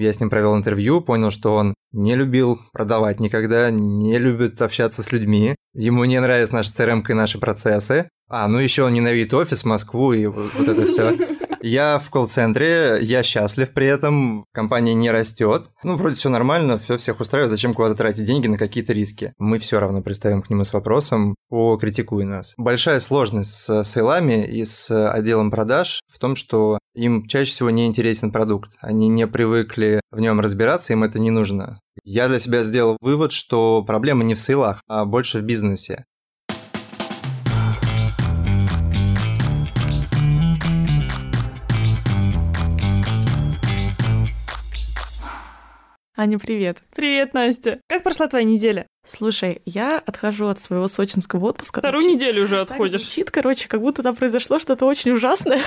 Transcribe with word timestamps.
Я 0.00 0.12
с 0.12 0.20
ним 0.20 0.30
провел 0.30 0.56
интервью, 0.56 1.00
понял, 1.00 1.30
что 1.30 1.54
он 1.54 1.74
не 1.92 2.14
любил 2.16 2.60
продавать 2.72 3.20
никогда, 3.20 3.70
не 3.70 4.18
любит 4.18 4.60
общаться 4.62 5.02
с 5.02 5.12
людьми. 5.12 5.56
Ему 5.74 6.04
не 6.04 6.20
нравятся 6.20 6.54
наши 6.54 6.72
CRM 6.72 7.04
и 7.08 7.14
наши 7.14 7.38
процессы. 7.38 8.08
А, 8.28 8.48
ну 8.48 8.58
еще 8.58 8.84
он 8.84 8.94
ненавидит 8.94 9.34
офис, 9.34 9.64
Москву 9.64 10.12
и 10.12 10.26
вот 10.26 10.68
это 10.68 10.86
все. 10.86 11.16
Я 11.62 11.98
в 11.98 12.10
колл-центре, 12.10 12.98
я 13.02 13.22
счастлив 13.22 13.72
при 13.72 13.86
этом, 13.86 14.44
компания 14.52 14.94
не 14.94 15.10
растет. 15.10 15.70
Ну, 15.82 15.96
вроде 15.96 16.16
все 16.16 16.28
нормально, 16.28 16.78
все 16.78 16.96
всех 16.96 17.20
устраивает, 17.20 17.50
зачем 17.50 17.74
куда-то 17.74 17.96
тратить 17.96 18.24
деньги 18.24 18.46
на 18.46 18.56
какие-то 18.56 18.92
риски? 18.92 19.34
Мы 19.38 19.58
все 19.58 19.78
равно 19.78 20.02
пристаем 20.02 20.42
к 20.42 20.48
нему 20.48 20.64
с 20.64 20.72
вопросом, 20.72 21.34
покритикуй 21.48 22.24
нас. 22.24 22.54
Большая 22.56 23.00
сложность 23.00 23.52
с 23.52 23.84
сейлами 23.84 24.46
и 24.46 24.64
с 24.64 25.10
отделом 25.10 25.50
продаж 25.50 26.00
в 26.08 26.18
том, 26.18 26.34
что 26.34 26.78
им 26.94 27.26
чаще 27.26 27.50
всего 27.50 27.70
не 27.70 27.86
интересен 27.86 28.32
продукт. 28.32 28.72
Они 28.80 29.08
не 29.08 29.26
привыкли 29.26 30.00
в 30.10 30.20
нем 30.20 30.40
разбираться, 30.40 30.92
им 30.92 31.04
это 31.04 31.18
не 31.18 31.30
нужно. 31.30 31.78
Я 32.04 32.28
для 32.28 32.38
себя 32.38 32.62
сделал 32.62 32.96
вывод, 33.00 33.32
что 33.32 33.82
проблема 33.82 34.24
не 34.24 34.34
в 34.34 34.38
сейлах, 34.38 34.80
а 34.88 35.04
больше 35.04 35.40
в 35.40 35.42
бизнесе. 35.42 36.04
Аня, 46.20 46.38
привет. 46.38 46.82
Привет, 46.94 47.32
Настя. 47.32 47.80
Как 47.88 48.02
прошла 48.02 48.26
твоя 48.26 48.44
неделя? 48.44 48.86
Слушай, 49.06 49.62
я 49.64 49.98
отхожу 49.98 50.48
от 50.48 50.60
своего 50.60 50.86
сочинского 50.86 51.46
отпуска. 51.46 51.80
Вторую 51.80 52.02
Звучит- 52.02 52.20
неделю 52.20 52.44
уже 52.44 52.60
отходишь. 52.60 53.00
звучит, 53.00 53.30
короче, 53.30 53.68
как 53.68 53.80
будто 53.80 54.02
там 54.02 54.14
произошло 54.14 54.58
что-то 54.58 54.84
очень 54.84 55.12
ужасное, 55.12 55.60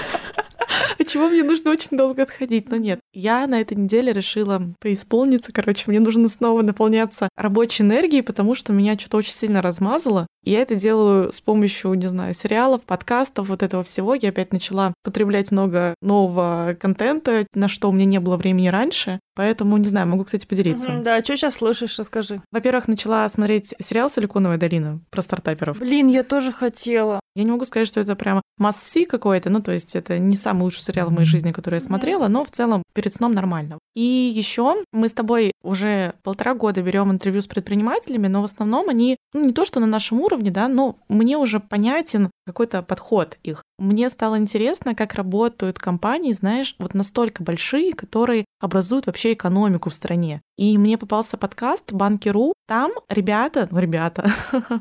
от 1.00 1.08
чего 1.08 1.28
мне 1.30 1.42
нужно 1.42 1.72
очень 1.72 1.98
долго 1.98 2.22
отходить. 2.22 2.70
Но 2.70 2.76
нет, 2.76 3.00
я 3.14 3.48
на 3.48 3.62
этой 3.62 3.76
неделе 3.76 4.14
решила 4.14 4.62
преисполниться. 4.80 5.52
Короче, 5.52 5.86
мне 5.88 6.00
нужно 6.00 6.30
снова 6.30 6.62
наполняться 6.62 7.30
рабочей 7.36 7.82
энергией, 7.82 8.22
потому 8.22 8.54
что 8.54 8.74
меня 8.74 8.96
что-то 8.96 9.18
очень 9.18 9.34
сильно 9.34 9.60
размазало. 9.60 10.28
И 10.44 10.52
я 10.52 10.62
это 10.62 10.76
делаю 10.76 11.32
с 11.32 11.40
помощью, 11.40 11.94
не 11.94 12.08
знаю, 12.08 12.34
сериалов, 12.34 12.84
подкастов, 12.84 13.48
вот 13.50 13.64
этого 13.64 13.84
всего. 13.84 14.14
Я 14.16 14.30
опять 14.30 14.52
начала 14.54 14.94
потреблять 15.04 15.52
много 15.52 15.96
нового 16.02 16.76
контента, 16.80 17.46
на 17.54 17.68
что 17.68 17.90
у 17.90 17.92
меня 17.92 18.06
не 18.06 18.20
было 18.20 18.38
времени 18.38 18.68
раньше. 18.68 19.20
Поэтому, 19.36 19.78
не 19.78 19.88
знаю, 19.88 20.08
могу, 20.08 20.26
кстати, 20.26 20.46
поделиться. 20.46 20.92
Мгм, 20.92 21.04
Да, 21.04 21.20
что 21.24 21.36
сейчас 21.36 21.56
слушаешь, 21.56 21.98
расскажи. 21.98 22.42
Во-первых, 22.52 22.88
начала 22.88 23.28
смотреть 23.30 23.74
сериал 23.80 24.10
«Силиконовая 24.10 24.58
долина» 24.58 25.00
про 25.10 25.22
стартаперов. 25.22 25.80
Блин, 25.80 26.08
я 26.08 26.24
тоже 26.24 26.52
хотела. 26.52 27.20
Я 27.36 27.44
не 27.44 27.52
могу 27.52 27.66
сказать, 27.66 27.88
что 27.88 28.00
это 28.00 28.16
прямо 28.16 28.44
must-see 28.62 29.06
какой-то, 29.06 29.50
ну, 29.50 29.62
то 29.62 29.72
есть 29.72 29.96
это 29.96 30.20
не 30.20 30.36
самый 30.36 30.64
лучший 30.64 30.82
сериал 30.82 31.10
в 31.10 31.14
моей 31.14 31.26
жизни, 31.26 31.52
который 31.52 31.76
я 31.76 31.82
смотрела, 31.82 32.28
но 32.28 32.46
в 32.46 32.52
целом 32.52 32.84
перед 32.94 33.12
сном 33.14 33.34
нормально. 33.34 33.80
И 33.96 34.04
еще 34.04 34.84
мы 34.92 35.10
с 35.10 35.14
тобой 35.14 35.52
уже 35.64 36.14
полтора 36.22 36.54
года 36.54 36.84
берем 36.84 37.12
интервью 37.12 37.42
с 37.42 37.48
предпринимателями, 37.48 38.28
но 38.28 38.42
в 38.42 38.46
основном 38.46 38.90
они, 38.90 39.18
ну, 39.34 39.46
не 39.46 39.54
то 39.54 39.66
что 39.66 39.80
на 39.80 39.88
нашем 39.88 40.22
уровне, 40.22 40.33
да, 40.42 40.68
но 40.68 40.98
мне 41.10 41.38
уже 41.38 41.60
понятен 41.60 42.30
какой-то 42.46 42.82
подход 42.82 43.38
их. 43.44 43.64
Мне 43.78 44.10
стало 44.10 44.38
интересно, 44.38 44.96
как 44.96 45.14
работают 45.14 45.80
компании, 45.80 46.32
знаешь, 46.32 46.76
вот 46.80 46.94
настолько 46.94 47.44
большие, 47.44 47.94
которые 47.94 48.46
образуют 48.60 49.08
вообще 49.08 49.34
экономику 49.34 49.90
в 49.90 49.94
стране. 49.94 50.42
И 50.58 50.78
мне 50.78 50.98
попался 50.98 51.38
подкаст 51.38 51.92
Банки.ру. 51.92 52.54
Там 52.68 52.92
ребята, 53.10 53.68
ну, 53.72 53.80
ребята, 53.80 54.32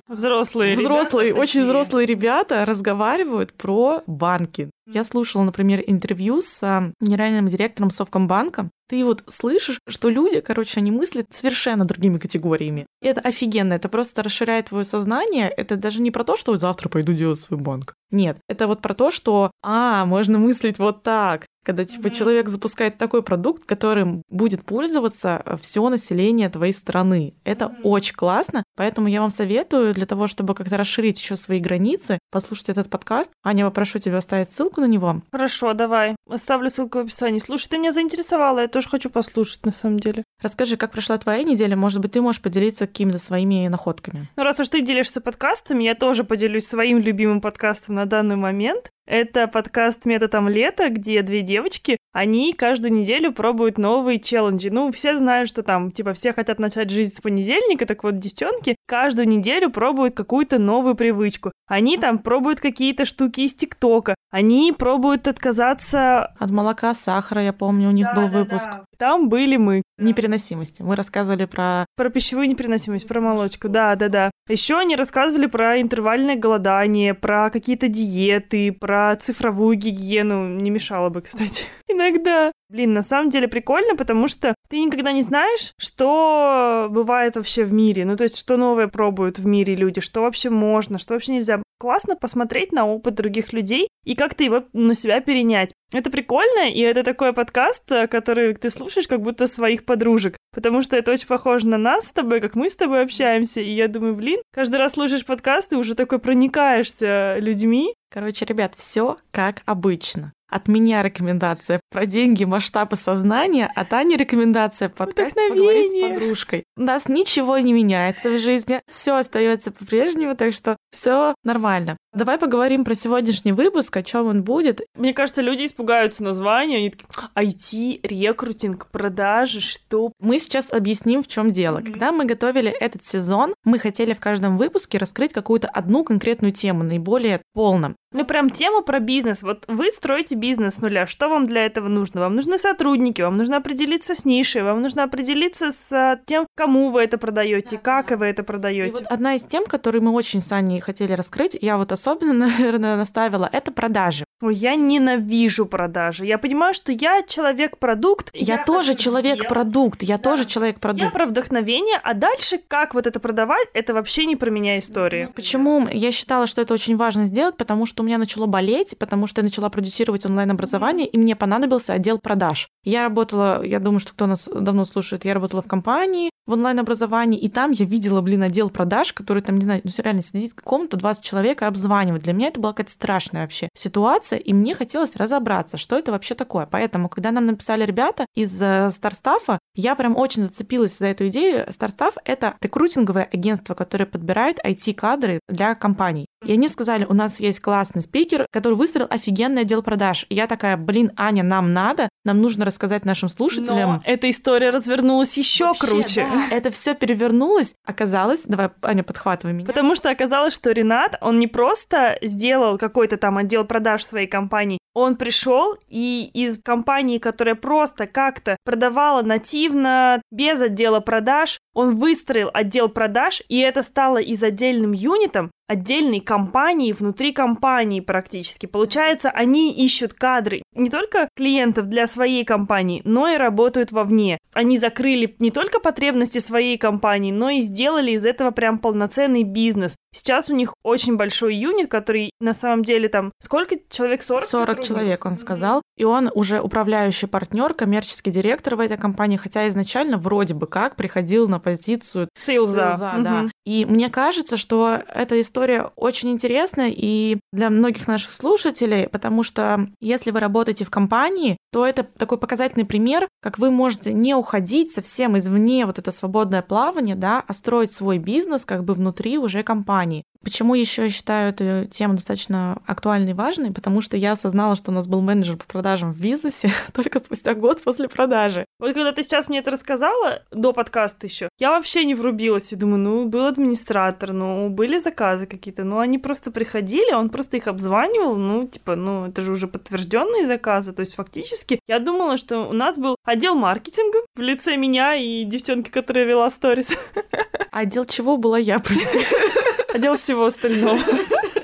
Взрослые 0.07 0.77
взрослые, 0.77 1.29
ребята 1.29 1.41
очень 1.41 1.61
такие. 1.61 1.65
взрослые 1.65 2.07
ребята 2.07 2.65
разговаривают 2.65 3.55
про 3.55 4.03
банки. 4.07 4.71
Я 4.87 5.05
слушала, 5.05 5.45
например, 5.45 5.83
интервью 5.87 6.41
с 6.41 6.63
а, 6.63 6.93
генеральным 7.01 7.47
директором 7.47 7.91
Совкомбанка. 7.91 8.69
Ты 8.89 9.05
вот 9.05 9.25
слышишь, 9.29 9.79
что 9.89 10.11
люди, 10.11 10.41
короче, 10.41 10.81
они 10.81 10.91
мыслят 10.91 11.27
совершенно 11.31 11.85
другими 11.85 12.19
категориями. 12.19 12.87
И 13.01 13.07
это 13.07 13.21
офигенно, 13.21 13.73
это 13.75 13.89
просто 13.89 14.23
расширяет 14.23 14.67
твое 14.67 14.85
сознание. 14.85 15.49
Это 15.49 15.77
даже 15.77 16.03
не 16.03 16.11
про 16.11 16.25
то, 16.25 16.37
что 16.37 16.57
завтра 16.57 16.89
пойду 16.89 17.13
делать 17.13 17.39
свой 17.41 17.59
банк. 17.59 17.95
Нет, 18.11 18.39
это 18.49 18.67
вот 18.67 18.83
про 18.83 18.93
то, 18.93 19.11
что, 19.11 19.51
а, 19.63 20.05
можно 20.05 20.39
мыслить 20.39 20.79
вот 20.79 21.03
так. 21.03 21.47
Когда, 21.65 21.85
типа, 21.85 22.09
Мгм. 22.09 22.15
человек 22.15 22.49
запускает 22.49 22.99
такой 22.99 23.23
продукт, 23.23 23.65
которым 23.65 24.23
будет 24.29 24.65
пользоваться 24.65 25.43
все 25.61 25.89
население 25.89 26.49
твоей 26.49 26.73
страны. 26.73 27.35
Это 27.45 27.69
Мгм. 27.69 27.77
очень 27.85 28.15
классно, 28.15 28.65
поэтому 28.77 29.09
я 29.09 29.21
вам 29.21 29.31
советую 29.31 29.95
для 29.95 30.07
того, 30.07 30.27
чтобы 30.27 30.55
как-то 30.55 30.77
расширить 30.77 31.21
еще 31.21 31.37
свои 31.37 31.61
границы, 31.61 32.19
послушать 32.31 32.69
этот 32.71 32.91
подкаст. 32.91 33.31
Аня, 33.45 33.65
попрошу 33.65 33.99
тебя 33.99 34.19
оставить 34.19 34.51
ссылку 34.53 34.81
на 34.81 34.87
него. 34.87 35.23
Хорошо, 35.31 35.73
давай. 35.73 36.17
Оставлю 36.29 36.71
ссылку 36.71 36.99
в 36.99 37.03
описании. 37.03 37.39
Слушай, 37.39 37.69
ты 37.69 37.79
меня 37.79 37.93
заинтересовала, 37.93 38.61
я 38.61 38.69
тоже 38.69 38.89
хочу 38.89 39.11
послушать, 39.11 39.65
на 39.65 39.73
самом 39.73 40.01
деле. 40.01 40.25
Расскажи, 40.43 40.77
как 40.77 40.93
прошла 40.93 41.17
твоя 41.19 41.43
неделя, 41.45 41.77
может 41.77 42.01
быть, 42.01 42.13
ты 42.13 42.21
можешь 42.21 42.41
поделиться 42.43 42.87
какими-то 42.87 43.19
своими 43.19 43.69
находками. 43.69 44.29
Ну, 44.37 44.43
раз 44.43 44.59
уж 44.61 44.69
ты 44.69 44.83
делишься 44.83 45.21
подкастами, 45.21 45.85
я 45.85 45.95
тоже 45.95 46.25
поделюсь 46.25 46.67
своим 46.67 46.99
любимым 46.99 47.41
подкастом 47.41 47.95
на 47.95 48.07
данный 48.07 48.37
момент. 48.37 48.91
Это 49.13 49.47
подкаст 49.47 50.07
«Методом 50.07 50.49
лета», 50.49 50.89
где 50.89 51.21
две 51.21 51.43
девочки, 51.43 51.99
они 52.13 52.53
каждую 52.53 52.93
неделю 52.93 53.33
пробуют 53.33 53.79
новые 53.79 54.19
челленджи. 54.19 54.71
Ну, 54.71 54.93
все 54.93 55.19
знают, 55.19 55.49
что 55.49 55.63
там, 55.63 55.91
типа, 55.91 56.13
все 56.13 56.33
хотят 56.33 56.59
начать 56.59 56.91
жизнь 56.91 57.15
с 57.15 57.21
понедельника, 57.21 57.87
так 57.87 58.05
вот, 58.05 58.17
девчонки 58.17 58.77
каждую 58.87 59.29
неделю 59.29 59.71
пробуют 59.71 60.15
какую-то 60.15 60.59
новую 60.59 60.95
привычку. 60.95 61.53
Они 61.67 61.97
там 61.97 62.19
пробуют 62.19 62.61
какие-то 62.61 63.07
штуки 63.07 63.41
из 63.41 63.55
ТикТока, 63.55 64.15
они 64.31 64.75
пробуют 64.77 65.29
отказаться... 65.29 66.35
От 66.39 66.51
молока, 66.51 66.95
сахара, 66.95 67.43
я 67.43 67.53
помню, 67.53 67.89
у 67.89 67.93
них 67.93 68.09
был 68.15 68.29
выпуск. 68.29 68.69
Там 68.99 69.29
были 69.29 69.57
мы. 69.57 69.83
Непереносимости. 69.99 70.83
Мы 70.83 70.97
рассказывали 70.97 71.45
про... 71.45 71.87
Про 71.97 72.09
пищевую 72.09 72.49
непереносимость, 72.49 73.09
про 73.09 73.21
молочку, 73.21 73.69
да, 73.69 73.95
да, 73.97 74.09
да. 74.09 74.31
Еще 74.49 74.79
они 74.79 74.97
рассказывали 74.97 75.47
про 75.47 75.81
интервальное 75.81 76.37
голодание, 76.37 77.15
про 77.15 77.51
какие-то 77.51 77.89
диеты, 77.89 78.73
про 78.73 79.17
цифровую 79.17 79.77
гигиену. 79.77 80.49
Не 80.57 80.71
мешало 80.71 81.09
бы, 81.09 81.23
кстати. 81.23 81.65
Иногда. 82.03 82.51
Блин, 82.73 82.95
на 82.95 83.03
самом 83.03 83.29
деле 83.29 83.49
прикольно, 83.49 83.97
потому 83.97 84.29
что 84.29 84.55
ты 84.71 84.81
никогда 84.81 85.13
не 85.13 85.21
знаешь, 85.21 85.75
что 85.79 86.89
бывает 86.89 87.37
вообще 87.37 87.65
в 87.65 87.73
мире. 87.75 88.07
Ну, 88.07 88.17
то 88.17 88.25
есть, 88.25 88.39
что 88.39 88.57
новое 88.57 88.89
пробуют 88.89 89.39
в 89.39 89.45
мире 89.45 89.75
люди, 89.75 90.01
что 90.01 90.23
вообще 90.23 90.49
можно, 90.49 90.97
что 90.97 91.13
вообще 91.13 91.33
нельзя. 91.33 91.63
Классно 91.79 92.17
посмотреть 92.17 92.73
на 92.73 92.87
опыт 92.87 93.15
других 93.15 93.53
людей 93.53 93.89
и 94.07 94.15
как-то 94.15 94.43
его 94.43 94.65
на 94.73 94.95
себя 94.95 95.21
перенять. 95.21 95.73
Это 95.93 96.09
прикольно, 96.09 96.71
и 96.71 96.81
это 96.81 97.03
такой 97.03 97.35
подкаст, 97.35 97.93
э, 97.93 98.07
который 98.07 98.55
ты 98.55 98.71
слушаешь 98.71 99.07
как 99.07 99.21
будто 99.21 99.47
своих 99.47 99.85
подружек, 99.85 100.39
потому 100.55 100.81
что 100.81 100.97
это 100.97 101.13
очень 101.13 101.27
похоже 101.27 101.69
на 101.69 101.77
нас 101.77 102.07
с 102.07 102.13
тобой, 102.13 102.41
как 102.41 102.55
мы 102.55 102.71
с 102.71 102.77
тобой 102.77 103.03
общаемся, 103.03 103.61
и 103.61 103.71
я 103.71 103.89
думаю, 103.89 104.15
блин, 104.15 104.41
каждый 104.51 104.77
раз 104.77 104.93
слушаешь 104.93 105.27
подкаст 105.27 105.75
и 105.75 105.77
уже 105.77 105.95
такой 105.95 106.21
проникаешься 106.21 107.37
людьми. 107.39 107.93
Короче, 108.11 108.47
ребят, 108.47 108.73
все 108.77 109.19
как 109.31 109.61
обычно. 109.67 110.33
От 110.53 110.69
меня 110.69 111.03
рекомендация 111.03 111.81
про 111.91 112.05
деньги, 112.05 112.45
масштабы 112.63 112.95
сознания, 112.95 113.71
от 113.75 113.93
Ани 113.93 114.17
рекомендация 114.17 114.89
подкаст 114.89 115.35
поговорить 115.35 115.91
с 115.91 116.01
подружкой. 116.01 116.65
У 116.77 116.83
нас 116.83 117.09
ничего 117.09 117.59
не 117.59 117.73
меняется 117.73 118.31
в 118.31 118.39
жизни, 118.39 118.81
все 118.87 119.17
остается 119.17 119.73
по-прежнему, 119.73 120.37
так 120.37 120.55
что 120.55 120.77
все 120.93 121.35
нормально. 121.43 121.97
Давай 122.15 122.37
поговорим 122.37 122.85
про 122.85 122.95
сегодняшний 122.95 123.53
выпуск, 123.53 123.97
о 123.97 124.03
чем 124.03 124.27
он 124.27 124.43
будет. 124.43 124.83
Мне 124.95 125.15
кажется, 125.15 125.41
люди 125.41 125.65
испугаются 125.65 126.23
названия, 126.23 126.77
они 126.77 126.91
такие, 126.91 127.09
IT, 127.35 128.01
рекрутинг, 128.07 128.89
продажи, 128.91 129.63
что? 129.63 130.13
Мы 130.21 130.39
сейчас 130.39 130.71
объясним, 130.75 131.23
в 131.23 131.29
чем 131.29 131.53
дело. 131.53 131.79
Мгм. 131.79 131.87
Когда 131.87 132.13
мы 132.13 132.27
готовили 132.27 132.71
этот 132.71 133.03
сезон, 133.07 133.55
мы 133.65 133.79
хотели 133.79 134.13
в 134.13 134.21
каждом 134.21 134.59
выпуске 134.59 134.99
раскрыть 134.99 135.33
какую-то 135.33 135.69
одну 135.69 136.05
конкретную 136.05 136.53
тему, 136.53 136.83
наиболее 136.85 137.41
полно. 137.55 137.95
Ну, 138.13 138.27
прям 138.27 138.51
тема 138.51 138.83
про 138.83 139.01
бизнес. 139.01 139.43
Вот 139.43 139.65
вы 139.69 139.91
строите 139.91 140.35
бизнес 140.35 140.75
с 140.75 140.81
нуля. 140.83 141.07
Что 141.07 141.31
вам 141.31 141.47
для 141.47 141.65
этого 141.65 141.89
нужно? 141.89 142.21
Вам 142.21 142.37
нужны 142.37 142.59
сотрудники, 142.59 143.23
вам 143.23 143.39
нужно 143.39 143.57
определиться 143.57 144.15
с 144.15 144.27
нишей, 144.27 144.63
вам 144.63 144.83
нужно 144.83 145.05
определиться 145.05 145.71
с 145.71 145.91
а, 145.95 146.21
тем, 146.27 146.47
кому 146.55 146.91
вы 146.91 147.01
это 147.05 147.17
продаете, 147.17 147.79
как 147.79 148.11
вы 148.11 148.27
это 148.27 148.43
И 148.43 148.45
продаете. 148.45 148.93
вот 149.01 149.07
одна 149.07 149.35
из 149.35 149.45
тем, 149.45 149.65
которые 149.65 150.03
мы 150.03 150.11
очень 150.13 150.43
с 150.43 150.53
Аней 150.53 150.81
хотели 150.81 151.15
раскрыть, 151.15 151.57
я 151.59 151.79
вот 151.79 151.91
особенно, 151.91 152.02
наверное, 152.33 152.97
наставила, 152.97 153.49
это 153.51 153.71
продажи. 153.73 154.25
Ой, 154.43 154.57
я 154.57 154.75
ненавижу 154.75 155.67
продажи. 155.67 156.27
Я 156.27 156.37
понимаю, 156.37 156.75
что 156.75 156.91
я 156.91 157.23
человек-продукт. 157.23 158.31
Я, 158.35 158.59
хочу 158.59 158.73
тоже 158.73 158.95
человек-продукт, 158.97 160.03
я 160.03 160.19
Да. 160.19 160.31
тоже 160.31 160.43
Я 160.43 160.49
человек-продукт. 160.49 161.13
про 161.13 161.27
вдохновение, 161.27 162.01
а 162.03 162.13
дальше 162.15 162.59
как 162.67 162.95
вот 162.95 163.07
это 163.07 163.21
продавать, 163.21 163.69
это 163.73 163.95
вообще 163.95 164.27
не 164.27 164.35
про 164.35 164.51
меня 164.51 164.81
история. 164.81 165.29
Почему 165.37 165.87
я 165.89 166.11
считала, 166.11 166.49
что 166.49 166.61
это 166.61 166.75
очень 166.75 166.97
важно 166.97 167.27
сделать? 167.27 167.57
Потому 167.57 167.87
что 167.87 168.03
у 168.03 168.07
меня 168.07 168.19
начало 168.19 168.47
болеть, 168.47 168.97
потому 168.99 169.29
что 169.29 169.43
я 169.43 169.45
начала 169.45 169.69
продюсировать 169.69 170.27
онлайн-образование, 170.27 171.07
и 171.07 171.17
мне 171.17 171.37
понадобился 171.37 171.93
отдел 171.93 172.19
продаж. 172.19 172.69
Я 172.83 173.05
работала, 173.05 173.65
я 173.65 173.79
думаю, 173.79 174.01
что 174.01 174.13
кто 174.13 174.27
нас 174.27 174.49
давно 174.53 174.85
слушает, 174.87 175.25
я 175.25 175.35
работала 175.35 175.63
в 175.63 175.69
компании 175.69 176.33
в 176.47 176.53
онлайн-образовании, 176.53 177.39
и 177.39 177.49
там 177.49 177.71
я 177.71 177.87
видела, 177.87 178.21
блин, 178.21 178.43
отдел 178.43 178.69
продаж, 178.69 179.13
который 179.13 179.43
там, 179.43 179.57
не 179.59 179.63
знаю, 179.63 179.81
ну 179.85 179.91
реально 179.99 180.23
сидит 180.23 180.55
комната 180.61 180.97
20 180.97 181.23
человек 181.23 181.63
и 181.63 181.65
обзванивает. 181.65 182.25
Для 182.25 182.33
меня 182.33 182.49
это 182.49 182.61
была 182.61 182.73
какая-то 182.73 182.91
страшная 182.91 183.43
вообще 183.43 183.69
ситуация, 183.75 184.32
информация, 184.33 184.39
и 184.39 184.53
мне 184.53 184.75
хотелось 184.75 185.17
разобраться, 185.17 185.77
что 185.77 185.99
это 185.99 186.13
вообще 186.13 186.35
такое. 186.35 186.67
Поэтому, 186.67 187.09
когда 187.09 187.31
нам 187.31 187.47
написали 187.47 187.85
ребята 187.85 188.27
из 188.35 188.61
э, 188.61 188.91
Старстафа, 188.93 189.59
я 189.75 189.95
прям 189.95 190.17
очень 190.17 190.43
зацепилась 190.43 190.99
за 190.99 191.07
эту 191.07 191.29
идею. 191.29 191.67
Старстаф— 191.71 192.15
это 192.25 192.55
рекрутинговое 192.61 193.29
агентство, 193.33 193.75
которое 193.75 194.07
подбирает 194.07 194.59
IT-кадры 194.65 195.41
для 195.49 195.75
компаний. 195.75 196.27
И 196.45 196.53
они 196.53 196.69
сказали, 196.69 197.05
у 197.05 197.15
нас 197.15 197.41
есть 197.41 197.61
классный 197.61 198.03
спикер, 198.03 198.47
который 198.51 198.75
выстроил 198.75 199.07
офигенный 199.09 199.63
отдел 199.63 199.83
продаж. 199.83 200.27
И 200.29 200.35
я 200.35 200.47
такая, 200.47 200.77
блин, 200.77 201.13
Аня, 201.17 201.43
нам 201.43 201.73
надо, 201.73 202.09
нам 202.25 202.41
нужно 202.41 202.65
рассказать 202.65 203.05
нашим 203.05 203.29
слушателям. 203.29 203.91
Но 203.91 204.03
эта 204.05 204.29
история 204.29 204.71
развернулась 204.71 205.39
еще 205.39 205.67
Вообще, 205.67 205.87
круче. 205.87 206.27
да. 206.31 206.57
Это 206.57 206.71
все 206.71 206.95
перевернулось. 206.95 207.75
Оказалось, 207.87 208.45
давай, 208.47 208.71
Аня, 208.83 209.05
подхватывай 209.05 209.53
меня. 209.55 209.67
Потому 209.67 209.95
что 209.95 210.11
оказалось, 210.11 210.55
что 210.55 210.73
Ренат, 210.73 211.17
он 211.21 211.39
не 211.39 211.47
просто 211.47 212.19
сделал 212.23 212.77
какой-то 212.79 213.17
там 213.17 213.39
отдел 213.39 213.65
продаж 213.65 214.05
своей 214.05 214.22
компании, 214.27 214.79
он 214.95 215.17
пришел 215.17 215.77
и 215.89 216.31
из 216.35 216.63
компании, 216.63 217.19
которая 217.19 217.55
просто 217.55 218.07
как-то 218.07 218.57
продавала 218.65 219.23
нативно, 219.23 220.21
без 220.31 220.61
отдела 220.61 221.01
продаж, 221.01 221.59
он 221.75 221.97
выстроил 221.97 222.51
отдел 222.53 222.89
продаж, 222.89 223.43
и 223.49 223.59
это 223.59 223.83
стало 223.83 224.19
из 224.19 224.43
отдельным 224.43 224.93
юнитом 224.93 225.51
отдельной 225.73 226.21
компании 226.21 226.93
внутри 226.93 227.33
компании 227.33 228.01
практически. 228.01 228.67
Получается, 228.67 229.31
они 229.31 229.73
ищут 229.73 230.13
кадры 230.13 230.63
не 230.75 230.91
только 230.91 231.29
клиентов 231.35 231.87
для 231.87 232.07
своей 232.07 232.45
компании, 232.45 233.01
но 233.05 233.29
и 233.29 233.37
работают 233.37 233.91
вовне. 233.91 234.39
Они 234.53 234.77
закрыли 234.77 235.35
не 235.39 235.51
только 235.51 235.81
потребности 235.81 236.39
своей 236.39 236.77
компании, 236.77 237.33
но 237.33 237.49
и 237.49 237.61
сделали 237.61 238.13
из 238.13 238.27
этого 238.27 238.51
прям 238.51 238.79
полноценный 238.79 239.45
бизнес. 239.45 239.97
Сейчас 240.15 240.51
у 240.51 240.55
них 240.55 240.75
очень 240.83 241.17
большой 241.17 241.57
юнит, 241.57 241.91
который 241.91 242.33
на 242.39 242.53
самом 242.53 242.83
деле 242.83 243.09
там 243.09 243.33
сколько 243.41 243.77
человек? 243.89 244.23
40? 244.23 244.45
40 244.45 244.83
человек, 244.83 245.25
он 245.25 245.39
сказал. 245.39 245.81
И 245.97 246.05
он 246.05 246.31
уже 246.35 246.61
управляющий 246.61 247.27
партнер, 247.27 247.73
коммерческий 247.73 248.31
директор 248.31 248.77
в 248.77 248.81
этой 248.81 248.99
компании, 248.99 249.37
хотя 249.39 249.69
изначально 249.69 250.19
вроде 250.19 250.53
бы 250.53 250.67
как 250.67 250.97
приходил 250.97 251.49
на 251.49 251.61
позицию 251.63 252.29
Сейлза. 252.35 252.91
сейлза, 252.91 253.13
Мгм. 253.15 253.23
да. 253.25 253.45
И 253.65 253.85
мне 253.85 254.11
кажется, 254.11 254.57
что 254.57 254.99
эта 255.09 255.41
история 255.41 255.91
очень 255.97 256.31
интересна 256.31 256.89
и 256.91 257.39
для 257.53 257.71
многих 257.71 258.09
наших 258.09 258.33
слушателей, 258.33 259.09
потому 259.09 259.43
что 259.43 259.87
если 260.01 260.31
вы 260.31 260.41
работаете 260.41 260.85
в 260.85 260.91
компании, 260.91 261.57
то 261.71 261.87
это 261.87 262.03
такой 262.03 262.39
показательный 262.39 262.85
пример, 262.85 263.29
как 263.41 263.59
вы 263.59 263.71
можете 263.71 264.13
не 264.13 264.35
уходить 264.35 264.93
совсем 264.93 265.39
извне 265.39 265.87
вот 265.87 265.99
это 265.99 266.11
свободное 266.13 266.63
плавание, 266.63 267.15
да, 267.15 267.43
а 267.47 267.55
строить 267.55 267.93
свой 267.93 268.19
бизнес 268.19 268.65
как 268.65 268.85
бы 268.85 268.95
внутри 268.95 269.39
уже 269.39 269.63
компании. 269.63 270.25
Почему 270.43 270.75
еще 270.75 271.09
считаю 271.09 271.51
эту 271.51 271.89
тему 271.89 272.15
достаточно 272.15 272.83
актуальной 272.87 273.31
и 273.31 273.35
важной? 273.35 273.73
Потому 273.73 274.01
что 274.01 274.17
я 274.17 274.33
осознала, 274.33 274.77
что 274.77 274.91
у 274.91 274.95
нас 274.95 275.07
был 275.07 275.21
менеджер 275.21 275.57
по 275.57 275.65
продажам 275.65 276.13
в 276.13 276.21
бизнесе 276.21 276.73
только 276.93 277.21
спустя 277.21 277.55
год 277.55 277.83
после 277.83 278.09
продажи. 278.09 278.67
Вот 278.79 278.95
когда 278.95 279.13
ты 279.13 279.23
сейчас 279.23 279.49
мне 279.49 279.61
это 279.61 279.71
рассказала, 279.71 280.43
до 280.51 280.73
подкаста 280.73 281.27
еще, 281.27 281.49
я 281.59 281.71
вообще 281.71 282.05
не 282.05 282.15
врубилась 282.15 282.73
и 282.73 282.77
думаю, 282.77 282.99
ну, 282.99 283.29
был 283.29 283.47
администратор, 283.47 284.33
ну, 284.33 284.69
были 284.69 284.99
заказы 284.99 285.47
какие-то, 285.47 285.85
ну, 285.85 285.99
они 285.99 286.19
просто 286.19 286.51
приходили, 286.51 287.13
он 287.13 287.31
просто 287.31 287.57
их 287.57 287.69
обзванивал, 287.69 288.37
ну, 288.37 288.67
типа, 288.67 288.97
ну, 288.97 289.27
это 289.27 289.43
же 289.43 289.53
уже 289.53 289.69
подтвержденные 289.69 290.47
заказы, 290.47 290.93
то 290.93 291.01
есть 291.01 291.15
фактически 291.15 291.79
я 291.89 291.99
думала, 291.99 292.37
что 292.37 292.69
у 292.69 292.73
нас 292.73 292.99
был 292.99 293.17
отдел 293.25 293.55
маркетинга 293.55 294.19
в 294.35 294.41
лице 294.41 294.77
меня 294.77 295.15
и 295.15 295.45
девчонки, 295.45 295.91
которая 295.91 296.25
вела 296.25 296.51
сторис, 296.51 296.93
отдел 297.71 298.05
чего 298.05 298.37
была 298.37 298.59
я, 298.59 298.79
прости? 298.79 299.21
отдел 299.95 300.17
всего 300.17 300.47
остального. 300.47 300.99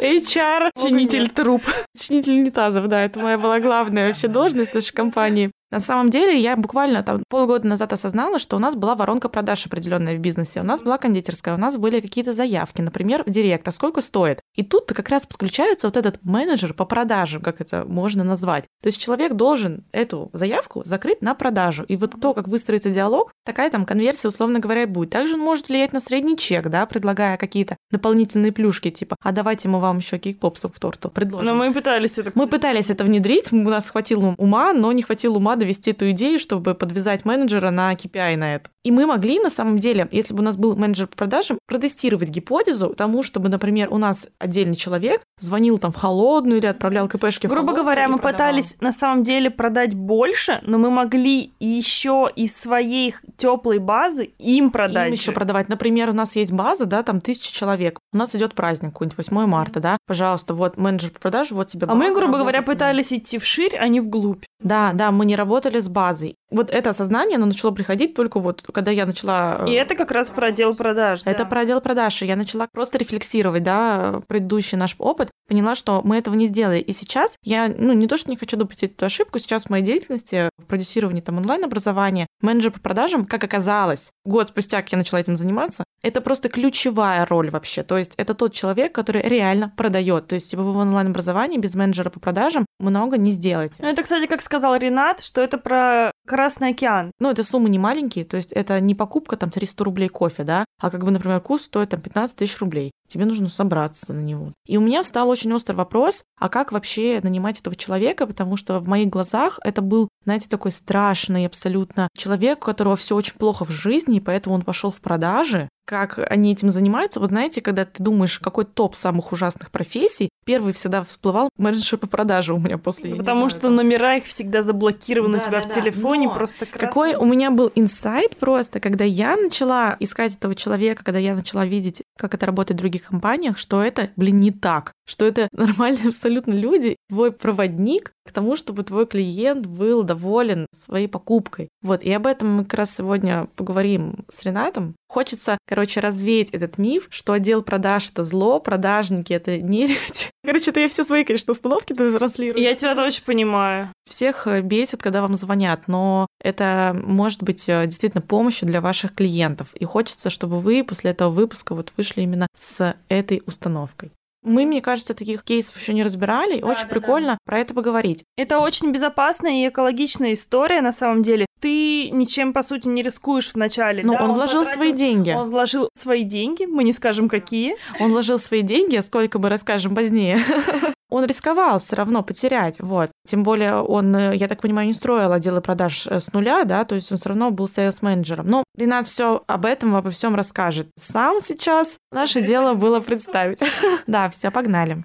HR, 0.01 0.71
чинитель 0.81 1.29
труб. 1.29 1.63
Чинитель 1.97 2.35
унитазов, 2.35 2.89
да, 2.89 3.05
это 3.05 3.19
моя 3.19 3.39
была 3.39 3.61
главная 3.61 4.09
вообще 4.09 4.29
должность 4.29 4.75
нашей 4.75 4.93
компании. 4.93 5.51
На 5.71 5.81
самом 5.81 6.09
деле, 6.09 6.39
я 6.39 6.57
буквально 6.57 7.03
там 7.03 7.23
полгода 7.29 7.67
назад 7.67 7.93
осознала, 7.93 8.39
что 8.39 8.57
у 8.57 8.59
нас 8.59 8.75
была 8.75 8.95
воронка 8.95 9.29
продаж 9.29 9.67
определенная 9.67 10.17
в 10.17 10.21
бизнесе. 10.21 10.61
У 10.61 10.65
нас 10.65 10.81
была 10.83 10.97
кондитерская, 10.97 11.55
у 11.55 11.59
нас 11.59 11.77
были 11.77 12.01
какие-то 12.01 12.33
заявки, 12.33 12.81
например, 12.81 13.23
в 13.27 13.31
директ, 13.31 13.69
а 13.69 13.73
сколько 13.73 14.01
стоит. 14.01 14.41
И 14.55 14.63
тут 14.63 14.87
как 14.87 15.09
раз 15.11 15.27
подключается 15.27 15.89
вот 15.89 15.97
этот 15.97 16.21
менеджер 16.23 16.73
по 16.73 16.87
продажам, 16.87 17.43
как 17.43 17.61
это 17.61 17.85
можно 17.87 18.25
назвать. 18.25 18.65
То 18.83 18.87
есть 18.87 19.01
человек 19.01 19.35
должен 19.35 19.85
эту 19.93 20.31
заявку 20.33 20.83
закрыть 20.85 21.21
на 21.21 21.35
продажу. 21.35 21.85
И 21.85 21.97
вот 21.97 22.15
то, 22.19 22.33
как 22.33 22.49
выстроится 22.49 22.91
диалог, 22.91 23.33
такая 23.45 23.71
там 23.71 23.85
конверсия, 23.85 24.29
условно 24.29 24.61
говоря, 24.61 24.85
и 24.85 24.87
будет. 24.87 25.11
Также 25.11 25.35
он 25.35 25.41
может 25.41 25.69
влиять 25.69 25.93
на 25.93 26.01
средний 26.01 26.39
чек, 26.39 26.69
да, 26.69 26.87
предлагая 26.87 27.37
какие-то 27.37 27.77
дополнительные 27.91 28.53
плюшки, 28.53 28.91
типа, 28.91 29.17
а 29.23 29.33
давайте 29.33 29.69
мы 29.69 29.81
вам 29.81 29.99
еще 29.99 30.17
кейк-попсов 30.17 30.73
к 30.73 30.79
торту 30.79 31.11
предложим. 31.11 31.47
Но 31.47 31.55
мы 31.55 31.75
пытались 31.75 32.17
это... 32.17 32.33
Мы 32.35 32.47
пытались 32.47 32.89
это 32.89 33.05
внедрить, 33.05 33.53
у 33.53 33.57
нас 33.57 33.91
хватило 33.91 34.35
ума, 34.39 34.73
но 34.73 34.93
не 34.93 35.03
хватило 35.03 35.37
ума 35.37 35.57
довести 35.59 35.91
эту 35.91 36.11
идею, 36.13 36.39
чтобы 36.39 36.75
подвязать 36.75 37.25
менеджера 37.25 37.71
на 37.71 37.93
KPI 37.93 38.37
на 38.37 38.55
это. 38.55 38.71
И 38.85 38.91
мы 38.91 39.05
могли, 39.05 39.39
на 39.39 39.51
самом 39.51 39.79
деле, 39.79 40.09
если 40.11 40.33
бы 40.33 40.41
у 40.41 40.45
нас 40.45 40.57
был 40.57 40.75
менеджер 40.75 41.09
по 41.09 41.17
продажам, 41.17 41.59
протестировать 41.67 42.31
гипотезу 42.31 42.95
тому, 42.97 43.23
чтобы, 43.23 43.49
например, 43.51 43.89
у 43.91 43.99
нас 43.99 44.29
отдельный 44.39 44.77
человек 44.77 45.23
звонил 45.41 45.79
там 45.79 45.93
в 45.93 45.97
холодную 45.97 46.59
или 46.59 46.67
отправлял 46.67 47.09
КПшки 47.09 47.47
в 47.47 47.51
Грубо 47.51 47.75
говоря, 47.75 48.09
мы 48.09 48.19
продавал. 48.19 48.33
пытались 48.33 48.81
на 48.81 48.93
самом 48.93 49.23
деле 49.23 49.51
продать 49.51 49.95
больше, 49.95 50.61
но 50.63 50.79
мы 50.79 50.91
могли 50.91 51.53
еще 51.61 52.31
из 52.35 52.57
своей 52.57 53.15
теплой 53.37 53.79
базы 53.79 54.31
им 54.39 54.71
продать. 54.71 55.09
Им 55.09 55.13
еще 55.13 55.33
продавать. 55.33 55.69
Например, 55.69 56.11
у 56.11 56.15
нас 56.15 56.37
есть 56.37 56.53
база, 56.53 56.87
да, 56.87 57.03
там 57.03 57.21
тысяча 57.21 57.53
человек. 57.53 57.99
У 58.13 58.17
нас 58.17 58.35
идет 58.35 58.55
праздник, 58.55 58.93
какой-нибудь 58.93 59.19
8 59.19 59.47
марта, 59.47 59.81
да. 59.81 59.99
Пожалуйста, 60.07 60.55
вот 60.55 60.77
менеджер 60.77 61.11
по 61.11 61.21
продаже, 61.21 61.55
вот 61.55 61.69
тебе 61.69 61.87
А 61.89 61.95
мы, 61.95 62.07
база, 62.07 62.15
грубо 62.15 62.39
работай 62.39 62.41
говоря, 62.41 62.63
пытались 62.63 63.13
идти 63.13 63.39
вширь, 63.39 63.77
а 63.77 63.87
не 63.89 64.01
вглубь. 64.01 64.45
Да, 64.61 64.93
да, 64.95 65.13
мы 65.13 65.27
не 65.27 65.37
работали 65.37 65.48
с 65.57 65.89
базой. 65.89 66.37
Вот 66.51 66.71
это 66.71 66.91
осознание, 66.91 67.37
оно 67.37 67.47
начало 67.47 67.73
приходить 67.73 68.15
только 68.15 68.41
вот, 68.41 68.63
когда 68.73 68.91
я 68.91 69.07
начала... 69.07 69.65
И 69.67 69.73
э, 69.73 69.81
это 69.81 69.95
как 69.95 70.11
раз 70.11 70.31
про 70.31 70.49
отдел 70.49 70.75
продаж. 70.75 71.23
Это 71.25 71.45
да. 71.45 71.45
про 71.45 71.61
отдел 71.61 71.81
продаж. 71.81 72.23
И 72.23 72.27
я 72.27 72.37
начала 72.37 72.67
просто 72.73 72.99
рефлексировать, 72.99 73.63
да, 73.63 74.23
предыдущий 74.29 74.79
наш 74.79 74.95
опыт, 74.99 75.31
поняла, 75.49 75.75
что 75.75 76.01
мы 76.05 76.17
этого 76.17 76.35
не 76.35 76.47
сделали. 76.47 76.81
И 76.81 76.93
сейчас 76.93 77.37
я, 77.43 77.69
ну, 77.69 77.93
не 77.93 78.07
то, 78.07 78.17
что 78.17 78.31
не 78.31 78.37
хочу 78.37 78.57
допустить 78.57 78.93
эту 78.93 79.07
ошибку, 79.07 79.39
сейчас 79.39 79.65
в 79.65 79.71
моей 79.71 79.85
деятельности, 79.85 80.51
в 80.59 80.67
продюсировании 80.67 81.21
там 81.21 81.39
онлайн-образования, 81.39 82.27
менеджер 82.41 82.71
по 82.73 82.81
продажам, 82.81 83.27
как 83.27 83.45
оказалось, 83.45 84.13
год 84.25 84.49
спустя, 84.49 84.83
как 84.83 84.93
я 84.93 84.99
начала 84.99 85.21
этим 85.21 85.37
заниматься, 85.37 85.85
это 86.03 86.21
просто 86.21 86.49
ключевая 86.49 87.27
роль 87.27 87.51
вообще. 87.51 87.83
То 87.83 87.99
есть 87.99 88.15
это 88.17 88.35
тот 88.35 88.53
человек, 88.53 88.95
который 88.95 89.23
реально 89.23 89.73
продает. 89.77 90.29
То 90.29 90.35
есть 90.35 90.51
типа, 90.51 90.63
вы 90.63 90.73
в 90.73 90.77
онлайн-образовании 90.77 91.59
без 91.59 91.75
менеджера 91.75 92.11
по 92.11 92.21
продажам 92.21 92.67
много 92.79 93.19
не 93.19 93.33
сделаете. 93.33 93.77
Ну, 93.81 93.89
это, 93.89 94.03
кстати, 94.03 94.27
как 94.27 94.43
сказал 94.43 94.77
Ренат, 94.77 95.23
что 95.23 95.41
это 95.41 95.59
про 95.59 96.11
Красный 96.29 96.71
океан. 96.71 97.11
Ну, 97.21 97.31
это 97.31 97.43
суммы 97.43 97.71
не 97.71 97.79
маленькие, 97.79 98.25
то 98.25 98.37
есть 98.37 98.53
это 98.53 98.79
не 98.81 98.95
покупка 98.95 99.37
там 99.37 99.51
300 99.51 99.83
рублей 99.85 100.09
кофе, 100.09 100.45
да, 100.45 100.65
а 100.81 100.91
как 100.91 101.05
бы, 101.05 101.11
например, 101.11 101.41
курс 101.41 101.65
стоит 101.65 101.91
там 101.91 102.01
15 102.01 102.37
тысяч 102.37 102.59
рублей. 102.59 102.93
Тебе 103.09 103.25
нужно 103.25 103.49
собраться 103.49 104.13
на 104.13 104.21
него. 104.21 104.53
И 104.67 104.77
у 104.77 104.83
меня 104.83 105.03
встал 105.03 105.31
очень 105.31 105.53
острый 105.55 105.75
вопрос, 105.77 106.23
а 106.39 106.51
как 106.51 106.73
вообще 106.73 107.21
нанимать 107.23 107.59
этого 107.59 107.75
человека, 107.75 108.27
потому 108.27 108.57
что 108.59 108.79
в 108.81 108.87
моих 108.87 109.09
глазах 109.09 109.59
это 109.65 109.81
был, 109.81 110.09
знаете, 110.25 110.49
такой 110.51 110.71
страшный 110.73 111.47
абсолютно 111.47 112.09
человек, 112.17 112.59
у 112.59 112.67
которого 112.67 112.97
все 112.97 113.17
очень 113.17 113.35
плохо 113.35 113.65
в 113.65 113.71
жизни, 113.71 114.19
и 114.19 114.21
поэтому 114.21 114.55
он 114.55 114.63
пошел 114.63 114.91
в 114.91 115.01
продажи. 115.01 115.69
Как 115.87 116.19
они 116.31 116.53
этим 116.53 116.69
занимаются? 116.69 117.19
Вот 117.19 117.31
знаете, 117.31 117.63
когда 117.63 117.87
ты 117.87 118.03
думаешь, 118.03 118.39
какой 118.41 118.67
топ 118.67 118.95
самых 118.95 119.33
ужасных 119.33 119.71
профессий, 119.71 120.29
первый 120.45 120.75
всегда 120.75 121.03
всплывал 121.03 121.49
менеджер 121.57 121.99
по 121.99 122.07
продаже 122.07 122.53
у 122.53 122.59
меня 122.59 122.77
после. 122.77 123.15
Потому 123.15 123.41
знаю, 123.41 123.51
что 123.51 123.61
там, 123.63 123.77
номера 123.77 124.17
их 124.17 124.25
всегда 124.27 124.61
заблокированы 124.61 125.39
у 125.39 125.41
Да, 125.41 125.45
тебя 125.45 125.61
да, 125.61 125.65
в 125.65 125.69
да. 125.69 125.81
телефоне, 125.81 126.18
Но 126.27 126.35
просто 126.35 126.67
красный. 126.67 126.87
какой 126.87 127.15
у 127.15 127.25
меня 127.25 127.51
был 127.51 127.71
инсайт 127.75 128.37
просто, 128.37 128.81
когда 128.81 129.05
я 129.05 129.37
начала 129.37 129.97
искать 130.01 130.35
этого 130.35 130.55
человека, 130.55 131.05
когда 131.05 131.19
я 131.19 131.35
начала 131.35 131.65
видеть, 131.65 132.03
как 132.19 132.35
это 132.35 132.47
работает 132.47 132.79
в 132.79 132.83
других 132.83 133.05
компаниях, 133.05 133.59
что 133.59 133.83
это, 133.83 134.11
блин, 134.17 134.37
не 134.39 134.51
так, 134.51 134.93
что 135.07 135.25
это 135.25 135.49
нормальные 135.53 136.09
абсолютно 136.09 136.53
люди, 136.53 136.97
твой 137.09 137.33
проводник 137.33 138.13
к 138.27 138.33
тому, 138.33 138.57
чтобы 138.57 138.83
твой 138.85 139.07
клиент 139.07 139.67
был 139.67 140.03
доволен 140.03 140.67
своей 140.73 141.09
покупкой. 141.09 141.69
Вот, 141.83 142.03
и 142.03 142.13
об 142.13 142.27
этом 142.27 142.57
мы 142.57 142.65
как 142.65 142.75
раз 142.75 142.95
сегодня 142.95 143.49
поговорим 143.57 144.25
с 144.29 144.45
Ренатом. 144.45 144.95
Хочется, 145.09 145.57
короче, 145.67 146.01
развеять 146.01 146.51
этот 146.51 146.77
миф, 146.77 147.07
что 147.09 147.33
отдел 147.33 147.63
продаж— 147.63 148.11
это 148.13 148.25
зло, 148.25 148.61
продажники— 148.61 149.33
это 149.35 149.59
нерять. 149.59 150.31
Короче, 150.45 150.71
это 150.71 150.81
я 150.81 150.89
все 150.89 151.05
свои, 151.05 151.25
конечно, 151.25 151.53
установки 151.53 151.93
транслирую. 151.93 152.63
Я 152.63 152.75
тебя 152.75 152.95
очень 153.03 153.25
понимаю. 153.25 153.91
Всех 154.09 154.47
э, 154.47 154.63
бесит, 154.63 155.03
когда 155.03 155.21
вам 155.21 155.35
звонят, 155.35 155.89
но 155.89 156.27
это 156.43 156.97
может 157.03 157.43
быть 157.43 157.69
э, 157.69 157.85
действительно 157.87 158.23
помощью 158.23 158.67
для 158.69 158.81
ваших 158.81 159.15
клиентов. 159.15 159.69
И 159.75 159.85
хочется, 159.85 160.31
чтобы 160.31 160.61
вы 160.61 160.85
после 160.85 161.11
этого 161.11 161.31
выпуска 161.31 161.75
вот 161.75 161.93
вышли 161.97 162.23
именно 162.23 162.47
с 162.55 162.97
этой 163.09 163.43
установкой. 163.47 164.13
Мы, 164.43 164.65
мне 164.65 164.81
кажется, 164.81 165.15
таких 165.15 165.43
кейсов 165.43 165.77
еще 165.79 165.93
не 165.93 166.03
разбирали, 166.03 166.61
Да, 166.61 166.67
очень 166.69 166.85
да, 166.85 166.89
прикольно 166.89 167.39
про 167.45 167.59
это 167.59 167.75
поговорить. 167.75 168.25
Это 168.37 168.59
очень 168.61 168.93
безопасная 168.93 169.65
и 169.65 169.69
экологичная 169.69 170.33
история, 170.33 170.81
на 170.81 170.93
самом 170.93 171.23
деле. 171.23 171.47
Ты 171.61 172.11
ничем, 172.11 172.53
по 172.53 172.63
сути, 172.63 172.87
не 172.89 173.03
рискуешь 173.03 173.53
вначале. 173.53 174.05
Но 174.05 174.15
да? 174.15 174.25
он, 174.25 174.35
вложил 174.35 174.61
потратил- 174.63 174.79
свои 174.79 174.93
деньги. 174.93 175.31
Он... 175.31 175.37
Он 175.39 175.51
вложил 175.51 175.89
свои 175.97 176.23
деньги, 176.23 176.65
мы 176.65 176.85
не 176.85 176.93
скажем 176.93 177.29
какие. 177.29 177.77
вложил 177.99 178.39
свои 178.39 178.63
деньги, 178.63 178.97
а 178.97 179.03
сколько 179.03 179.39
мы 179.39 179.49
расскажем 179.49 179.95
позднее. 179.95 180.41
он 181.11 181.25
рисковал 181.25 181.79
все 181.79 181.97
равно 181.97 182.23
потерять, 182.23 182.77
вот. 182.81 183.11
Тем 183.27 183.43
более 183.43 183.77
он, 183.77 184.15
э, 184.15 184.37
я 184.37 184.47
так 184.49 184.61
понимаю, 184.61 184.87
не 184.87 184.93
строил 184.93 185.33
отделы 185.33 185.61
продаж 185.61 186.07
э, 186.07 186.21
с 186.21 186.33
нуля, 186.33 186.65
да, 186.65 186.85
то 186.85 186.95
есть 186.95 187.11
он 187.11 187.19
все 187.19 187.31
равно 187.31 187.51
был 187.51 187.67
сейлс-менеджером. 187.67 188.47
Но 188.47 188.65
Ренат 188.77 189.07
все 189.07 189.43
об 189.47 189.65
этом, 189.65 189.97
обо 189.97 190.11
всем 190.11 190.35
расскажет 190.35 190.89
сам 190.97 191.41
сейчас. 191.41 191.99
Наше 192.13 192.43
дело 192.43 192.75
было 192.75 193.01
представить. 193.01 193.61
Да, 194.07 194.31
все, 194.31 194.51
погнали. 194.51 195.05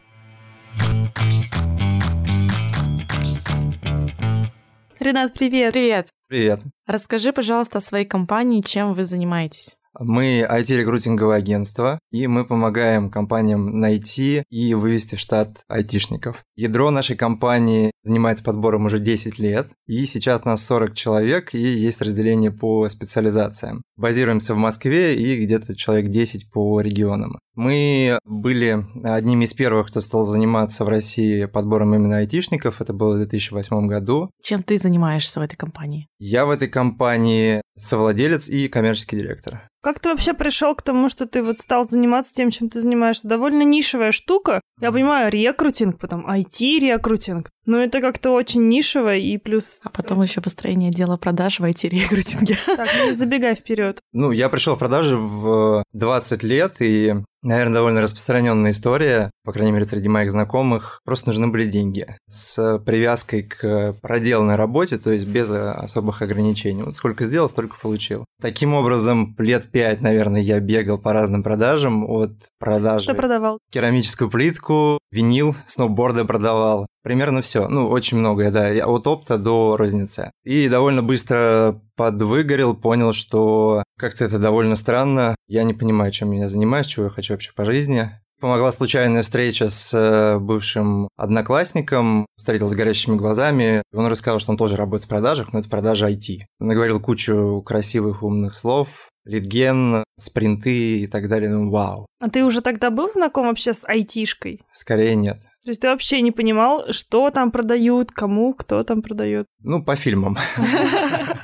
Ренат, 4.99 5.33
привет. 5.33 5.73
Привет. 5.73 6.07
Привет. 6.27 6.61
Расскажи, 6.87 7.33
пожалуйста, 7.33 7.79
о 7.79 7.81
своей 7.81 8.05
компании, 8.05 8.61
чем 8.61 8.93
вы 8.93 9.03
занимаетесь. 9.03 9.75
Мы 9.99 10.41
IT-рекрутинговое 10.49 11.37
агентство, 11.37 11.99
и 12.11 12.27
мы 12.27 12.45
помогаем 12.45 13.09
компаниям 13.09 13.79
найти 13.79 14.43
и 14.49 14.73
вывести 14.73 15.15
в 15.15 15.19
штат 15.19 15.63
айтишников. 15.67 16.43
Ядро 16.55 16.91
нашей 16.91 17.15
компании 17.15 17.91
занимается 18.03 18.43
подбором 18.43 18.85
уже 18.85 18.99
10 18.99 19.39
лет, 19.39 19.69
и 19.87 20.05
сейчас 20.05 20.45
нас 20.45 20.65
40 20.65 20.93
человек, 20.93 21.53
и 21.53 21.59
есть 21.59 22.01
разделение 22.01 22.51
по 22.51 22.87
специализациям. 22.89 23.81
Базируемся 23.95 24.53
в 24.53 24.57
Москве 24.57 25.15
и 25.15 25.43
где-то 25.43 25.75
человек 25.75 26.09
10 26.09 26.51
по 26.51 26.81
регионам. 26.81 27.37
Мы 27.55 28.17
были 28.25 28.83
одними 29.03 29.45
из 29.45 29.53
первых, 29.53 29.89
кто 29.89 29.99
стал 29.99 30.23
заниматься 30.23 30.85
в 30.85 30.89
России 30.89 31.45
подбором 31.45 31.93
именно 31.93 32.17
айтишников. 32.17 32.81
Это 32.81 32.93
было 32.93 33.13
в 33.13 33.17
2008 33.17 33.87
году. 33.87 34.31
Чем 34.41 34.63
ты 34.63 34.77
занимаешься 34.79 35.39
в 35.39 35.43
этой 35.43 35.55
компании? 35.55 36.07
Я 36.17 36.45
в 36.45 36.49
этой 36.49 36.67
компании 36.67 37.61
совладелец 37.77 38.49
и 38.49 38.67
коммерческий 38.67 39.17
директор. 39.17 39.67
Как 39.83 39.99
ты 39.99 40.09
вообще 40.09 40.33
пришел 40.33 40.73
к 40.75 40.81
тому, 40.81 41.09
что 41.09 41.27
ты 41.27 41.43
вот 41.43 41.59
стал 41.59 41.87
заниматься 41.87 42.33
тем, 42.33 42.49
чем 42.49 42.69
ты 42.69 42.81
занимаешься? 42.81 43.27
Довольно 43.27 43.63
нишевая 43.63 44.11
штука. 44.11 44.61
Я 44.79 44.91
понимаю, 44.91 45.31
рекрутинг, 45.31 45.99
потом 45.99 46.25
IT-рекрутинг. 46.25 47.49
Но 47.65 47.81
это 47.81 48.01
как-то 48.01 48.31
очень 48.31 48.67
нишево 48.67 49.15
и 49.15 49.37
плюс... 49.37 49.79
А 49.83 49.89
потом 49.89 50.21
еще 50.21 50.41
построение 50.41 50.91
дела 50.91 51.17
продаж 51.17 51.59
в 51.59 51.63
IT-рекрутинге. 51.63 52.57
Так, 52.65 52.89
не 53.05 53.15
забегай 53.15 53.55
вперед. 53.55 53.99
Ну, 54.11 54.31
я 54.31 54.49
пришел 54.49 54.75
в 54.75 54.79
продажи 54.79 55.15
в 55.15 55.83
20 55.93 56.43
лет, 56.43 56.75
и 56.79 57.13
Наверное, 57.43 57.75
довольно 57.75 58.01
распространенная 58.01 58.71
история, 58.71 59.29
по 59.43 59.51
крайней 59.51 59.71
мере, 59.73 59.85
среди 59.85 60.07
моих 60.07 60.31
знакомых. 60.31 60.99
Просто 61.05 61.27
нужны 61.27 61.47
были 61.47 61.65
деньги 61.65 62.07
с 62.29 62.79
привязкой 62.79 63.43
к 63.43 63.97
проделанной 64.01 64.55
работе, 64.55 64.97
то 64.97 65.11
есть 65.11 65.25
без 65.25 65.51
особых 65.51 66.21
ограничений. 66.21 66.83
Вот 66.83 66.95
сколько 66.95 67.25
сделал, 67.25 67.49
столько 67.49 67.75
получил. 67.81 68.25
Таким 68.41 68.73
образом, 68.73 69.35
лет 69.37 69.69
пять, 69.71 70.01
наверное, 70.01 70.41
я 70.41 70.59
бегал 70.59 70.97
по 70.97 71.13
разным 71.13 71.43
продажам. 71.43 72.09
От 72.09 72.31
продажи... 72.59 73.05
Что 73.05 73.13
продавал? 73.13 73.59
Керамическую 73.71 74.29
плитку, 74.29 74.99
винил, 75.11 75.55
сноуборды 75.67 76.25
продавал. 76.25 76.87
Примерно 77.03 77.41
все. 77.41 77.67
Ну, 77.67 77.89
очень 77.89 78.17
многое, 78.17 78.49
да. 78.49 78.69
От 78.85 79.07
опта 79.07 79.37
до 79.37 79.75
розницы. 79.75 80.31
И 80.45 80.69
довольно 80.69 81.03
быстро 81.03 81.81
подвыгорел, 81.95 82.75
понял, 82.75 83.11
что 83.11 83.83
как-то 83.99 84.23
это 84.25 84.39
довольно 84.39 84.75
странно. 84.75 85.35
Я 85.47 85.63
не 85.63 85.73
понимаю, 85.73 86.11
чем 86.11 86.31
я 86.31 86.47
занимаюсь, 86.47 86.87
чего 86.87 87.05
я 87.05 87.11
хочу 87.11 87.32
вообще 87.33 87.51
по 87.55 87.65
жизни. 87.65 88.11
Помогла 88.39 88.73
случайная 88.73 89.23
встреча 89.23 89.69
с 89.69 89.93
э, 89.93 90.37
бывшим 90.37 91.07
одноклассником, 91.15 92.25
встретился 92.37 92.75
с 92.75 92.77
горящими 92.77 93.15
глазами. 93.15 93.81
Он 93.93 94.07
рассказал, 94.07 94.39
что 94.39 94.51
он 94.51 94.57
тоже 94.57 94.75
работает 94.75 95.05
в 95.05 95.07
продажах, 95.07 95.53
но 95.53 95.59
это 95.59 95.69
продажа 95.69 96.09
IT. 96.09 96.39
Он 96.59 96.67
наговорил 96.67 96.99
кучу 96.99 97.61
красивых, 97.65 98.21
умных 98.21 98.57
слов, 98.57 99.07
литген, 99.23 100.03
спринты 100.19 100.99
и 100.99 101.07
так 101.07 101.29
далее. 101.29 101.49
Ну, 101.49 101.69
вау. 101.69 102.05
А 102.19 102.29
ты 102.29 102.43
уже 102.43 102.61
тогда 102.61 102.89
был 102.89 103.07
знаком 103.07 103.47
вообще 103.47 103.73
с 103.73 103.87
айтишкой? 103.87 104.61
Скорее 104.73 105.15
нет. 105.15 105.39
То 105.63 105.69
есть 105.69 105.81
ты 105.81 105.87
вообще 105.87 106.21
не 106.21 106.31
понимал, 106.31 106.91
что 106.91 107.29
там 107.29 107.51
продают, 107.51 108.11
кому, 108.11 108.53
кто 108.53 108.83
там 108.83 109.01
продает? 109.01 109.47
Ну, 109.61 109.83
по 109.83 109.95
фильмам. 109.95 110.37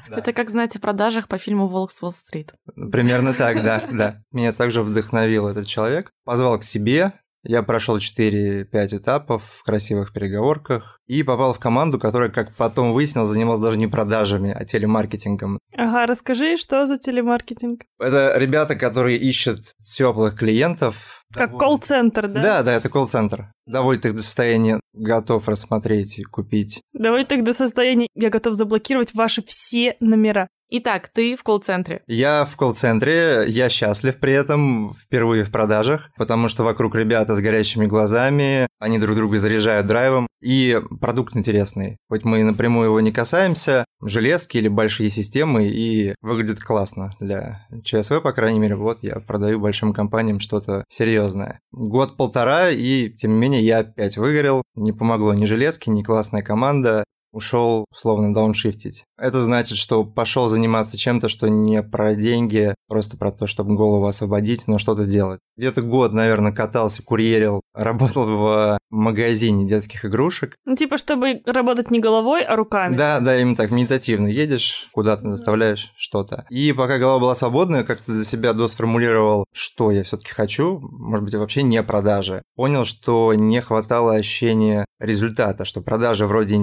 Это 0.09 0.33
как 0.33 0.49
знать 0.49 0.75
о 0.75 0.79
продажах 0.79 1.27
по 1.27 1.38
фильму 1.38 1.67
«Волк 1.67 1.91
с 1.91 2.01
Уолл-стрит». 2.01 2.53
Примерно 2.91 3.33
так, 3.33 3.63
да, 3.63 3.88
да. 3.91 4.23
Меня 4.31 4.51
также 4.51 4.81
вдохновил 4.81 5.47
этот 5.47 5.67
человек. 5.67 6.11
Позвал 6.25 6.59
к 6.59 6.63
себе, 6.63 7.13
я 7.43 7.63
прошел 7.63 7.98
4-5 7.98 8.65
этапов 8.98 9.43
в 9.58 9.63
красивых 9.63 10.13
переговорках 10.13 11.00
и 11.08 11.24
попал 11.24 11.53
в 11.53 11.60
команду, 11.60 12.00
которая, 12.00 12.29
как 12.29 12.55
потом 12.55 12.93
выяснилось, 12.93 13.29
занималась 13.29 13.62
даже 13.62 13.77
не 13.77 13.88
продажами, 13.88 14.51
а 14.51 14.65
телемаркетингом. 14.65 15.60
Ага, 15.75 16.05
расскажи, 16.05 16.58
что 16.58 16.86
за 16.86 16.98
телемаркетинг? 16.98 17.81
Это 18.00 18.34
ребята, 18.38 18.75
которые 18.75 19.17
ищут 19.17 19.62
теплых 19.84 20.36
клиентов. 20.36 21.24
Как 21.34 21.58
колл-центр, 21.58 22.27
да? 22.27 22.41
Да, 22.41 22.63
да, 22.63 22.74
это 22.74 22.89
колл-центр. 22.89 23.51
Доводит 23.65 24.05
их 24.08 24.15
до 24.15 24.24
состояния 24.24 24.79
готов 24.93 25.48
рассмотреть 25.48 26.19
и 26.19 26.24
купить. 26.24 26.81
Доводит 26.93 27.31
их 27.31 27.43
до 27.43 27.53
состояния 27.53 28.08
я 28.15 28.29
готов 28.29 28.55
заблокировать 28.55 29.13
ваши 29.13 29.41
все 29.43 29.96
номера. 30.00 30.48
Итак, 30.71 31.09
ты 31.11 31.35
в 31.35 31.41
колл-центре. 31.41 32.03
Я 32.05 32.45
в 32.45 32.55
колл-центре, 32.55 33.45
я 33.47 33.69
счастлив 33.69 34.19
при 34.19 34.33
этом, 34.33 34.93
впервые 34.93 35.43
в 35.43 35.51
продажах, 35.51 36.11
потому 36.15 36.47
что 36.47 36.63
вокруг 36.63 36.93
ребята 36.93 37.33
с 37.33 37.39
горящими 37.39 37.88
глазами, 37.88 38.67
они 38.77 38.99
друг 38.99 39.15
друга 39.15 39.39
заряжают 39.39 39.88
драйвом, 39.88 40.27
и 40.41 40.79
продукт 41.01 41.35
интересный. 41.35 41.97
Хоть 42.07 42.23
мы 42.23 42.43
напрямую 42.43 42.85
его 42.85 42.99
не 42.99 43.11
касаемся, 43.11 43.83
железки 43.99 44.57
или 44.57 44.67
большие 44.67 45.09
системы, 45.09 45.67
и 45.67 46.13
выглядит 46.21 46.59
классно 46.59 47.13
для 47.19 47.65
ЧСВ, 47.83 48.21
по 48.21 48.31
крайней 48.31 48.59
мере, 48.59 48.75
вот 48.75 48.99
я 49.01 49.15
продаю 49.21 49.59
большим 49.59 49.91
компаниям 49.91 50.39
что-то 50.39 50.83
серьезное. 50.88 51.61
Год-полтора, 51.71 52.69
и 52.69 53.09
тем 53.09 53.31
не 53.31 53.39
менее 53.39 53.61
я 53.61 53.79
опять 53.79 54.17
выгорел, 54.17 54.61
не 54.75 54.91
помогло 54.91 55.33
ни 55.33 55.45
железки, 55.45 55.89
ни 55.89 56.03
классная 56.03 56.43
команда, 56.43 57.05
ушел 57.31 57.86
условно 57.91 58.33
дауншифтить. 58.33 59.03
Это 59.17 59.39
значит, 59.39 59.77
что 59.77 60.03
пошел 60.03 60.48
заниматься 60.48 60.98
чем-то, 60.98 61.29
что 61.29 61.50
не 61.50 61.83
про 61.83 62.15
деньги, 62.15 62.74
просто 62.88 63.17
про 63.17 63.31
то, 63.31 63.48
чтобы 63.48 63.75
голову 63.75 64.07
освободить, 64.07 64.67
но 64.67 64.77
что-то 64.77 65.05
делать. 65.05 65.39
Где-то 65.57 65.81
год, 65.81 66.13
наверное, 66.13 66.51
катался, 66.51 67.03
курьерил, 67.03 67.62
работал 67.74 68.25
в 68.25 68.77
магазине 68.89 69.67
детских 69.67 70.05
игрушек. 70.05 70.55
Ну, 70.65 70.75
типа, 70.75 70.98
чтобы 70.98 71.41
работать 71.45 71.91
не 71.91 72.00
головой, 72.00 72.43
а 72.43 72.55
руками. 72.55 72.93
Да, 72.93 73.19
да, 73.19 73.39
именно 73.39 73.55
так, 73.55 73.71
медитативно. 73.71 74.27
Едешь, 74.27 74.88
куда-то 74.91 75.24
доставляешь 75.24 75.91
что-то. 75.98 76.45
И 76.50 76.74
пока 76.74 76.98
голова 76.98 77.19
была 77.19 77.36
свободная, 77.36 77.83
как-то 77.83 78.13
для 78.13 78.24
себя 78.24 78.53
досформулировал, 78.53 79.45
что 79.53 79.91
я 79.91 80.03
все-таки 80.03 80.31
хочу, 80.31 80.79
может 80.79 81.25
быть, 81.25 81.36
вообще 81.36 81.63
не 81.63 81.81
продажи. 81.83 82.41
Понял, 82.55 82.86
что 82.86 83.33
не 83.33 83.62
хватало 83.62 84.15
ощущения 84.15 84.86
результата, 85.00 85.65
что 85.65 85.81
продажа 85.81 86.25
вроде 86.27 86.55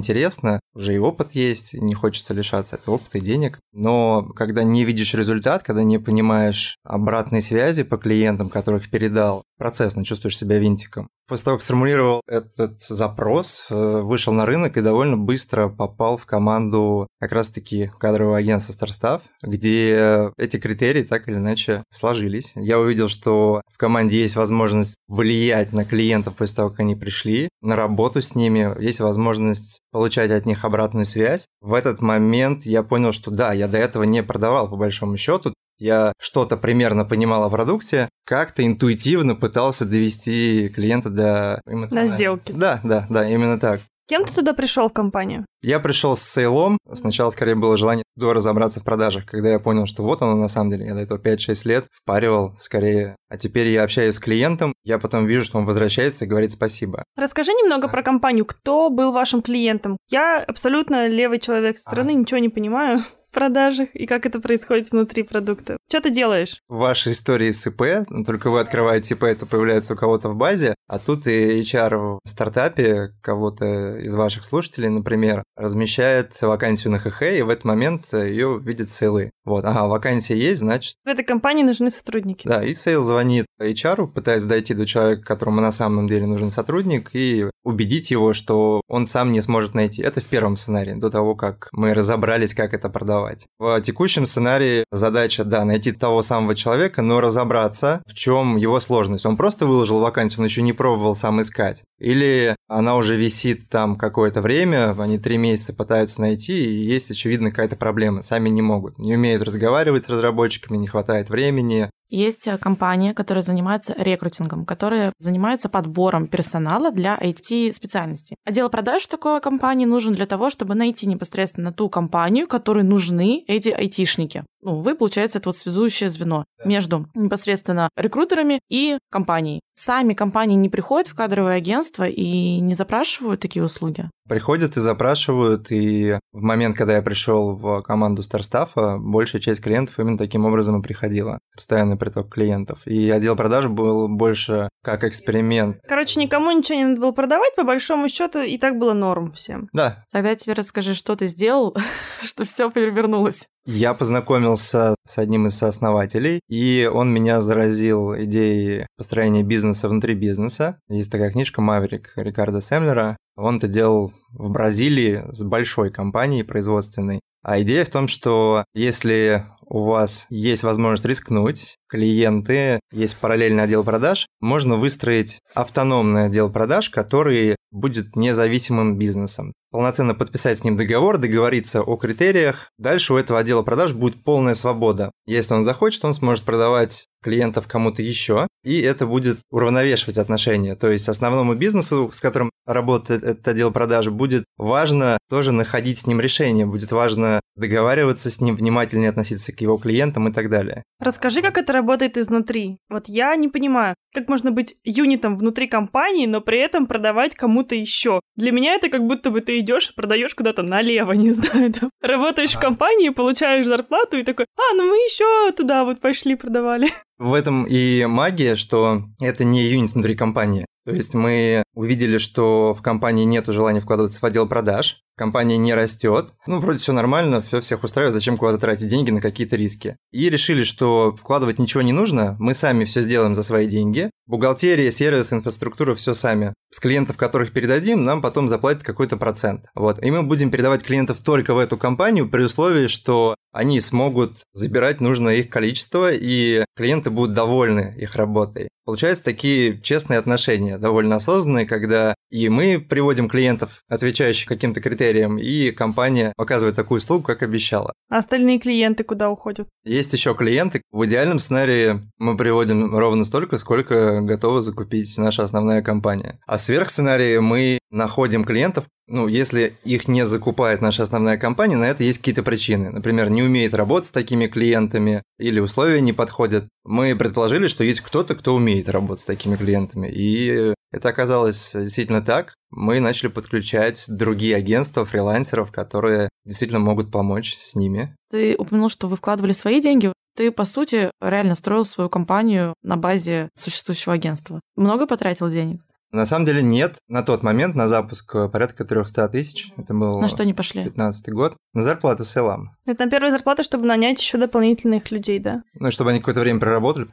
уже 0.75 0.94
и 0.94 0.98
опыт 0.98 1.32
есть, 1.32 1.75
не 1.75 1.94
хочется 1.94 2.34
лишаться 2.34 2.76
этого 2.76 2.96
опыта 2.96 3.18
и 3.18 3.22
денег. 3.22 3.58
Но 3.72 4.22
когда 4.34 4.62
не 4.62 4.84
видишь 4.84 5.14
результат, 5.14 5.62
когда 5.62 5.82
не 5.82 5.98
понимаешь 5.98 6.76
обратной 6.84 7.42
связи 7.42 7.82
по 7.82 7.96
клиентам, 7.96 8.50
которых 8.50 8.90
передал, 8.90 9.42
процессно 9.58 10.04
чувствуешь 10.04 10.36
себя 10.36 10.58
винтиком. 10.58 11.08
После 11.28 11.45
того, 11.45 11.56
как 11.56 11.64
сформулировал 11.64 12.21
этот 12.28 12.83
запрос, 12.83 13.66
э, 13.68 14.00
вышел 14.00 14.33
на 14.33 14.47
рынок 14.47 14.76
и 14.76 14.83
довольно 14.83 15.16
быстро 15.16 15.68
попал 15.68 16.16
в 16.16 16.26
команду 16.26 17.09
как 17.21 17.33
раз-таки 17.33 17.90
кадрового 17.99 18.38
агентства 18.38 18.73
Старстав, 18.73 19.23
где 19.42 20.30
эти 20.38 20.59
критерии 20.59 21.02
так 21.02 21.28
или 21.28 21.37
иначе 21.37 21.83
сложились. 21.90 22.52
Я 22.54 22.78
увидел, 22.78 23.09
что 23.09 23.62
в 23.73 23.78
команде 23.78 24.21
есть 24.21 24.37
возможность 24.37 24.97
влиять 25.09 25.73
на 25.73 25.85
клиентов 25.85 26.35
после 26.35 26.56
того, 26.56 26.71
как 26.71 26.80
они 26.80 26.95
пришли, 26.95 27.49
на 27.61 27.75
работу 27.75 28.23
с 28.23 28.35
ними, 28.35 28.80
есть 28.83 29.00
возможность 29.00 29.80
получать 29.90 30.30
от 30.30 30.47
них 30.47 30.64
обратную 30.64 31.04
связь. 31.04 31.47
В 31.61 31.75
этот 31.75 32.00
момент 32.00 32.64
я 32.64 32.83
понял, 32.83 33.12
что 33.12 33.30
да, 33.30 33.52
я 33.52 33.66
до 33.66 33.78
этого 33.78 34.04
не 34.04 34.23
продавал 34.23 34.68
по 34.68 34.76
большому 34.76 35.16
счету, 35.16 35.52
я 35.78 36.12
что-то 36.18 36.56
примерно 36.56 37.04
понимал 37.04 37.45
о 37.45 37.50
продукте, 37.50 38.09
как-то 38.25 38.64
интуитивно 38.64 39.35
пытался 39.35 39.85
довести 39.85 40.68
клиента 40.68 41.11
до 41.11 41.61
эмоционального... 41.66 42.12
На 42.12 42.16
сделки. 42.16 42.52
Да, 42.52 42.80
да, 42.83 43.06
да, 43.09 43.28
именно 43.28 43.59
так. 43.59 43.80
Кем 44.09 44.25
ты 44.25 44.33
туда 44.33 44.52
пришел 44.52 44.88
в 44.88 44.92
компанию? 44.92 45.45
Я 45.62 45.80
пришел 45.80 46.14
с 46.14 46.23
сейлом. 46.23 46.78
Сначала 46.92 47.30
скорее 47.30 47.56
было 47.56 47.76
желание 47.76 48.04
до 48.14 48.33
разобраться 48.33 48.80
в 48.80 48.85
продажах, 48.85 49.26
когда 49.26 49.50
я 49.50 49.59
понял, 49.59 49.87
что 49.87 50.04
вот 50.04 50.23
оно 50.23 50.37
на 50.37 50.47
самом 50.47 50.71
деле. 50.71 50.87
Я 50.87 50.95
до 50.95 51.00
этого 51.00 51.18
5-6 51.18 51.68
лет 51.68 51.87
впаривал 51.90 52.54
скорее. 52.56 53.16
А 53.28 53.37
теперь 53.37 53.66
я 53.68 53.83
общаюсь 53.83 54.14
с 54.14 54.21
клиентом, 54.21 54.75
я 54.85 55.00
потом 55.00 55.26
вижу, 55.26 55.45
что 55.45 55.59
он 55.59 55.64
возвращается 55.64 56.25
и 56.25 56.28
говорит 56.28 56.52
спасибо. 56.52 57.02
Расскажи 57.16 57.52
немного 57.52 57.88
про 57.88 58.04
компанию. 58.04 58.45
Кто 58.45 58.90
был 58.90 59.11
вашим 59.11 59.42
клиентом? 59.42 59.97
Я 60.09 60.38
абсолютно 60.47 61.09
левый 61.09 61.40
человек 61.40 61.76
со 61.76 61.90
стороны, 61.90 62.11
а. 62.11 62.14
ничего 62.14 62.38
не 62.38 62.49
понимаю 62.49 63.02
продажах 63.37 63.90
и 63.93 64.07
как 64.07 64.25
это 64.25 64.40
происходит 64.40 64.90
внутри 64.93 65.23
продукта. 65.23 65.76
Что 65.90 66.00
ты 66.00 66.11
делаешь? 66.11 66.62
В 66.69 66.78
вашей 66.78 67.12
истории 67.12 67.50
с 67.50 67.66
ИП, 67.66 68.07
только 68.25 68.49
вы 68.49 68.61
открываете 68.61 69.12
ИП, 69.12 69.25
это 69.25 69.45
появляется 69.45 69.93
у 69.93 69.97
кого-то 69.97 70.31
в 70.31 70.37
базе, 70.37 70.75
а 70.88 70.99
тут 70.99 71.26
и 71.26 71.61
HR 71.61 72.21
в 72.25 72.28
стартапе 72.28 73.11
кого-то 73.21 73.99
из 73.99 74.14
ваших 74.14 74.47
слушателей, 74.47 74.88
например, 74.88 75.43
размещает 75.55 76.40
вакансию 76.40 76.93
на 76.93 76.99
HH, 76.99 77.23
и 77.23 77.43
в 77.43 77.50
этот 77.50 77.66
момент 77.66 78.11
ее 78.14 78.59
видят 78.59 78.90
sale 78.90 79.17
ы. 79.17 79.30
Вот, 79.45 79.66
ага, 79.66 79.87
вакансия 79.87 80.37
есть, 80.37 80.61
значит... 80.61 80.95
В 81.05 81.09
этой 81.09 81.25
компании 81.25 81.62
нужны 81.62 81.90
сотрудники. 81.90 82.49
Да, 82.49 82.64
и 82.64 82.73
sale 82.73 83.04
звонит 83.05 83.45
HR, 83.61 84.07
пытаясь 84.07 84.45
дойти 84.45 84.73
до 84.73 84.87
человека, 84.87 85.23
которому 85.23 85.61
на 85.61 85.73
самом 85.73 86.07
деле 86.07 86.26
нужен 86.26 86.50
сотрудник, 86.50 87.11
и 87.12 87.50
убедить 87.64 88.11
его, 88.11 88.33
что 88.33 88.81
он 88.88 89.07
сам 89.07 89.33
не 89.33 89.40
сможет 89.40 89.75
найти. 89.75 90.02
Это 90.02 90.21
в 90.21 90.25
первом 90.26 90.57
сценарии, 90.57 90.95
до 90.95 91.11
того, 91.11 91.35
как 91.35 91.69
мы 91.73 91.95
разобрались, 91.95 92.55
как 92.55 92.73
это 92.73 92.88
продавать. 92.88 93.25
В 93.59 93.80
текущем 93.80 94.26
сценарии 94.26 94.85
задача, 94.90 95.45
да, 95.45 95.64
найти 95.64 95.92
того 95.92 96.23
самого 96.23 96.54
человека, 96.54 97.02
но 97.02 97.21
разобраться, 97.21 98.02
в 98.06 98.14
чем 98.14 98.56
его 98.56 98.80
сложность. 98.80 99.26
Он 99.26 99.37
просто 99.37 99.66
выложил 99.66 100.00
вакансию, 100.00 100.40
он 100.40 100.47
еще 100.47 100.62
не 100.62 100.73
пробовал 100.73 101.14
сам 101.14 101.40
искать. 101.40 101.85
Или 101.99 102.56
она 102.68 102.97
уже 102.97 103.16
висит 103.16 103.68
там 103.68 103.97
какое-то 103.97 104.40
время, 104.40 104.95
они 104.99 105.18
три 105.18 105.38
месяца 105.38 105.73
пытаются 105.73 106.21
найти, 106.21 106.64
и 106.64 106.85
есть, 106.85 107.11
очевидно, 107.11 107.50
какая-то 107.50 107.76
проблема, 107.76 108.23
сами 108.23 108.49
не 108.49 108.62
могут. 108.62 108.99
Не 108.99 109.14
умеют 109.14 109.42
разговаривать 109.42 110.04
с 110.04 110.09
разработчиками, 110.09 110.76
не 110.76 110.87
хватает 110.87 111.30
времени, 111.30 111.90
есть 112.08 112.46
э, 112.46 112.58
компания, 112.58 113.14
которая 113.14 113.42
занимается 113.42 113.94
рекрутингом, 113.96 114.64
которая 114.64 115.12
занимается 115.18 115.68
подбором 115.68 116.28
персонала 116.28 116.90
для 116.90 117.16
IT-специальностей. 117.16 118.36
Отдел 118.44 118.68
продаж 118.70 119.06
такой 119.06 119.40
компании 119.40 119.86
нужен 119.86 120.14
для 120.14 120.26
того, 120.26 120.50
чтобы 120.50 120.75
найти 120.75 121.06
непосредственно 121.06 121.72
ту 121.72 121.88
компанию, 121.88 122.46
которой 122.46 122.84
нужны 122.84 123.44
эти 123.46 123.70
айтишники. 123.70 124.44
Ну, 124.62 124.80
вы, 124.80 124.94
получается, 124.94 125.38
это 125.38 125.48
вот 125.48 125.56
связующее 125.56 126.10
звено 126.10 126.44
да. 126.58 126.68
между 126.68 127.08
непосредственно 127.14 127.88
рекрутерами 127.96 128.60
и 128.68 128.98
компанией. 129.10 129.60
Сами 129.78 130.14
компании 130.14 130.56
не 130.56 130.71
приходят 130.71 131.06
в 131.06 131.14
кадровое 131.14 131.56
агентство 131.56 132.04
и 132.04 132.61
не 132.61 132.73
запрашивают 132.73 133.40
такие 133.40 133.62
услуги? 133.62 134.09
Приходят 134.26 134.75
и 134.78 134.80
запрашивают, 134.80 135.71
и 135.71 136.18
в 136.33 136.42
момент, 136.42 136.76
когда 136.76 136.97
я 136.97 137.02
пришел 137.02 137.54
в 137.54 137.83
команду 137.83 138.23
Старстафа, 138.23 138.97
большая 138.99 139.42
часть 139.42 139.61
клиентов 139.61 139.99
именно 139.99 140.16
таким 140.16 140.47
образом 140.47 140.80
и 140.80 140.83
приходила. 140.83 141.38
Постоянный 141.54 141.97
приток 141.97 142.33
клиентов. 142.33 142.78
И 142.87 143.11
отдел 143.11 143.37
продаж 143.37 143.66
был 143.66 144.09
больше 144.09 144.71
как 144.83 145.04
эксперимент. 145.04 145.76
Короче, 145.87 146.21
никому 146.21 146.50
ничего 146.52 146.78
не 146.78 146.85
надо 146.87 147.00
было 147.02 147.12
продавать, 147.12 147.54
по 147.54 147.62
большому 147.62 148.09
счету, 148.09 148.40
и 148.40 148.56
так 148.56 148.78
было 148.78 148.95
норм 148.95 149.33
всем. 149.33 149.68
Да. 149.75 150.04
Тогда 150.11 150.35
тебе 150.37 150.54
расскажи, 150.54 150.95
что 150.95 151.16
ты 151.16 151.26
сделал, 151.26 151.76
что 152.23 152.47
все 152.47 152.71
перевернулось. 152.71 153.47
Я 153.66 153.94
познакомился 153.94 154.94
с 155.04 155.18
одним 155.18 155.46
из 155.46 155.58
сооснователей, 155.58 156.38
и 156.49 156.88
он 156.92 157.12
меня 157.12 157.40
заразил 157.40 158.16
идеей 158.16 158.87
построения 158.96 159.42
бизнеса 159.42 159.88
внутри 159.88 160.14
бизнеса. 160.14 160.78
Есть 160.88 161.11
такая 161.11 161.32
книжка 161.32 161.61
«Маврик» 161.61 162.12
Рикардо 162.14 162.61
Семлера. 162.61 163.16
Он 163.35 163.56
это 163.56 163.66
делал 163.66 164.12
в 164.30 164.50
Бразилии 164.50 165.25
с 165.32 165.42
большой 165.42 165.90
компанией 165.90 166.44
производственной. 166.44 167.18
А 167.42 167.61
идея 167.62 167.85
в 167.85 167.90
том, 167.90 168.06
что 168.06 168.64
если 168.73 169.46
у 169.68 169.82
вас 169.82 170.26
есть 170.30 170.62
возможность 170.62 171.04
рискнуть, 171.04 171.76
клиенты, 171.88 172.78
есть 172.92 173.16
параллельный 173.16 173.64
отдел 173.64 173.82
продаж, 173.82 174.26
можно 174.40 174.76
выстроить 174.76 175.40
автономный 175.54 176.26
отдел 176.26 176.50
продаж, 176.50 176.88
который 176.88 177.56
будет 177.73 178.14
независимым 178.14 178.96
бизнесом 178.96 179.52
полноценно 179.76 180.14
подписать 180.14 180.56
с 180.56 180.64
ним 180.64 180.78
договор, 180.78 181.18
договориться 181.18 181.83
о 181.83 181.99
критериях. 181.99 182.71
Дальше 182.78 183.12
у 183.12 183.18
этого 183.18 183.40
отдела 183.40 183.61
продаж 183.62 183.92
будет 183.92 184.25
полная 184.25 184.54
свобода. 184.54 185.11
Если 185.26 185.52
он 185.52 185.64
захочет, 185.64 186.02
он 186.06 186.14
сможет 186.14 186.45
продавать 186.45 187.09
клиентов 187.23 187.66
кому-то 187.66 188.02
еще, 188.02 188.47
и 188.64 188.80
это 188.80 189.06
будет 189.06 189.38
уравновешивать 189.50 190.16
отношения. 190.16 190.76
То 190.76 190.90
есть 190.90 191.09
основному 191.09 191.56
бизнесу, 191.56 192.11
с 192.12 192.21
которым 192.21 192.50
работает 192.64 193.23
этот 193.23 193.49
отдел 193.49 193.73
продаж, 193.73 194.09
будет 194.09 194.45
важно 194.56 195.18
тоже 195.28 195.52
находить 195.52 195.99
с 195.99 196.06
ним 196.06 196.21
решение, 196.21 196.66
будет 196.66 196.92
важно 196.92 197.40
договариваться 197.56 198.30
с 198.30 198.40
ним, 198.40 198.54
внимательнее 198.54 199.11
относиться 199.11 199.52
к 199.52 199.61
его 199.61 199.76
клиентам 199.76 200.28
и 200.28 200.33
так 200.33 200.49
далее. 200.49 200.85
Расскажи, 201.00 201.42
как 201.42 201.59
это 201.59 201.73
работает 201.73 202.16
изнутри. 202.16 202.78
Вот 202.88 203.09
я 203.09 203.35
не 203.35 203.49
понимаю, 203.49 203.97
как 204.14 204.28
можно 204.28 204.52
быть 204.52 204.76
юнитом 204.85 205.37
внутри 205.37 205.66
компании, 205.66 206.26
но 206.26 206.40
при 206.40 206.61
этом 206.61 206.87
продавать 206.87 207.35
кому-то 207.35 207.75
еще. 207.75 208.21
Для 208.37 208.52
меня 208.52 208.75
это 208.75 208.88
как 208.88 209.04
будто 209.04 209.30
бы 209.30 209.40
ты 209.40 209.59
идешь, 209.66 209.94
продаешь 209.94 210.35
куда-то 210.35 210.62
налево, 210.62 211.12
не 211.26 211.30
знаю, 211.30 211.73
там. 211.73 211.90
Работаешь 212.00 212.52
в 212.52 212.61
компании, 212.61 213.11
получаешь 213.11 213.66
зарплату 213.66 214.16
и 214.16 214.23
такой, 214.23 214.46
а, 214.56 214.75
ну 214.75 214.87
мы 214.88 214.96
еще 214.96 215.52
туда 215.52 215.85
вот 215.85 216.00
пошли, 216.00 216.37
продавали. 216.37 216.88
В 217.18 217.35
этом 217.35 217.66
и 217.66 218.06
магия, 218.06 218.54
что 218.54 219.02
это 219.20 219.44
не 219.44 219.62
юнит 219.64 219.92
внутри 219.92 220.14
компании. 220.14 220.66
То 220.87 220.94
есть 220.94 221.14
мы 221.14 221.64
увидели, 221.75 222.16
что 222.16 222.72
в 222.72 222.81
компании 222.81 223.25
нет 223.25 223.44
желания 223.49 223.81
вкладываться 223.81 224.20
в 224.20 224.25
отдел 224.25 224.46
продаж, 224.46 225.03
компания 225.16 225.57
не 225.57 225.75
растет, 225.75 226.33
ну, 226.46 226.61
вроде 226.61 226.79
все 226.79 226.92
нормально, 226.92 227.42
все 227.42 227.61
всех 227.61 227.83
устраивает, 227.83 228.14
зачем 228.14 228.37
куда-то 228.37 228.59
тратить 228.59 228.87
деньги 228.87 229.11
на 229.11 229.20
какие-то 229.20 229.57
риски. 229.57 229.96
И 230.12 230.31
решили, 230.31 230.62
что 230.62 231.16
вкладывать 231.18 231.59
ничего 231.59 231.83
не 231.83 231.92
нужно, 231.92 232.37
мы 232.38 232.55
сами 232.55 232.85
все 232.85 233.01
сделаем 233.01 233.35
за 233.35 233.42
свои 233.42 233.66
деньги. 233.66 234.11
Бухгалтерия, 234.27 234.92
сервис, 234.92 235.33
инфраструктура, 235.33 235.96
все 235.96 236.14
сами. 236.14 236.55
С 236.72 236.79
клиентов, 236.79 237.16
которых 237.16 237.53
передадим, 237.53 238.05
нам 238.05 238.22
потом 238.22 238.49
заплатят 238.49 238.85
какой-то 238.85 239.16
процент. 239.16 239.66
Вот. 239.75 240.03
И 240.03 240.11
мы 240.11 240.22
будем 240.22 240.51
передавать 240.51 240.85
клиентов 240.85 241.20
только 241.20 241.55
в 241.55 241.59
эту 241.59 241.77
компанию 241.77 242.29
при 242.29 242.42
условии, 242.42 242.87
что 242.87 243.35
они 243.53 243.81
смогут 243.81 244.42
забирать 244.53 245.01
нужное 245.01 245.37
их 245.37 245.49
количество, 245.49 246.12
и 246.12 246.64
клиенты 246.77 247.11
будут 247.11 247.35
довольны 247.35 247.94
их 247.99 248.14
работой. 248.16 248.68
Получаются 248.85 249.25
такие 249.25 249.81
честные 249.81 250.18
отношения, 250.18 250.75
довольно 250.78 251.16
осознанные, 251.16 251.66
когда 251.66 252.14
и 252.30 252.48
мы 252.48 252.80
приводим 252.80 253.28
клиентов, 253.28 253.82
отвечающих 253.88 254.48
каким-то 254.48 254.80
критериям, 254.80 255.38
и 255.38 255.70
компания 255.70 256.32
оказывает 256.36 256.76
такую 256.76 256.98
услугу, 256.98 257.24
как 257.24 257.42
обещала. 257.42 257.92
А 258.08 258.18
остальные 258.18 258.58
клиенты 258.58 259.04
куда 259.04 259.30
уходят? 259.30 259.68
Есть 259.84 260.12
еще 260.12 260.34
клиенты. 260.34 260.82
В 260.90 261.06
идеальном 261.06 261.38
сценарии 261.38 262.00
мы 262.18 262.36
приводим 262.36 262.96
ровно 262.96 263.24
столько, 263.24 263.58
сколько 263.58 264.20
готова 264.20 264.62
закупить 264.62 265.16
наша 265.18 265.44
основная 265.44 265.82
компания. 265.82 266.40
А 266.46 266.56
в 266.56 266.62
сверхсценарии 266.62 267.38
мы 267.38 267.78
находим 267.90 268.44
клиентов, 268.44 268.87
ну, 269.09 269.29
если 269.29 269.77
их 269.85 270.09
не 270.09 270.27
закупает 270.27 270.81
наша 270.81 271.05
основная 271.05 271.38
компания, 271.38 271.77
на 271.77 271.85
это 271.85 272.03
есть 272.03 272.18
какие-то 272.18 272.42
причины. 272.42 272.90
Например, 272.90 273.31
не 273.31 273.42
умеет 273.42 273.75
работать 273.75 274.09
с 274.09 274.12
такими 274.12 274.49
клиентами 274.49 275.22
или 275.38 275.61
условия 275.61 276.01
не 276.01 276.12
подходят. 276.12 276.68
Мы 276.85 277.14
предположили, 277.14 277.68
что 277.68 277.85
есть 277.85 278.01
кто-то, 278.01 278.35
кто 278.35 278.55
умеет 278.55 278.88
работать 278.88 279.22
с 279.22 279.27
такими 279.27 279.57
клиентами. 279.57 280.09
И 280.09 280.75
это 280.92 281.09
оказалось 281.09 281.72
действительно 281.75 282.22
так. 282.22 282.55
Мы 282.70 283.01
начали 283.01 283.29
подключать 283.29 284.07
другие 284.09 284.57
агентства, 284.57 285.05
фрилансеров, 285.05 285.70
которые 285.70 286.29
действительно 286.44 286.81
могут 286.81 287.12
помочь 287.12 287.57
с 287.61 287.77
ними. 287.77 288.16
Ты 288.31 288.57
упомянул, 288.57 288.88
что 288.88 289.07
вы 289.07 289.16
вкладывали 289.16 289.53
свои 289.53 289.81
деньги. 289.81 290.12
Ты, 290.37 290.51
по 290.51 290.64
сути, 290.64 291.11
реально 291.20 291.55
строил 291.55 291.85
свою 291.85 292.11
компанию 292.11 292.75
на 292.83 292.96
базе 292.96 293.49
существующего 293.57 294.14
агентства. 294.14 294.61
Много 294.77 295.07
потратил 295.07 295.49
денег? 295.49 295.81
На 296.12 296.25
самом 296.25 296.47
деле 296.47 296.62
нет. 296.62 296.97
На 297.09 297.23
тот 297.23 297.42
момент 297.42 297.75
на 297.75 297.88
запуск 297.88 298.33
порядка 298.53 298.85
300 298.85 299.29
тысяч. 299.29 299.73
Это 299.77 299.92
был 299.92 300.21
на 300.21 300.29
что 300.29 300.42
они 300.42 300.55
пошли? 300.55 300.85
15 300.85 301.33
год. 301.33 301.57
На 301.75 301.83
зарплату 301.83 302.25
селам. 302.25 302.71
Это 302.87 303.05
на 303.05 303.11
первая 303.11 303.31
зарплата, 303.31 303.62
чтобы 303.62 303.87
нанять 303.87 304.21
еще 304.21 304.38
дополнительных 304.38 305.11
людей, 305.11 305.38
да? 305.38 305.62
Ну, 305.75 305.88
и 305.88 305.90
чтобы 305.90 306.11
они 306.11 306.21
какое-то 306.21 306.40
время 306.40 306.61
проработали. 306.61 307.09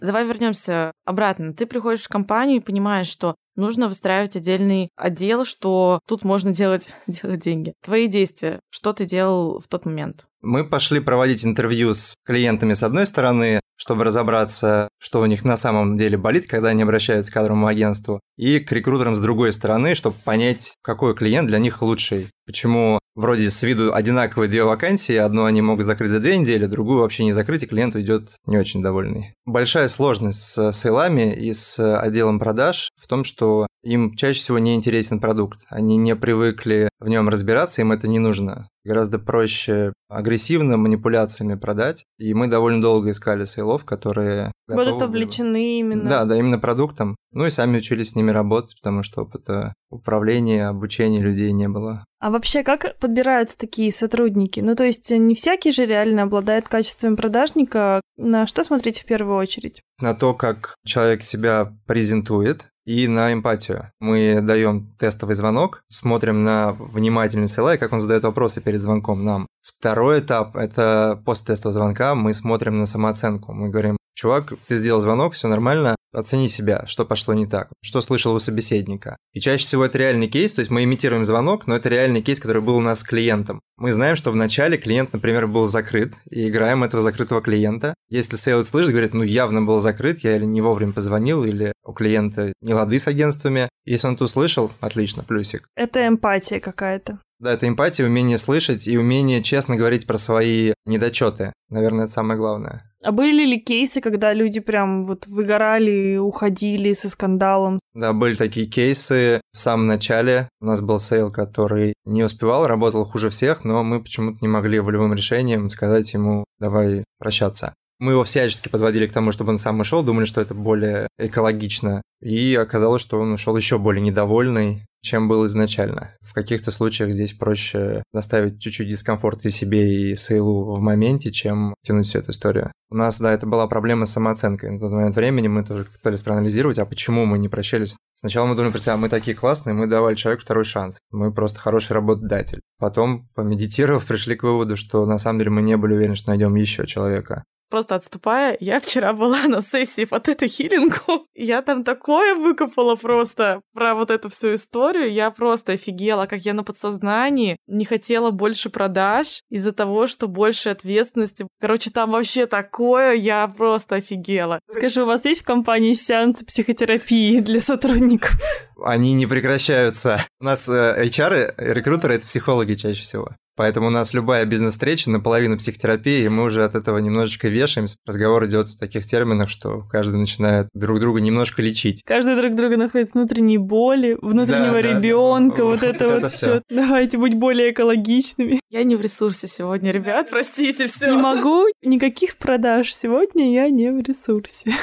Давай 0.00 0.26
вернемся 0.26 0.92
обратно. 1.06 1.54
Ты 1.54 1.64
приходишь 1.64 2.02
в 2.02 2.08
компанию 2.08 2.58
и 2.58 2.64
понимаешь, 2.64 3.06
что 3.06 3.36
нужно 3.56 3.88
выстраивать 3.88 4.36
отдельный 4.36 4.90
отдел, 4.96 5.46
что 5.46 6.00
тут 6.06 6.24
можно 6.24 6.52
делать, 6.52 6.94
делать 7.06 7.40
деньги. 7.40 7.72
Твои 7.82 8.06
действия, 8.06 8.60
что 8.70 8.92
ты 8.92 9.06
делал 9.06 9.60
в 9.60 9.68
тот 9.68 9.86
момент? 9.86 10.26
Мы 10.42 10.68
пошли 10.68 11.00
проводить 11.00 11.46
интервью 11.46 11.94
с 11.94 12.16
клиентами 12.26 12.74
с 12.74 12.82
одной 12.82 13.06
стороны, 13.06 13.60
чтобы 13.76 14.04
разобраться, 14.04 14.88
что 14.98 15.20
у 15.20 15.26
них 15.26 15.44
на 15.44 15.56
самом 15.56 15.96
деле 15.96 16.16
болит, 16.16 16.46
когда 16.46 16.68
они 16.68 16.82
обращаются 16.82 17.30
к 17.30 17.34
кадровому 17.34 17.66
агентству, 17.66 18.20
и 18.36 18.58
к 18.58 18.72
рекрутерам 18.72 19.16
с 19.16 19.20
другой 19.20 19.52
стороны, 19.52 19.94
чтобы 19.94 20.16
понять, 20.24 20.74
какой 20.82 21.14
клиент 21.14 21.48
для 21.48 21.58
них 21.58 21.82
лучший. 21.82 22.28
Почему 22.46 22.98
вроде 23.14 23.50
с 23.50 23.62
виду 23.62 23.94
одинаковые 23.94 24.48
две 24.48 24.64
вакансии, 24.64 25.14
одну 25.14 25.44
они 25.44 25.62
могут 25.62 25.86
закрыть 25.86 26.10
за 26.10 26.20
две 26.20 26.36
недели, 26.36 26.66
другую 26.66 27.00
вообще 27.00 27.24
не 27.24 27.32
закрыть, 27.32 27.62
и 27.62 27.66
клиент 27.66 27.94
уйдет 27.94 28.36
не 28.46 28.58
очень 28.58 28.82
довольный. 28.82 29.34
Большая 29.46 29.88
сложность 29.88 30.42
с 30.42 30.72
сейлами 30.72 31.34
и 31.34 31.52
с 31.52 31.78
отделом 31.98 32.38
продаж 32.38 32.90
в 33.00 33.06
том, 33.06 33.24
что 33.24 33.66
им 33.84 34.16
чаще 34.16 34.40
всего 34.40 34.58
не 34.58 34.74
интересен 34.74 35.20
продукт. 35.20 35.60
Они 35.68 35.96
не 35.96 36.16
привыкли 36.16 36.88
в 36.98 37.08
нем 37.08 37.28
разбираться, 37.28 37.82
им 37.82 37.92
это 37.92 38.08
не 38.08 38.18
нужно. 38.18 38.68
Гораздо 38.84 39.18
проще 39.18 39.92
агрессивно 40.08 40.76
манипуляциями 40.76 41.54
продать. 41.54 42.04
И 42.18 42.34
мы 42.34 42.48
довольно 42.48 42.82
долго 42.82 43.10
искали 43.10 43.44
сейлов, 43.44 43.84
которые... 43.84 44.52
Будут 44.66 45.02
увлечены 45.02 45.78
именно. 45.78 46.08
Да, 46.08 46.24
да, 46.24 46.36
именно 46.36 46.58
продуктом. 46.58 47.16
Ну 47.32 47.46
и 47.46 47.50
сами 47.50 47.78
учились 47.78 48.10
с 48.10 48.16
ними 48.16 48.30
работать, 48.30 48.76
потому 48.80 49.02
что 49.02 49.22
опыта 49.22 49.74
управления, 49.90 50.68
обучения 50.68 51.20
людей 51.20 51.52
не 51.52 51.68
было. 51.68 52.04
А 52.20 52.30
вообще, 52.30 52.62
как 52.62 52.98
подбираются 52.98 53.58
такие 53.58 53.90
сотрудники? 53.90 54.60
Ну, 54.60 54.74
то 54.74 54.84
есть 54.84 55.10
не 55.10 55.34
всякий 55.34 55.72
же 55.72 55.84
реально 55.84 56.22
обладает 56.22 56.68
качеством 56.68 57.16
продажника. 57.16 58.00
На 58.16 58.46
что 58.46 58.64
смотреть 58.64 59.00
в 59.00 59.04
первую 59.04 59.36
очередь? 59.36 59.82
На 60.00 60.14
то, 60.14 60.32
как 60.32 60.74
человек 60.86 61.22
себя 61.22 61.72
презентует, 61.86 62.68
и 62.84 63.08
на 63.08 63.32
эмпатию. 63.32 63.90
Мы 64.00 64.40
даем 64.42 64.94
тестовый 64.98 65.34
звонок, 65.34 65.82
смотрим 65.90 66.44
на 66.44 66.72
внимательность 66.72 67.58
и 67.58 67.78
как 67.78 67.92
он 67.92 68.00
задает 68.00 68.24
вопросы 68.24 68.60
перед 68.60 68.80
звонком 68.80 69.24
нам. 69.24 69.46
Второй 69.62 70.20
этап– 70.20 70.56
это 70.56 71.20
после 71.24 71.46
тестового 71.46 71.72
звонка 71.72 72.14
мы 72.14 72.34
смотрим 72.34 72.78
на 72.78 72.86
самооценку. 72.86 73.52
Мы 73.52 73.70
говорим, 73.70 73.96
чувак, 74.14 74.52
ты 74.66 74.76
сделал 74.76 75.00
звонок, 75.00 75.34
все 75.34 75.48
нормально, 75.48 75.96
оцени 76.14 76.48
себя, 76.48 76.84
что 76.86 77.04
пошло 77.04 77.34
не 77.34 77.46
так, 77.46 77.68
что 77.82 78.00
слышал 78.00 78.34
у 78.34 78.38
собеседника. 78.38 79.16
И 79.32 79.40
чаще 79.40 79.64
всего 79.64 79.84
это 79.84 79.98
реальный 79.98 80.28
кейс, 80.28 80.54
то 80.54 80.60
есть 80.60 80.70
мы 80.70 80.84
имитируем 80.84 81.24
звонок, 81.24 81.66
но 81.66 81.76
это 81.76 81.88
реальный 81.88 82.22
кейс, 82.22 82.40
который 82.40 82.62
был 82.62 82.76
у 82.76 82.80
нас 82.80 83.00
с 83.00 83.04
клиентом. 83.04 83.60
Мы 83.76 83.90
знаем, 83.90 84.16
что 84.16 84.30
вначале 84.30 84.78
клиент, 84.78 85.12
например, 85.12 85.46
был 85.46 85.66
закрыт, 85.66 86.14
и 86.30 86.48
играем 86.48 86.84
этого 86.84 87.02
закрытого 87.02 87.42
клиента. 87.42 87.94
Если 88.08 88.36
sales 88.36 88.68
слышит, 88.68 88.92
говорит, 88.92 89.14
ну 89.14 89.22
явно 89.22 89.62
был 89.62 89.78
закрыт, 89.78 90.20
я 90.20 90.36
или 90.36 90.44
не 90.44 90.60
вовремя 90.60 90.92
позвонил, 90.92 91.44
или 91.44 91.72
у 91.84 91.92
клиента 91.92 92.52
не 92.60 92.74
лады 92.74 92.98
с 92.98 93.08
агентствами. 93.08 93.68
Если 93.84 94.06
он 94.06 94.14
это 94.14 94.24
услышал, 94.24 94.70
отлично, 94.80 95.24
плюсик. 95.24 95.68
Это 95.76 96.06
эмпатия 96.06 96.60
какая-то. 96.60 97.18
Да, 97.40 97.52
это 97.52 97.68
эмпатия, 97.68 98.06
умение 98.06 98.38
слышать 98.38 98.86
и 98.86 98.96
умение 98.96 99.42
честно 99.42 99.76
говорить 99.76 100.06
про 100.06 100.16
свои 100.16 100.72
недочеты. 100.86 101.52
Наверное, 101.68 102.04
это 102.04 102.12
самое 102.12 102.38
главное. 102.38 102.90
А 103.04 103.12
были 103.12 103.44
ли 103.44 103.60
кейсы, 103.60 104.00
когда 104.00 104.32
люди 104.32 104.60
прям 104.60 105.04
вот 105.04 105.26
выгорали, 105.26 106.16
уходили 106.16 106.92
со 106.94 107.10
скандалом? 107.10 107.78
Да, 107.92 108.14
были 108.14 108.34
такие 108.34 108.66
кейсы. 108.66 109.42
В 109.52 109.60
самом 109.60 109.86
начале 109.86 110.48
у 110.60 110.64
нас 110.66 110.80
был 110.80 110.98
sale, 110.98 111.30
который 111.30 111.94
не 112.06 112.24
успевал, 112.24 112.66
работал 112.66 113.04
хуже 113.04 113.28
всех, 113.28 113.64
но 113.64 113.84
мы 113.84 114.02
почему-то 114.02 114.38
не 114.40 114.48
могли 114.48 114.80
волевым 114.80 115.14
решением 115.14 115.68
сказать 115.68 116.14
ему 116.14 116.44
«давай 116.58 117.04
прощаться». 117.18 117.74
Мы 118.04 118.12
его 118.12 118.24
всячески 118.24 118.68
подводили 118.68 119.06
к 119.06 119.14
тому, 119.14 119.32
чтобы 119.32 119.52
он 119.52 119.58
сам 119.58 119.80
ушел, 119.80 120.02
думали, 120.02 120.26
что 120.26 120.42
это 120.42 120.52
более 120.52 121.08
экологично. 121.18 122.02
И 122.20 122.54
оказалось, 122.54 123.00
что 123.00 123.18
он 123.18 123.32
ушел 123.32 123.56
еще 123.56 123.78
более 123.78 124.02
недовольный, 124.02 124.84
чем 125.00 125.26
был 125.26 125.46
изначально. 125.46 126.14
В 126.20 126.34
каких-то 126.34 126.70
случаях 126.70 127.12
здесь 127.12 127.32
проще 127.32 128.02
доставить 128.12 128.60
чуть-чуть 128.60 128.88
дискомфорт 128.88 129.46
и 129.46 129.50
себе, 129.50 130.10
и 130.10 130.16
sale 130.16 130.62
у 130.62 130.74
в 130.74 130.80
моменте, 130.80 131.32
чем 131.32 131.72
тянуть 131.82 132.06
всю 132.06 132.18
эту 132.18 132.32
историю. 132.32 132.72
У 132.90 132.94
нас, 132.94 133.18
да, 133.18 133.32
это 133.32 133.46
была 133.46 133.66
проблема 133.68 134.04
с 134.04 134.12
самооценкой. 134.12 134.72
На 134.72 134.80
тот 134.80 134.92
момент 134.92 135.16
времени 135.16 135.48
мы 135.48 135.64
тоже 135.64 135.86
пытались 135.86 136.20
проанализировать, 136.20 136.78
а 136.78 136.84
почему 136.84 137.24
мы 137.24 137.38
не 137.38 137.48
прощались. 137.48 137.96
Сначала 138.16 138.44
мы 138.44 138.54
думали 138.54 138.72
про 138.72 138.80
себя, 138.80 138.98
мы 138.98 139.08
такие 139.08 139.34
классные, 139.34 139.72
мы 139.72 139.86
давали 139.86 140.14
человеку 140.14 140.42
второй 140.42 140.64
шанс. 140.64 140.98
Мы 141.10 141.32
просто 141.32 141.58
хороший 141.58 141.94
работодатель. 141.94 142.60
Потом, 142.78 143.30
помедитировав, 143.34 144.04
пришли 144.06 144.36
к 144.36 144.42
выводу, 144.42 144.76
что 144.76 145.06
на 145.06 145.16
самом 145.16 145.38
деле 145.38 145.52
мы 145.52 145.62
не 145.62 145.78
были 145.78 145.94
уверены, 145.94 146.16
что 146.16 146.28
найдем 146.28 146.54
еще 146.54 146.86
человека 146.86 147.44
просто 147.74 147.96
отступая, 147.96 148.56
я 148.60 148.80
вчера 148.80 149.12
была 149.12 149.48
на 149.48 149.60
сессии 149.60 150.04
по 150.04 150.20
тета-хиллингу. 150.20 151.26
Я 151.34 151.60
там 151.60 151.82
такое 151.82 152.36
выкопала 152.36 152.94
просто 152.94 153.62
про 153.72 153.96
вот 153.96 154.12
эту 154.12 154.28
всю 154.28 154.54
историю. 154.54 155.12
Я 155.12 155.32
просто 155.32 155.72
офигела, 155.72 156.26
как 156.26 156.42
я 156.42 156.54
на 156.54 156.62
подсознании 156.62 157.56
не 157.66 157.84
хотела 157.84 158.30
больше 158.30 158.70
продаж 158.70 159.42
из-за 159.50 159.72
того, 159.72 160.06
что 160.06 160.28
больше 160.28 160.68
ответственности. 160.68 161.48
Короче, 161.60 161.90
там 161.90 162.12
вообще 162.12 162.46
такое, 162.46 163.14
я 163.14 163.48
просто 163.48 163.96
офигела. 163.96 164.60
Скажи, 164.68 165.02
у 165.02 165.06
вас 165.06 165.24
есть 165.24 165.40
в 165.40 165.44
компании 165.44 165.94
сеансы 165.94 166.46
психотерапии 166.46 167.40
для 167.40 167.58
сотрудников? 167.58 168.40
Они 168.84 169.14
не 169.14 169.26
прекращаются. 169.26 170.24
У 170.40 170.44
нас 170.44 170.68
э, 170.68 171.06
HR, 171.06 171.54
рекрутеры— 171.56 172.14
это 172.16 172.26
психологи 172.26 172.76
чаще 172.76 173.02
всего. 173.02 173.30
Поэтому 173.56 173.86
у 173.86 173.90
нас 173.90 174.12
любая 174.14 174.44
бизнес-встреча 174.46 175.10
наполовину 175.10 175.56
психотерапии, 175.56 176.24
и 176.24 176.28
мы 176.28 176.44
уже 176.44 176.64
от 176.64 176.74
этого 176.74 176.98
немножечко 176.98 177.48
вешаемся. 177.48 177.96
Разговор 178.04 178.46
идет 178.46 178.68
в 178.68 178.78
таких 178.78 179.06
терминах, 179.06 179.48
что 179.48 179.80
каждый 179.90 180.16
начинает 180.16 180.68
друг 180.74 180.98
друга 180.98 181.20
немножко 181.20 181.62
лечить. 181.62 182.02
Каждый 182.04 182.36
друг 182.36 182.56
друга 182.56 182.76
находит 182.76 183.14
внутренние 183.14 183.60
боли, 183.60 184.18
внутреннего 184.20 184.72
да, 184.72 184.80
ребенка, 184.80 185.58
да, 185.58 185.64
вот, 185.64 185.80
вот 185.80 185.82
это 185.84 186.08
вот, 186.08 186.18
это 186.18 186.28
все. 186.30 186.62
Давайте 186.68 187.18
быть 187.18 187.34
более 187.34 187.70
экологичными. 187.70 188.60
Я 188.70 188.82
не 188.82 188.96
в 188.96 189.00
ресурсе 189.00 189.46
сегодня, 189.46 189.92
ребят, 189.92 190.28
простите, 190.30 190.88
все. 190.88 191.12
Не 191.12 191.22
могу, 191.22 191.66
никаких 191.82 192.36
продаж. 192.38 192.92
Сегодня 192.92 193.52
я 193.52 193.68
не 193.70 193.90
в 193.90 194.00
ресурсе. 194.00 194.74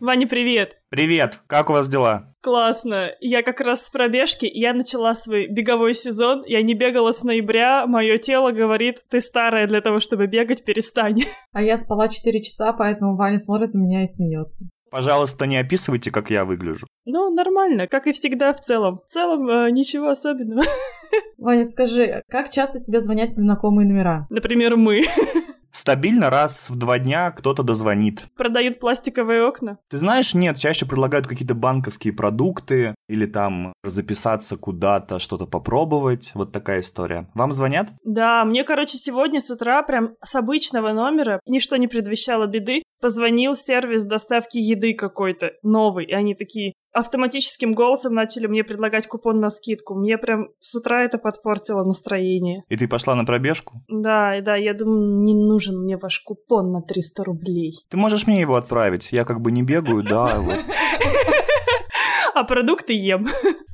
Ваня, 0.00 0.26
привет! 0.26 0.78
Привет! 0.88 1.40
Как 1.46 1.68
у 1.68 1.74
вас 1.74 1.86
дела? 1.86 2.29
Классно. 2.42 3.10
Я 3.20 3.42
как 3.42 3.60
раз 3.60 3.84
с 3.84 3.90
пробежки, 3.90 4.50
я 4.52 4.72
начала 4.72 5.14
свой 5.14 5.46
беговой 5.46 5.94
сезон. 5.94 6.42
Я 6.46 6.62
не 6.62 6.74
бегала 6.74 7.12
с 7.12 7.22
ноября, 7.22 7.86
мое 7.86 8.16
тело 8.16 8.50
говорит, 8.50 9.02
ты 9.10 9.20
старая 9.20 9.66
для 9.66 9.82
того, 9.82 10.00
чтобы 10.00 10.26
бегать, 10.26 10.64
перестань. 10.64 11.22
А 11.52 11.62
я 11.62 11.76
спала 11.76 12.08
4 12.08 12.42
часа, 12.42 12.72
поэтому 12.72 13.16
Ваня 13.16 13.38
смотрит 13.38 13.74
на 13.74 13.78
меня 13.78 14.04
и 14.04 14.06
смеется. 14.06 14.66
Пожалуйста, 14.90 15.46
не 15.46 15.56
описывайте, 15.56 16.10
как 16.10 16.30
я 16.30 16.44
выгляжу. 16.44 16.86
Ну, 17.04 17.32
нормально, 17.32 17.86
как 17.86 18.06
и 18.06 18.12
всегда 18.12 18.52
в 18.52 18.60
целом. 18.60 19.00
В 19.06 19.12
целом, 19.12 19.48
э, 19.48 19.70
ничего 19.70 20.08
особенного. 20.08 20.64
Ваня, 21.38 21.64
скажи, 21.64 22.22
как 22.28 22.50
часто 22.50 22.80
тебе 22.80 23.00
звонят 23.00 23.30
незнакомые 23.30 23.86
номера? 23.86 24.26
Например, 24.30 24.76
мы. 24.76 25.04
Стабильно 25.72 26.30
раз 26.30 26.70
в 26.70 26.76
два 26.76 26.98
дня 26.98 27.30
кто-то 27.30 27.62
дозвонит. 27.62 28.24
Продают 28.36 28.80
пластиковые 28.80 29.44
окна? 29.44 29.78
Ты 29.88 29.98
знаешь, 29.98 30.34
нет, 30.34 30.58
чаще 30.58 30.86
предлагают 30.86 31.26
какие-то 31.26 31.54
банковские 31.54 32.12
продукты 32.12 32.94
или 33.08 33.26
там 33.26 33.72
записаться 33.84 34.56
куда-то, 34.56 35.18
что-то 35.18 35.46
попробовать. 35.46 36.32
Вот 36.34 36.52
такая 36.52 36.80
история. 36.80 37.28
Вам 37.34 37.52
звонят? 37.52 37.88
Да, 38.04 38.44
мне, 38.44 38.64
короче, 38.64 38.98
сегодня 38.98 39.40
с 39.40 39.50
утра 39.50 39.82
прям 39.82 40.14
с 40.22 40.34
обычного 40.34 40.92
номера, 40.92 41.40
ничто 41.46 41.76
не 41.76 41.88
предвещало 41.88 42.46
беды, 42.46 42.82
позвонил 43.00 43.56
сервис 43.56 44.04
доставки 44.04 44.58
еды 44.58 44.94
какой-то 44.94 45.52
новый, 45.62 46.06
и 46.06 46.12
они 46.12 46.34
такие, 46.34 46.74
автоматическим 46.92 47.72
голосом 47.72 48.14
начали 48.14 48.46
мне 48.46 48.64
предлагать 48.64 49.06
купон 49.06 49.40
на 49.40 49.50
скидку. 49.50 49.94
Мне 49.94 50.18
прям 50.18 50.48
с 50.60 50.74
утра 50.74 51.02
это 51.02 51.18
подпортило 51.18 51.84
настроение. 51.84 52.62
И 52.68 52.76
ты 52.76 52.88
пошла 52.88 53.14
на 53.14 53.24
пробежку? 53.24 53.82
Да, 53.88 54.36
и 54.36 54.42
да, 54.42 54.56
я 54.56 54.74
думаю, 54.74 55.22
не 55.22 55.34
нужен 55.34 55.82
мне 55.82 55.96
ваш 55.96 56.20
купон 56.20 56.72
на 56.72 56.82
300 56.82 57.24
рублей. 57.24 57.72
Ты 57.88 57.96
можешь 57.96 58.26
мне 58.26 58.40
его 58.40 58.56
отправить? 58.56 59.12
Я 59.12 59.24
как 59.24 59.40
бы 59.40 59.52
не 59.52 59.62
бегаю, 59.62 60.02
да, 60.02 60.40
вот. 60.40 60.58
а 62.34 62.44
продукты 62.44 62.92
ем. 62.94 63.28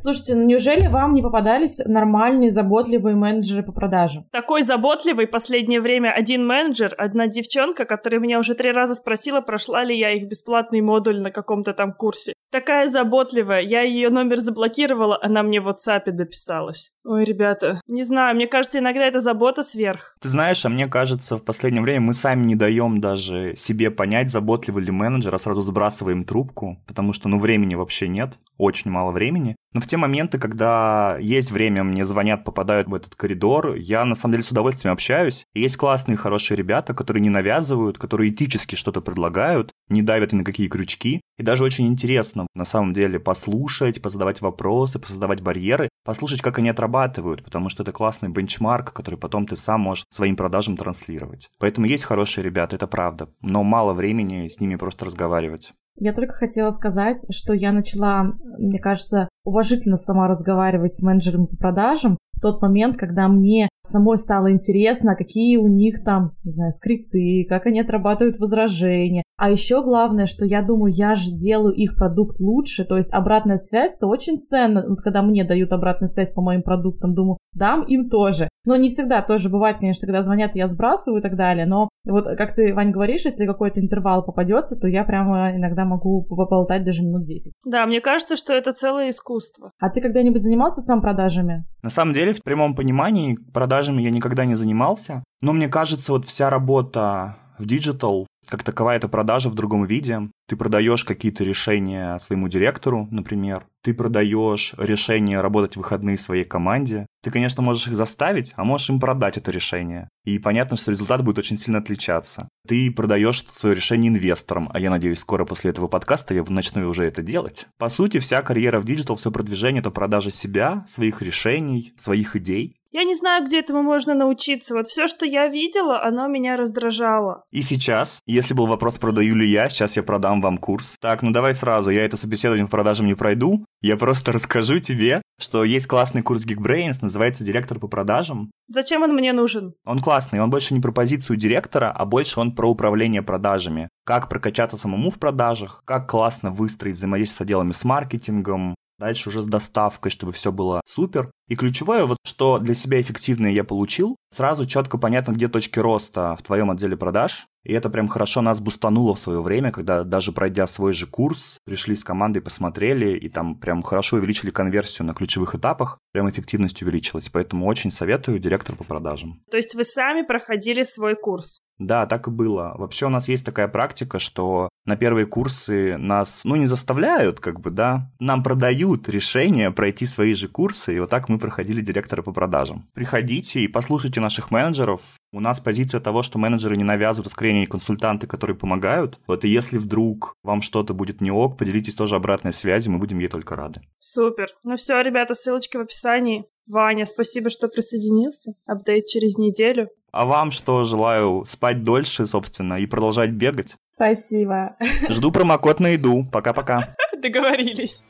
Слушайте, 0.07 0.37
ну 0.37 0.45
неужели 0.45 0.87
вам 0.87 1.15
не 1.15 1.23
попадались 1.23 1.81
нормальные, 1.85 2.53
заботливые 2.53 3.17
менеджеры 3.17 3.65
по 3.65 3.73
продажам? 3.73 4.25
Такой 4.31 4.63
заботливый 4.63 5.27
последнее 5.27 5.81
время 5.81 6.13
один 6.13 6.47
менеджер, 6.47 6.95
одна 6.97 7.27
девчонка, 7.27 7.87
которая 7.87 8.21
меня 8.21 8.39
уже 8.39 8.55
три 8.55 8.71
раза 8.71 8.95
спросила, 8.95 9.41
прошла 9.41 9.83
ли 9.83 9.99
я 9.99 10.13
их 10.13 10.29
бесплатный 10.29 10.81
модуль 10.81 11.21
на 11.21 11.33
каком-то 11.33 11.73
там 11.73 11.93
курсе. 11.93 12.35
Такая 12.53 12.89
заботливая, 12.89 13.61
я 13.61 13.83
ее 13.83 14.09
номер 14.09 14.37
заблокировала, 14.37 15.19
она 15.21 15.43
мне 15.43 15.61
в 15.61 15.69
WhatsApp 15.69 16.13
дописалась. 16.13 16.93
Ой, 17.05 17.25
ребята, 17.25 17.81
не 17.89 18.05
знаю, 18.05 18.37
мне 18.37 18.47
кажется, 18.47 18.79
иногда 18.79 19.05
это 19.05 19.19
забота 19.19 19.65
сверх. 19.65 20.17
Ты 20.21 20.29
знаешь, 20.29 20.65
а 20.65 20.69
мне 20.69 20.87
кажется, 20.87 21.37
в 21.37 21.45
последнее 21.45 21.83
время 21.83 22.01
мы 22.01 22.15
сами 22.15 22.45
не 22.45 22.55
даем 22.55 23.01
даже 23.01 23.55
себе 23.57 23.91
понять, 23.91 24.31
заботливый 24.31 24.85
ли 24.85 24.93
менеджер, 24.93 25.35
а 25.35 25.39
сразу 25.41 25.63
сбрасываем 25.63 26.25
трубку, 26.25 26.79
потому 26.87 27.13
что, 27.13 27.29
ну, 27.29 27.41
времени 27.41 27.75
вообще 27.75 28.07
нет 28.07 28.39
очень 28.59 28.91
мало 28.91 29.11
времени. 29.11 29.57
Но 29.77 29.83
в 29.83 29.87
те 29.87 29.99
моменты, 29.99 30.39
когда 30.39 31.19
есть 31.21 31.51
время, 31.51 31.85
мне 31.85 32.07
звонят, 32.07 32.45
попадают 32.45 32.89
в 32.89 32.95
этот 32.95 33.15
коридор, 33.15 33.75
я 33.75 34.07
на 34.07 34.15
самом 34.15 34.33
деле 34.33 34.43
с 34.43 34.51
удовольствием 34.51 34.95
общаюсь. 34.95 35.45
И 35.53 35.61
есть 35.61 35.77
классные, 35.77 36.17
хорошие 36.17 36.57
ребята, 36.57 36.95
которые 36.95 37.21
не 37.21 37.29
навязывают, 37.29 37.99
которые 37.99 38.31
этически 38.31 38.75
что-то 38.75 39.03
предлагают, 39.03 39.73
не 39.91 40.01
давят 40.01 40.33
ни 40.33 40.39
на 40.39 40.45
какие 40.45 40.69
крючки. 40.69 41.21
И 41.37 41.43
даже 41.43 41.63
очень 41.63 41.89
интересно, 41.89 42.47
на 42.55 42.65
самом 42.65 42.95
деле, 42.95 43.21
послушать, 43.21 44.01
позадавать 44.01 44.41
вопросы, 44.41 44.99
позадавать 44.99 45.43
барьеры, 45.43 45.91
послушать, 46.07 46.41
как 46.41 46.57
они 46.57 46.71
отрабатывают, 46.71 47.45
потому 47.45 47.69
что 47.69 47.83
это 47.83 47.93
классный 47.93 48.31
бенчмарк, 48.31 48.95
который 48.95 49.19
потом 49.19 49.47
ты 49.47 49.57
сам 49.57 49.83
можешь 49.83 50.07
своим 50.09 50.37
продажам 50.37 50.79
транслировать. 50.79 51.49
Поэтому 51.59 51.87
есть 51.87 52.05
хорошие 52.05 52.43
ребята, 52.45 52.77
это 52.77 52.87
правда, 52.87 53.29
но 53.43 53.63
мало 53.63 53.93
времени 53.93 54.49
с 54.49 54.59
ними 54.59 54.77
просто 54.77 55.05
разговаривать. 55.05 55.75
Я 55.99 56.13
только 56.13 56.35
хотела 56.35 56.71
сказать, 56.71 57.19
что 57.31 57.55
я 57.55 57.73
начала, 57.73 58.33
мне 58.59 58.79
кажется, 58.79 59.29
уважительно 59.47 59.97
сама 59.97 60.29
разговаривать 60.29 60.95
с 60.95 61.03
менеджерами 61.03 61.47
по 61.47 61.57
продажам 61.57 62.19
в 62.37 62.41
тот 62.41 62.61
момент, 62.61 62.99
когда 62.99 63.29
мне 63.29 63.69
самой 63.83 64.19
стало 64.19 64.53
интересно, 64.53 65.17
какие 65.17 65.57
у 65.57 65.69
них 65.69 66.05
там, 66.05 66.33
не 66.45 66.51
знаю, 66.51 66.73
скрипты, 66.73 67.47
как 67.49 67.65
они 67.67 67.81
отрабатывают 67.81 68.39
возражения. 68.39 69.23
А 69.39 69.51
еще 69.51 69.83
главное, 69.83 70.27
что 70.27 70.45
я 70.45 70.63
думаю, 70.63 70.93
я 70.93 71.15
же 71.15 71.31
делаю 71.31 71.75
их 71.75 71.97
продукт 71.97 72.39
лучше, 72.41 72.85
то 72.85 72.97
есть 72.97 73.13
обратная 73.13 73.57
связь 73.57 73.97
это 73.97 74.07
очень 74.07 74.39
ценно. 74.39 74.85
Вот 74.87 75.01
когда 75.01 75.23
мне 75.23 75.45
дают 75.45 75.73
обратную 75.73 76.09
связь 76.09 76.31
по 76.31 76.43
моим 76.43 76.63
продуктам, 76.63 77.15
думаю, 77.15 77.39
дам 77.55 77.83
им 77.85 78.11
тоже. 78.11 78.49
Но 78.67 78.77
не 78.77 78.91
всегда 78.91 79.23
тоже 79.23 79.49
бывает, 79.49 79.79
конечно, 79.79 80.07
когда 80.07 80.23
звонят, 80.23 80.55
я 80.55 80.67
сбрасываю 80.67 81.21
и 81.21 81.23
так 81.23 81.37
далее. 81.37 81.67
Но 81.67 81.89
вот 82.05 82.25
как 82.37 82.55
ты, 82.55 82.75
Вань, 82.75 82.91
говоришь, 82.91 83.25
если 83.25 83.47
какой-то 83.47 83.81
интервал 83.81 84.25
попадется, 84.25 84.79
то 84.79 84.89
я 84.89 85.05
прямо 85.05 85.57
иногда 85.57 85.85
могу 85.85 86.25
поболтать 86.25 86.85
даже 86.85 87.03
минут 87.03 87.25
10. 87.25 87.53
Да, 87.65 87.87
мне 87.87 88.01
кажется, 88.01 88.37
что 88.37 88.53
это 88.53 88.73
целое 88.73 89.11
искусство. 89.11 89.71
А 89.79 89.89
ты 89.89 90.01
когда-нибудь 90.01 90.43
занимался 90.43 90.81
сам 90.83 91.01
продажами? 91.01 91.65
На 91.83 91.91
самом 91.91 92.13
деле, 92.13 92.33
в 92.33 92.43
прямом 92.43 92.75
понимании, 92.75 93.39
продажами 93.55 94.03
я 94.03 94.11
никогда 94.11 94.45
не 94.45 94.57
занимался. 94.57 95.23
Но 95.41 95.53
мне 95.53 95.69
кажется, 95.69 96.13
вот 96.13 96.25
вся 96.25 96.51
работа 96.51 97.37
в 97.59 97.67
digital 97.67 98.27
как 98.49 98.63
таковая 98.63 98.97
это 98.97 99.09
продажа 99.09 99.49
в 99.49 99.55
другом 99.55 99.87
виде. 99.87 100.31
Ты 100.49 100.57
продаешь 100.57 101.05
какие-то 101.05 101.45
решения 101.45 102.19
своему 102.19 102.49
директору, 102.49 103.09
например. 103.11 103.67
Ты 103.83 103.95
продаешь 103.95 104.75
решение 104.79 105.41
работать 105.41 105.75
в 105.75 105.79
выходные 105.79 106.19
своей 106.19 106.45
команде. 106.45 107.07
Ты, 107.23 107.31
конечно, 107.31 107.63
можешь 107.63 107.89
их 107.89 107.95
заставить, 107.95 108.53
а 108.57 108.65
можешь 108.65 108.91
им 108.91 109.01
продать 109.01 109.37
это 109.37 109.51
решение. 109.51 110.09
И 110.25 110.39
понятно, 110.39 110.77
что 110.77 110.93
результат 110.93 111.25
будет 111.25 111.39
очень 111.39 111.57
сильно 111.57 111.79
отличаться. 111.79 112.49
Ты 112.67 112.91
продаешь 112.93 113.45
свое 113.53 113.75
решение 113.75 114.11
инвесторам, 114.11 114.71
а 114.73 114.79
я 114.79 114.91
надеюсь, 114.91 115.21
скоро 115.21 115.45
после 115.45 115.71
этого 115.71 115.89
подкаста 115.89 116.35
я 116.35 116.45
начну 116.49 116.89
уже 116.89 117.05
это 117.05 117.23
делать. 117.23 117.67
По 117.79 117.89
сути, 117.89 118.19
вся 118.19 118.43
карьера 118.43 118.81
в 118.81 118.85
digital, 118.85 119.17
все 119.17 119.33
продвижение– 119.33 119.81
это 119.81 119.91
продажа 119.91 120.31
себя, 120.31 120.85
своих 120.89 121.23
решений, 121.23 121.95
своих 121.97 122.37
идей. 122.37 122.76
Я 122.97 123.05
не 123.05 123.15
знаю, 123.15 123.45
где 123.45 123.59
этому 123.59 123.83
можно 123.83 124.15
научиться. 124.15 124.73
Вот 124.73 124.87
все, 124.87 125.07
что 125.07 125.27
я 125.27 125.49
видела, 125.49 126.03
оно 126.03 126.29
меня 126.29 126.57
раздражало. 126.57 127.45
И 127.51 127.61
сейчас, 127.61 128.23
если 128.25 128.55
был 128.55 128.67
вопрос, 128.67 128.97
продаю 128.97 129.35
ли 129.35 129.47
я, 129.47 129.69
сейчас 129.69 129.97
я 129.97 130.03
продам 130.03 130.41
вам 130.41 130.57
курс. 130.57 130.97
Так, 130.99 131.21
ну 131.21 131.31
давай 131.31 131.53
сразу, 131.53 131.91
я 131.91 132.07
это 132.07 132.17
собеседование 132.17 132.65
по 132.65 132.71
продажам 132.71 133.05
не 133.05 133.13
пройду. 133.13 133.67
Я 133.83 133.99
просто 133.99 134.33
расскажу 134.33 134.79
тебе, 134.79 135.21
что 135.39 135.63
есть 135.63 135.87
классный 135.87 136.23
курс 136.23 136.47
Geekbrains, 136.47 137.01
называется 137.03 137.45
«Директор 137.45 137.79
по 137.79 137.87
продажам». 137.87 138.51
Зачем 138.69 139.03
он 139.03 139.13
мне 139.13 139.35
нужен? 139.35 139.75
Он 139.85 140.01
классный, 140.01 140.41
он 140.41 140.49
больше 140.49 140.73
не 140.73 140.81
про 140.81 140.91
позицию 140.91 141.37
директора, 141.37 141.93
а 141.93 142.07
больше 142.07 142.41
он 142.41 142.55
про 142.55 142.67
управление 142.67 143.21
продажами. 143.21 143.91
Как 144.07 144.31
прокачаться 144.31 144.79
самому 144.79 145.11
в 145.11 145.19
продажах, 145.19 145.83
как 145.85 146.09
классно 146.09 146.51
выстроить 146.51 146.97
взаимодействие 146.97 147.37
с 147.37 147.41
отделами 147.43 147.73
с 147.73 147.85
маркетингом, 147.85 148.75
Дальше 148.99 149.29
уже 149.29 149.43
с 149.43 149.47
доставкой, 149.47 150.11
чтобы 150.11 150.33
все 150.33 150.53
было 150.53 150.81
супер. 150.87 151.31
И 151.49 151.55
ключевое, 151.55 152.07
вот 152.07 152.19
что 152.25 152.59
для 152.59 152.75
себя 152.75 153.01
эффективное 153.01 153.53
я 153.53 153.63
получил, 153.63 154.17
сразу 154.31 154.67
четко 154.67 154.99
понятно, 154.99 155.33
где 155.33 155.49
точки 155.49 155.79
роста 155.79 156.37
в 156.37 156.43
твоем 156.43 156.71
отделе 156.71 156.97
продаж. 156.97 157.47
И 157.67 157.73
это 157.73 157.91
прям 157.91 158.07
хорошо 158.07 158.43
нас 158.43 158.61
бустануло 158.61 159.17
в 159.17 159.19
свое 159.19 159.43
время, 159.43 159.73
когда 159.73 160.05
даже 160.05 160.31
пройдя 160.31 160.69
свой 160.69 160.93
же 160.93 161.07
курс, 161.09 161.59
пришли 161.65 161.97
с 161.97 162.05
командой, 162.05 162.41
посмотрели, 162.41 163.17
и 163.19 163.29
там 163.29 163.57
прям 163.57 163.83
хорошо 163.83 164.19
увеличили 164.19 164.51
конверсию 164.51 165.07
на 165.07 165.15
ключевых 165.15 165.57
этапах, 165.57 165.99
прям 166.13 166.31
эффективность 166.31 166.81
увеличилась. 166.83 167.29
Поэтому 167.29 167.67
очень 167.67 167.91
советую 167.91 168.39
директор 168.39 168.77
по 168.77 168.85
продажам. 168.85 169.43
То 169.51 169.57
есть 169.57 169.75
вы 169.75 169.83
сами 169.83 170.23
проходили 170.23 170.85
свой 170.85 171.17
курс? 171.17 171.61
Да, 171.79 172.07
так 172.07 172.29
и 172.29 172.31
было. 172.31 172.75
Вообще 172.79 173.07
у 173.07 173.11
нас 173.11 173.29
есть 173.29 173.45
такая 173.45 173.69
практика, 173.69 174.19
что 174.19 174.71
на 174.87 174.97
первые 174.97 175.27
курсы 175.27 175.97
нас, 175.99 176.43
ну, 176.45 176.57
не 176.57 176.67
заставляют, 176.67 177.41
как 177.41 177.61
бы, 177.61 177.71
да, 177.71 178.11
нам 178.19 178.43
продают 178.43 179.09
решение 179.09 179.71
пройти 179.73 180.07
свои 180.07 180.35
же 180.35 180.49
курсы, 180.49 180.97
и 180.97 181.01
вот 181.01 181.11
так 181.11 181.29
мы 181.29 181.36
проходили 181.39 181.81
директора 181.81 182.23
по 182.23 182.33
продажам. 182.33 182.89
Приходите 182.95 183.61
и 183.61 183.69
послушайте 183.69 184.21
наших 184.21 184.51
менеджеров. 184.51 185.01
У 185.33 185.41
нас 185.41 185.61
позиция 185.61 186.01
того, 186.01 186.23
что 186.23 186.39
менеджеры 186.39 186.77
не 186.77 186.85
навязывают, 186.85 187.31
скорее 187.31 187.67
консультанты, 187.67 188.27
которые 188.27 188.57
помогают. 188.57 189.19
Вот 189.27 189.45
и 189.45 189.51
если 189.51 189.79
вдруг 189.79 190.35
вам 190.43 190.63
что-то 190.63 190.95
будет 190.95 191.21
не 191.21 191.31
ок, 191.31 191.59
поделитесь 191.59 191.95
тоже 191.95 192.17
обратной 192.17 192.53
связью, 192.53 192.93
мы 192.93 192.99
будем 192.99 193.19
ей 193.19 193.29
только 193.29 193.57
рады. 193.57 193.81
Супер. 193.99 194.49
Ну 194.65 194.77
все, 194.77 195.01
ребята, 195.01 195.35
ссылочки 195.35 195.77
в 195.77 195.81
описании. 195.81 196.47
Ваня, 196.67 197.07
спасибо, 197.07 197.51
что 197.51 197.69
присоединился. 197.69 198.55
Апдейт 198.67 199.07
через 199.07 199.39
неделю. 199.39 199.89
А 200.11 200.25
вам 200.25 200.51
что 200.51 200.85
желаю? 200.85 201.45
Спать 201.45 201.83
дольше, 201.83 202.27
собственно, 202.27 202.75
и 202.75 202.87
продолжать 202.87 203.31
бегать. 203.31 203.77
Спасибо. 203.95 204.77
Жду 205.09 205.31
промокод 205.31 205.81
на 205.81 205.89
еду. 205.89 206.27
Пока-пока. 206.33 206.97
Договорились. 207.23 208.03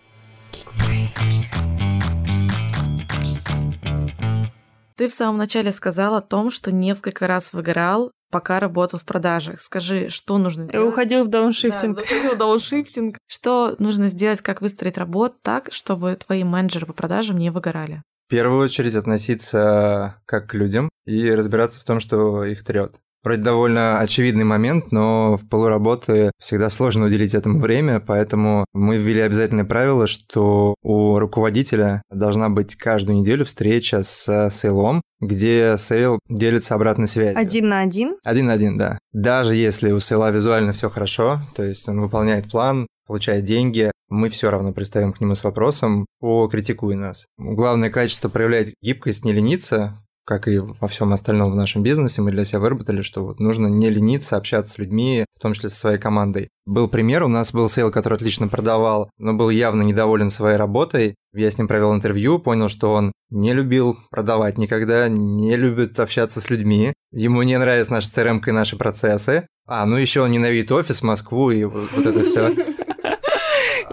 Ты 4.96 5.08
в 5.08 5.14
самом 5.14 5.36
начале 5.36 5.72
сказал 5.72 6.14
о 6.14 6.22
том, 6.22 6.50
что 6.50 6.72
несколько 6.72 7.26
раз 7.26 7.52
выгорал, 7.52 8.10
пока 8.30 8.60
работал 8.60 8.98
в 8.98 9.04
продажах. 9.04 9.60
Скажи, 9.60 10.08
что 10.08 10.38
нужно 10.38 10.64
сделать? 10.64 10.88
Уходил 10.88 11.24
в 11.24 11.28
дауншифтинг. 11.28 11.96
Да, 11.96 12.02
уходил 12.02 12.34
в 12.34 12.38
дауншифтинг. 12.38 13.18
Что 13.26 13.76
нужно 13.78 14.08
сделать, 14.08 14.40
как 14.40 14.62
выстроить 14.62 14.96
работу 14.96 15.36
так, 15.42 15.68
чтобы 15.70 16.16
твои 16.16 16.44
менеджеры 16.44 16.86
по 16.86 16.94
продажам 16.94 17.36
не 17.36 17.50
выгорали? 17.50 18.02
В 18.26 18.30
первую 18.30 18.60
очередь 18.60 18.94
относиться 18.94 20.20
как 20.24 20.48
к 20.48 20.54
людям 20.54 20.88
и 21.04 21.30
разбираться 21.30 21.78
в 21.78 21.84
том, 21.84 22.00
что 22.00 22.44
их 22.44 22.64
трет. 22.64 22.94
Вроде 23.26 23.42
довольно 23.42 23.98
очевидный 23.98 24.44
момент, 24.44 24.92
но 24.92 25.36
в 25.36 25.48
пылу 25.48 25.81
работы 25.81 26.30
всегда 26.40 26.70
сложно 26.70 27.06
уделить 27.06 27.34
этому 27.34 27.58
время, 27.58 27.98
поэтому 27.98 28.66
мы 28.72 28.98
ввели 28.98 29.20
обязательное 29.20 29.64
правило, 29.64 30.06
что 30.06 30.76
у 30.84 31.18
руководителя 31.18 32.02
должна 32.08 32.50
быть 32.50 32.76
каждую 32.76 33.18
неделю 33.18 33.44
встреча 33.44 34.04
с 34.04 34.48
sale 34.50 34.80
ом, 34.80 35.02
где 35.18 35.74
sale 35.76 36.20
делится 36.28 36.76
обратной 36.76 37.08
связью. 37.08 37.36
Один 37.36 37.68
на 37.68 37.80
один? 37.80 38.16
Один 38.22 38.46
на 38.46 38.52
один, 38.52 38.78
да. 38.78 39.00
Даже 39.12 39.56
если 39.56 39.90
у 39.90 39.98
sale 39.98 40.24
а 40.24 40.30
визуально 40.30 40.70
все 40.70 40.88
хорошо, 40.88 41.40
то 41.56 41.64
есть 41.64 41.88
он 41.88 42.00
выполняет 42.00 42.48
план, 42.48 42.86
получает 43.08 43.42
деньги, 43.42 43.90
мы 44.08 44.28
все 44.28 44.52
равно 44.52 44.72
пристаем 44.72 45.12
к 45.12 45.20
нему 45.20 45.34
с 45.34 45.42
вопросом 45.42 46.06
«покритикуй 46.20 46.94
нас». 46.94 47.26
Главное 47.38 47.90
качество 47.90 48.28
проявлять 48.28 48.72
гибкость, 48.80 49.24
не 49.24 49.32
лениться, 49.32 50.00
как 50.26 50.48
и 50.48 50.58
во 50.58 50.88
всем 50.88 51.12
остальном 51.12 51.52
в 51.52 51.56
нашем 51.56 51.82
бизнесе, 51.82 52.20
мы 52.20 52.32
для 52.32 52.44
себя 52.44 52.58
выработали, 52.58 53.00
что 53.00 53.24
вот 53.24 53.38
нужно 53.38 53.68
не 53.68 53.88
лениться, 53.88 54.36
общаться 54.36 54.74
с 54.74 54.78
людьми, 54.78 55.24
в 55.38 55.40
том 55.40 55.54
числе 55.54 55.68
со 55.68 55.76
своей 55.76 55.98
командой. 55.98 56.48
Был 56.66 56.88
пример, 56.88 57.22
у 57.22 57.28
нас 57.28 57.52
был 57.52 57.68
sale, 57.68 57.92
который 57.92 58.14
отлично 58.14 58.48
продавал, 58.48 59.08
но 59.18 59.34
был 59.34 59.50
явно 59.50 59.82
недоволен 59.82 60.28
своей 60.28 60.56
работой. 60.56 61.14
Я 61.32 61.50
с 61.50 61.58
ним 61.58 61.68
провел 61.68 61.94
интервью, 61.94 62.40
понял, 62.40 62.68
что 62.68 62.92
он 62.92 63.12
не 63.30 63.52
любил 63.52 63.98
продавать 64.10 64.58
никогда, 64.58 65.08
не 65.08 65.56
любит 65.56 65.98
общаться 66.00 66.40
с 66.40 66.50
людьми. 66.50 66.92
Ему 67.12 67.42
не 67.42 67.56
нравится 67.56 67.92
наша 67.92 68.10
CRM 68.10 68.42
и 68.44 68.50
наши 68.50 68.76
процессы. 68.76 69.46
А, 69.66 69.86
ну 69.86 69.96
еще 69.96 70.22
он 70.22 70.32
ненавидит 70.32 70.72
офис, 70.72 71.02
Москву 71.02 71.50
и 71.50 71.64
вот 71.64 72.04
это 72.04 72.24
все. 72.24 72.52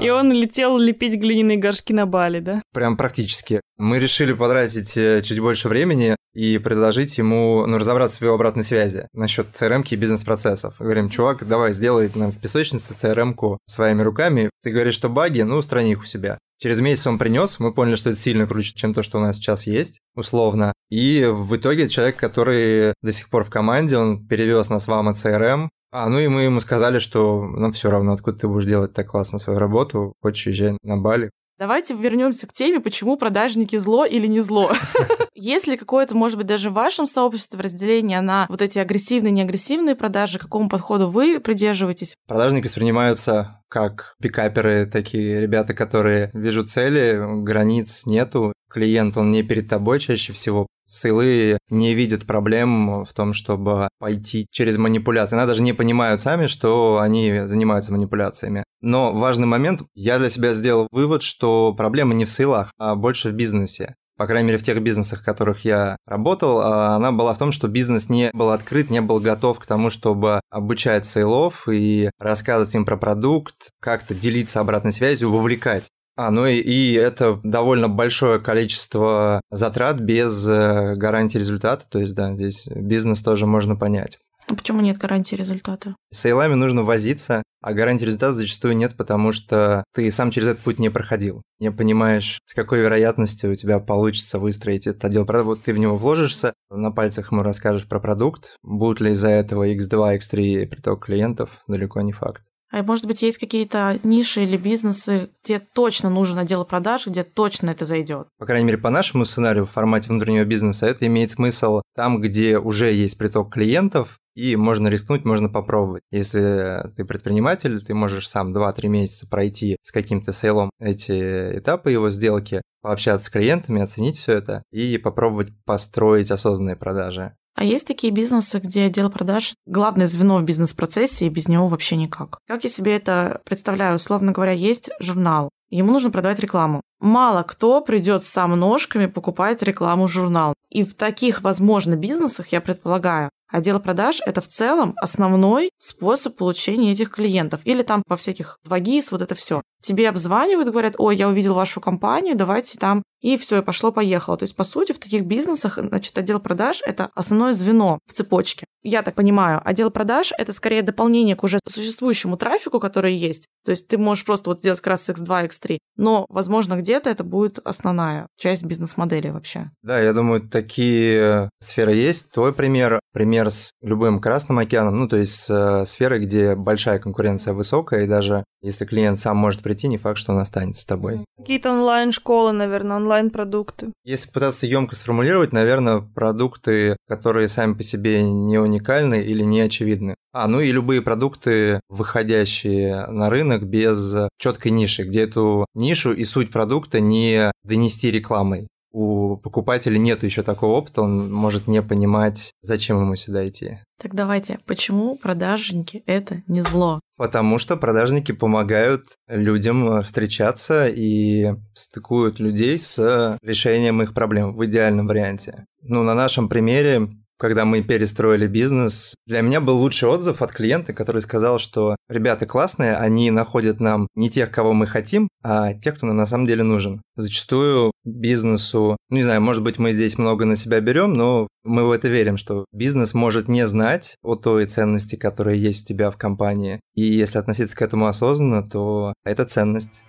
И 0.03 0.09
он 0.09 0.31
летел 0.31 0.77
лепить 0.77 1.15
глиняные 1.15 1.57
горшки 1.57 1.93
на 1.93 2.05
Бали, 2.05 2.39
да? 2.39 2.61
Прям 2.73 2.97
практически. 2.97 3.61
Мы 3.77 3.99
решили 3.99 4.33
потратить 4.33 4.97
э, 4.97 5.21
чуть 5.21 5.39
больше 5.39 5.69
времени 5.69 6.15
и 6.33 6.57
предложить 6.57 7.17
ему 7.17 7.65
ну, 7.65 7.77
разобраться 7.77 8.19
в 8.19 8.21
его 8.23 8.33
обратной 8.33 8.63
связи 8.63 9.07
насчет 9.13 9.47
CRM 9.53 9.85
и 9.89 9.95
бизнес-процессов. 9.95 10.75
Говорим, 10.79 11.09
чувак, 11.09 11.47
давай 11.47 11.73
сделай 11.73 12.11
нам 12.15 12.31
в 12.31 12.39
песочнице 12.39 12.93
CRM-ку 12.93 13.59
своими 13.65 14.01
руками. 14.01 14.49
Ты 14.61 14.71
говоришь, 14.71 14.95
что 14.95 15.09
баги, 15.09 15.41
ну, 15.41 15.57
устрани 15.57 15.91
их 15.91 16.01
у 16.01 16.05
себя. 16.05 16.37
Через 16.59 16.79
месяц 16.79 17.07
он 17.07 17.17
принес, 17.17 17.59
мы 17.59 17.73
поняли, 17.73 17.95
что 17.95 18.09
это 18.09 18.19
сильно 18.19 18.47
круче, 18.47 18.73
чем 18.73 18.93
то, 18.93 19.03
что 19.03 19.17
у 19.17 19.21
нас 19.21 19.35
сейчас 19.35 19.67
есть, 19.67 19.99
условно. 20.15 20.73
И 20.89 21.25
в 21.29 21.55
итоге 21.55 21.89
человек, 21.89 22.15
который 22.17 22.93
до 23.01 23.11
сих 23.11 23.29
пор 23.29 23.43
в 23.43 23.49
команде, 23.49 23.97
он 23.97 24.25
перевез 24.25 24.69
нас 24.69 24.87
в 24.87 24.91
AMA 24.91 25.13
CRM, 25.13 25.69
а, 25.93 26.09
ну 26.09 26.19
и 26.19 26.27
мы 26.27 26.41
ему 26.41 26.59
сказали, 26.59 26.97
что 26.97 27.45
нам 27.45 27.71
все 27.71 27.91
равно, 27.91 28.13
откуда 28.13 28.39
ты 28.39 28.47
будешь 28.47 28.65
делать 28.65 28.93
так 28.93 29.07
классно 29.07 29.37
свою 29.37 29.59
работу, 29.59 30.13
хочешь 30.21 30.47
езжай 30.47 30.77
на 30.81 30.97
Бали. 30.97 31.29
Давайте 31.59 31.93
вернемся 31.93 32.47
к 32.47 32.51
теме, 32.51 32.79
почему 32.79 33.15
продажники 33.15 33.75
зло 33.75 34.03
или 34.03 34.25
не 34.25 34.39
зло. 34.39 34.71
Есть 35.35 35.67
ли 35.67 35.77
какое-то, 35.77 36.15
может 36.15 36.37
быть, 36.37 36.47
даже 36.47 36.71
в 36.71 36.73
вашем 36.73 37.05
сообществе 37.05 37.61
разделение 37.61 38.21
на 38.21 38.47
вот 38.49 38.63
эти 38.63 38.79
агрессивные, 38.79 39.31
неагрессивные 39.31 39.95
продажи? 39.95 40.39
Какому 40.39 40.67
подходу 40.67 41.11
вы 41.11 41.39
придерживаетесь? 41.39 42.15
Продажники 42.27 42.65
воспринимаются 42.65 43.61
как 43.69 44.15
пикаперы, 44.19 44.87
такие 44.87 45.41
ребята, 45.41 45.75
которые 45.75 46.31
вижу 46.33 46.65
цели, 46.65 47.21
границ 47.43 48.07
нету, 48.07 48.51
клиент, 48.67 49.15
он 49.15 49.29
не 49.29 49.43
перед 49.43 49.69
тобой 49.69 49.99
чаще 49.99 50.33
всего. 50.33 50.65
Сейлы 50.93 51.57
не 51.69 51.95
видят 51.95 52.25
проблем 52.25 53.03
в 53.03 53.13
том, 53.13 53.33
чтобы 53.33 53.87
пойти 53.99 54.45
через 54.51 54.77
манипуляции. 54.77 55.35
Они 55.35 55.47
даже 55.47 55.63
не 55.63 55.73
понимают 55.73 56.21
сами, 56.21 56.45
что 56.45 56.99
они 56.99 57.41
занимаются 57.45 57.91
манипуляциями. 57.91 58.63
Но 58.79 59.11
важный 59.11 59.47
момент, 59.47 59.81
я 59.95 60.19
для 60.19 60.29
себя 60.29 60.53
сделал 60.53 60.87
вывод, 60.91 61.23
что 61.23 61.73
проблема 61.73 62.13
не 62.13 62.25
в 62.25 62.29
сейлах, 62.29 62.71
а 62.77 62.95
больше 62.95 63.29
в 63.29 63.33
бизнесе 63.33 63.95
по 64.15 64.27
крайней 64.27 64.47
мере, 64.47 64.59
в 64.59 64.63
тех 64.63 64.81
бизнесах, 64.81 65.21
в 65.21 65.25
которых 65.25 65.65
я 65.65 65.97
работал, 66.05 66.59
а, 66.59 66.95
она 66.95 67.11
была 67.11 67.33
в 67.33 67.37
том, 67.39 67.51
что 67.51 67.67
бизнес 67.67 68.09
не 68.09 68.29
был 68.33 68.51
открыт, 68.51 68.89
не 68.89 69.01
был 69.01 69.19
готов 69.19 69.59
к 69.59 69.65
тому, 69.65 69.89
чтобы 69.89 70.39
обучать 70.49 71.05
сейлов 71.05 71.67
и 71.67 72.11
рассказывать 72.19 72.75
им 72.75 72.85
про 72.85 72.95
продукт, 72.95 73.71
как-то 73.81 74.13
делиться 74.13 74.59
обратной 74.59 74.93
связью, 74.93 75.31
вовлекать. 75.31 75.89
А, 76.15 76.29
ну 76.29 76.45
и, 76.45 76.57
и 76.57 76.93
это 76.93 77.39
довольно 77.43 77.89
большое 77.89 78.39
количество 78.39 79.41
затрат 79.49 79.99
без 79.99 80.47
э, 80.47 80.93
гарантии 80.95 81.39
результата. 81.39 81.85
То 81.89 81.99
есть, 81.99 82.13
да, 82.13 82.35
здесь 82.35 82.67
бизнес 82.67 83.21
тоже 83.21 83.47
можно 83.47 83.75
понять. 83.75 84.19
А 84.47 84.55
почему 84.55 84.81
нет 84.81 84.97
гарантии 84.97 85.35
результата? 85.35 85.95
С 86.11 86.19
сейлами 86.19 86.55
нужно 86.55 86.83
возиться, 86.83 87.43
а 87.61 87.73
гарантии 87.73 88.05
результата 88.05 88.33
зачастую 88.33 88.75
нет, 88.75 88.95
потому 88.97 89.31
что 89.31 89.83
ты 89.93 90.11
сам 90.11 90.31
через 90.31 90.49
этот 90.49 90.63
путь 90.63 90.79
не 90.79 90.89
проходил. 90.89 91.41
Не 91.59 91.71
понимаешь, 91.71 92.39
с 92.45 92.53
какой 92.53 92.79
вероятностью 92.79 93.53
у 93.53 93.55
тебя 93.55 93.79
получится 93.79 94.39
выстроить 94.39 94.85
этот 94.85 95.05
отдел 95.05 95.25
продаж. 95.25 95.45
Вот 95.45 95.61
ты 95.63 95.73
в 95.73 95.79
него 95.79 95.95
вложишься, 95.95 96.53
на 96.69 96.91
пальцах 96.91 97.31
ему 97.31 97.41
расскажешь 97.41 97.87
про 97.87 97.99
продукт. 97.99 98.57
Будут 98.63 98.99
ли 98.99 99.11
из-за 99.11 99.29
этого 99.29 99.73
X2, 99.73 100.17
X3 100.17 100.67
приток 100.67 101.05
клиентов, 101.05 101.49
далеко 101.67 102.01
не 102.01 102.11
факт. 102.11 102.43
А 102.73 102.81
может 102.81 103.05
быть, 103.05 103.21
есть 103.21 103.37
какие-то 103.37 103.99
ниши 104.03 104.43
или 104.43 104.57
бизнесы, 104.57 105.29
где 105.43 105.59
точно 105.59 106.09
нужен 106.09 106.39
отдел 106.39 106.65
продаж, 106.65 107.05
где 107.05 107.23
точно 107.23 107.69
это 107.69 107.85
зайдет? 107.85 108.27
По 108.39 108.47
крайней 108.47 108.65
мере, 108.65 108.79
по 108.79 108.89
нашему 108.89 109.25
сценарию 109.25 109.67
в 109.67 109.71
формате 109.71 110.09
внутреннего 110.09 110.43
бизнеса 110.43 110.87
это 110.87 111.05
имеет 111.05 111.29
смысл 111.29 111.83
там, 111.95 112.19
где 112.19 112.57
уже 112.57 112.91
есть 112.91 113.15
приток 113.19 113.53
клиентов, 113.53 114.17
и 114.33 114.55
можно 114.55 114.87
рискнуть, 114.87 115.23
можно 115.23 115.49
попробовать. 115.49 116.01
Если 116.09 116.89
ты 116.95 117.05
предприниматель, 117.05 117.85
ты 117.85 117.93
можешь 117.93 118.27
сам 118.27 118.57
2-3 118.57 118.87
месяца 118.87 119.27
пройти 119.29 119.77
с 119.83 119.91
каким-то 119.91 120.31
сейлом 120.31 120.71
эти 120.79 121.59
этапы 121.59 121.91
его 121.91 122.09
сделки, 122.09 122.63
пообщаться 122.81 123.27
с 123.27 123.29
клиентами, 123.29 123.83
оценить 123.83 124.17
все 124.17 124.33
это 124.33 124.63
и 124.71 124.97
попробовать 124.97 125.49
построить 125.63 126.31
осознанные 126.31 126.75
продажи. 126.75 127.35
А 127.55 127.63
есть 127.63 127.87
такие 127.87 128.11
бизнесы, 128.11 128.59
где 128.59 128.85
отдел 128.85 129.09
продаж– 129.09 129.53
главное 129.65 130.07
звено 130.07 130.37
в 130.37 130.43
бизнес-процессе, 130.43 131.27
и 131.27 131.29
без 131.29 131.47
него 131.47 131.67
вообще 131.67 131.95
никак. 131.95 132.39
Как 132.47 132.63
я 132.63 132.69
себе 132.69 132.95
это 132.95 133.41
представляю? 133.45 133.95
Условно 133.95 134.31
говоря, 134.31 134.53
есть 134.53 134.89
журнал, 134.99 135.49
ему 135.69 135.91
нужно 135.91 136.09
продавать 136.09 136.39
рекламу. 136.39 136.81
Мало 136.99 137.43
кто 137.43 137.81
придет 137.81 138.23
сам 138.23 138.57
ножками 138.59 139.05
покупать 139.05 139.61
рекламу 139.61 140.07
в 140.07 140.11
журнал. 140.11 140.53
И 140.69 140.83
в 140.83 140.93
таких, 140.95 141.41
возможно, 141.41 141.95
бизнесах, 141.95 142.47
я 142.47 142.61
предполагаю, 142.61 143.29
Отдел 143.53 143.79
продаж– 143.79 144.19
это 144.25 144.41
в 144.41 144.47
целом 144.47 144.95
основной 144.97 145.69
способ 145.77 146.35
получения 146.35 146.91
этих 146.91 147.11
клиентов. 147.11 147.61
Или 147.65 147.83
там 147.83 148.01
во 148.07 148.17
всяких 148.17 148.57
2GIS, 148.67 149.09
вот 149.11 149.21
это 149.21 149.35
все. 149.35 149.61
Тебе 149.79 150.09
обзванивают, 150.09 150.69
говорят, 150.69 150.95
ой, 150.97 151.15
я 151.15 151.29
увидел 151.29 151.53
вашу 151.53 151.79
компанию, 151.79 152.35
давайте 152.35 152.79
там 152.79 153.03
и 153.21 153.37
все, 153.37 153.59
и 153.59 153.61
пошло-поехало. 153.61 154.37
То 154.37 154.43
есть, 154.43 154.55
по 154.55 154.63
сути, 154.63 154.91
в 154.91 154.99
таких 154.99 155.25
бизнесах, 155.25 155.77
значит, 155.77 156.17
отдел 156.17 156.39
продаж– 156.39 156.81
это 156.85 157.09
основное 157.13 157.53
звено 157.53 157.99
в 158.07 158.13
цепочке. 158.13 158.65
Я 158.81 159.01
так 159.01 159.15
понимаю, 159.15 159.61
отдел 159.63 159.91
продаж– 159.91 160.33
это 160.37 160.51
скорее 160.51 160.81
дополнение 160.81 161.35
к 161.37 161.43
уже 161.43 161.59
существующему 161.65 162.35
трафику, 162.35 162.81
который 162.81 163.15
есть. 163.15 163.45
То 163.63 163.71
есть 163.71 163.87
ты 163.87 163.97
можешь 163.97 164.25
просто 164.25 164.49
вот 164.49 164.59
сделать 164.59 164.81
как 164.81 164.87
раз 164.87 165.09
X2, 165.09 165.47
X3, 165.47 165.77
но, 165.95 166.25
возможно, 166.27 166.75
где-то 166.75 167.09
это 167.09 167.23
будет 167.23 167.59
основная 167.63 168.27
часть 168.37 168.65
бизнес-модели 168.65 169.29
вообще. 169.29 169.71
Да, 169.83 170.01
я 170.01 170.11
думаю, 170.11 170.41
такие 170.49 171.49
сферы 171.61 171.93
есть. 171.93 172.29
Твой 172.31 172.53
пример, 172.53 172.99
пример 173.13 173.42
с 173.49 173.71
любым 173.81 174.19
Красным 174.19 174.59
океаном, 174.59 174.99
ну, 174.99 175.07
то 175.07 175.17
есть 175.17 175.35
с 175.35 175.49
э, 175.49 175.85
сферой, 175.85 176.19
где 176.19 176.55
большая 176.55 176.99
конкуренция 176.99 177.53
высокая, 177.53 178.03
и 178.03 178.07
даже 178.07 178.43
если 178.61 178.85
клиент 178.85 179.19
сам 179.19 179.37
может 179.37 179.61
прийти, 179.61 179.87
не 179.87 179.97
факт, 179.97 180.17
что 180.17 180.31
он 180.31 180.39
останется 180.39 180.81
с 180.81 180.85
тобой. 180.85 181.25
Какие-то 181.37 181.71
онлайн-школы, 181.71 182.53
наверное, 182.53 182.97
онлайн-продукты. 182.97 183.91
Если 184.05 184.31
пытаться 184.31 184.65
емко 184.65 184.95
сформулировать, 184.95 185.51
наверное, 185.51 185.99
продукты, 185.99 186.95
которые 187.07 187.49
сами 187.49 187.73
по 187.73 187.83
себе 187.83 188.23
не 188.23 188.57
уникальны 188.57 189.21
или 189.21 189.43
не 189.43 189.61
очевидны. 189.61 190.15
А, 190.31 190.47
ну 190.47 190.61
и 190.61 190.71
любые 190.71 191.01
продукты, 191.01 191.79
выходящие 191.89 193.05
на 193.07 193.29
рынок 193.29 193.63
без 193.63 194.15
четкой 194.39 194.71
ниши, 194.71 195.03
где 195.03 195.23
эту 195.23 195.65
нишу 195.75 196.13
и 196.13 196.23
суть 196.23 196.51
продукта 196.51 196.99
не 196.99 197.51
донести 197.63 198.09
рекламой 198.09 198.67
у 198.93 199.37
покупателя 199.37 199.97
нет 199.97 200.23
еще 200.23 200.43
такого 200.43 200.77
опыта, 200.77 201.01
он 201.01 201.33
может 201.33 201.67
не 201.67 201.81
понимать, 201.81 202.53
зачем 202.61 203.01
ему 203.01 203.15
сюда 203.15 203.47
идти. 203.47 203.79
Так 204.01 204.13
давайте, 204.13 204.59
почему 204.65 205.17
продажники 205.17 206.03
это 206.05 206.43
не 206.47 206.61
зло? 206.61 206.99
Потому 207.17 207.57
что 207.57 207.75
продажники 207.75 208.31
помогают 208.31 209.03
людям 209.27 210.03
встречаться 210.03 210.87
и 210.87 211.53
стыкуют 211.73 212.39
людей 212.39 212.77
с 212.77 213.37
решением 213.41 214.01
их 214.01 214.13
проблем 214.13 214.55
в 214.55 214.65
идеальном 214.65 215.07
варианте. 215.07 215.65
Ну, 215.81 216.03
на 216.03 216.13
нашем 216.15 216.47
примере 216.47 217.09
когда 217.43 217.65
мы 217.65 217.81
перестроили 217.81 218.47
бизнес, 218.47 219.15
для 219.27 219.41
меня 219.41 219.59
был 219.59 219.77
лучший 219.77 220.07
отзыв 220.07 220.41
от 220.41 220.53
клиента, 220.53 220.93
который 220.93 221.19
сказал, 221.21 221.59
что 221.59 221.97
ребята 222.07 222.45
классные, 222.45 222.95
они 222.95 223.31
находят 223.31 223.81
нам 223.81 224.07
не 224.15 224.29
тех, 224.29 224.49
кого 224.49 224.71
мы 224.71 224.87
хотим, 224.87 225.27
а 225.43 225.73
тех, 225.73 225.95
кто 225.95 226.05
нам 226.05 226.15
на 226.15 226.25
самом 226.25 226.45
деле 226.45 226.63
нужен. 226.63 227.01
Зачастую 227.17 227.91
бизнесу, 228.05 228.95
ну 229.09 229.17
не 229.17 229.23
знаю, 229.23 229.41
может 229.41 229.61
быть, 229.61 229.77
мы 229.77 229.91
здесь 229.91 230.17
много 230.17 230.45
на 230.45 230.55
себя 230.55 230.79
берем, 230.79 231.15
но 231.15 231.49
мы 231.65 231.85
в 231.85 231.91
это 231.91 232.07
верим, 232.07 232.37
что 232.37 232.63
бизнес 232.71 233.13
может 233.13 233.49
не 233.49 233.67
знать 233.67 234.15
о 234.23 234.35
той 234.37 234.65
ценности, 234.65 235.17
которая 235.17 235.55
есть 235.55 235.83
у 235.83 235.87
тебя 235.89 236.11
в 236.11 236.17
компании. 236.17 236.79
И 236.95 237.01
если 237.01 237.39
относиться 237.39 237.75
к 237.75 237.81
этому 237.81 238.07
осознанно, 238.07 238.63
то 238.63 239.13
это 239.25 239.43
ценность. 239.43 240.01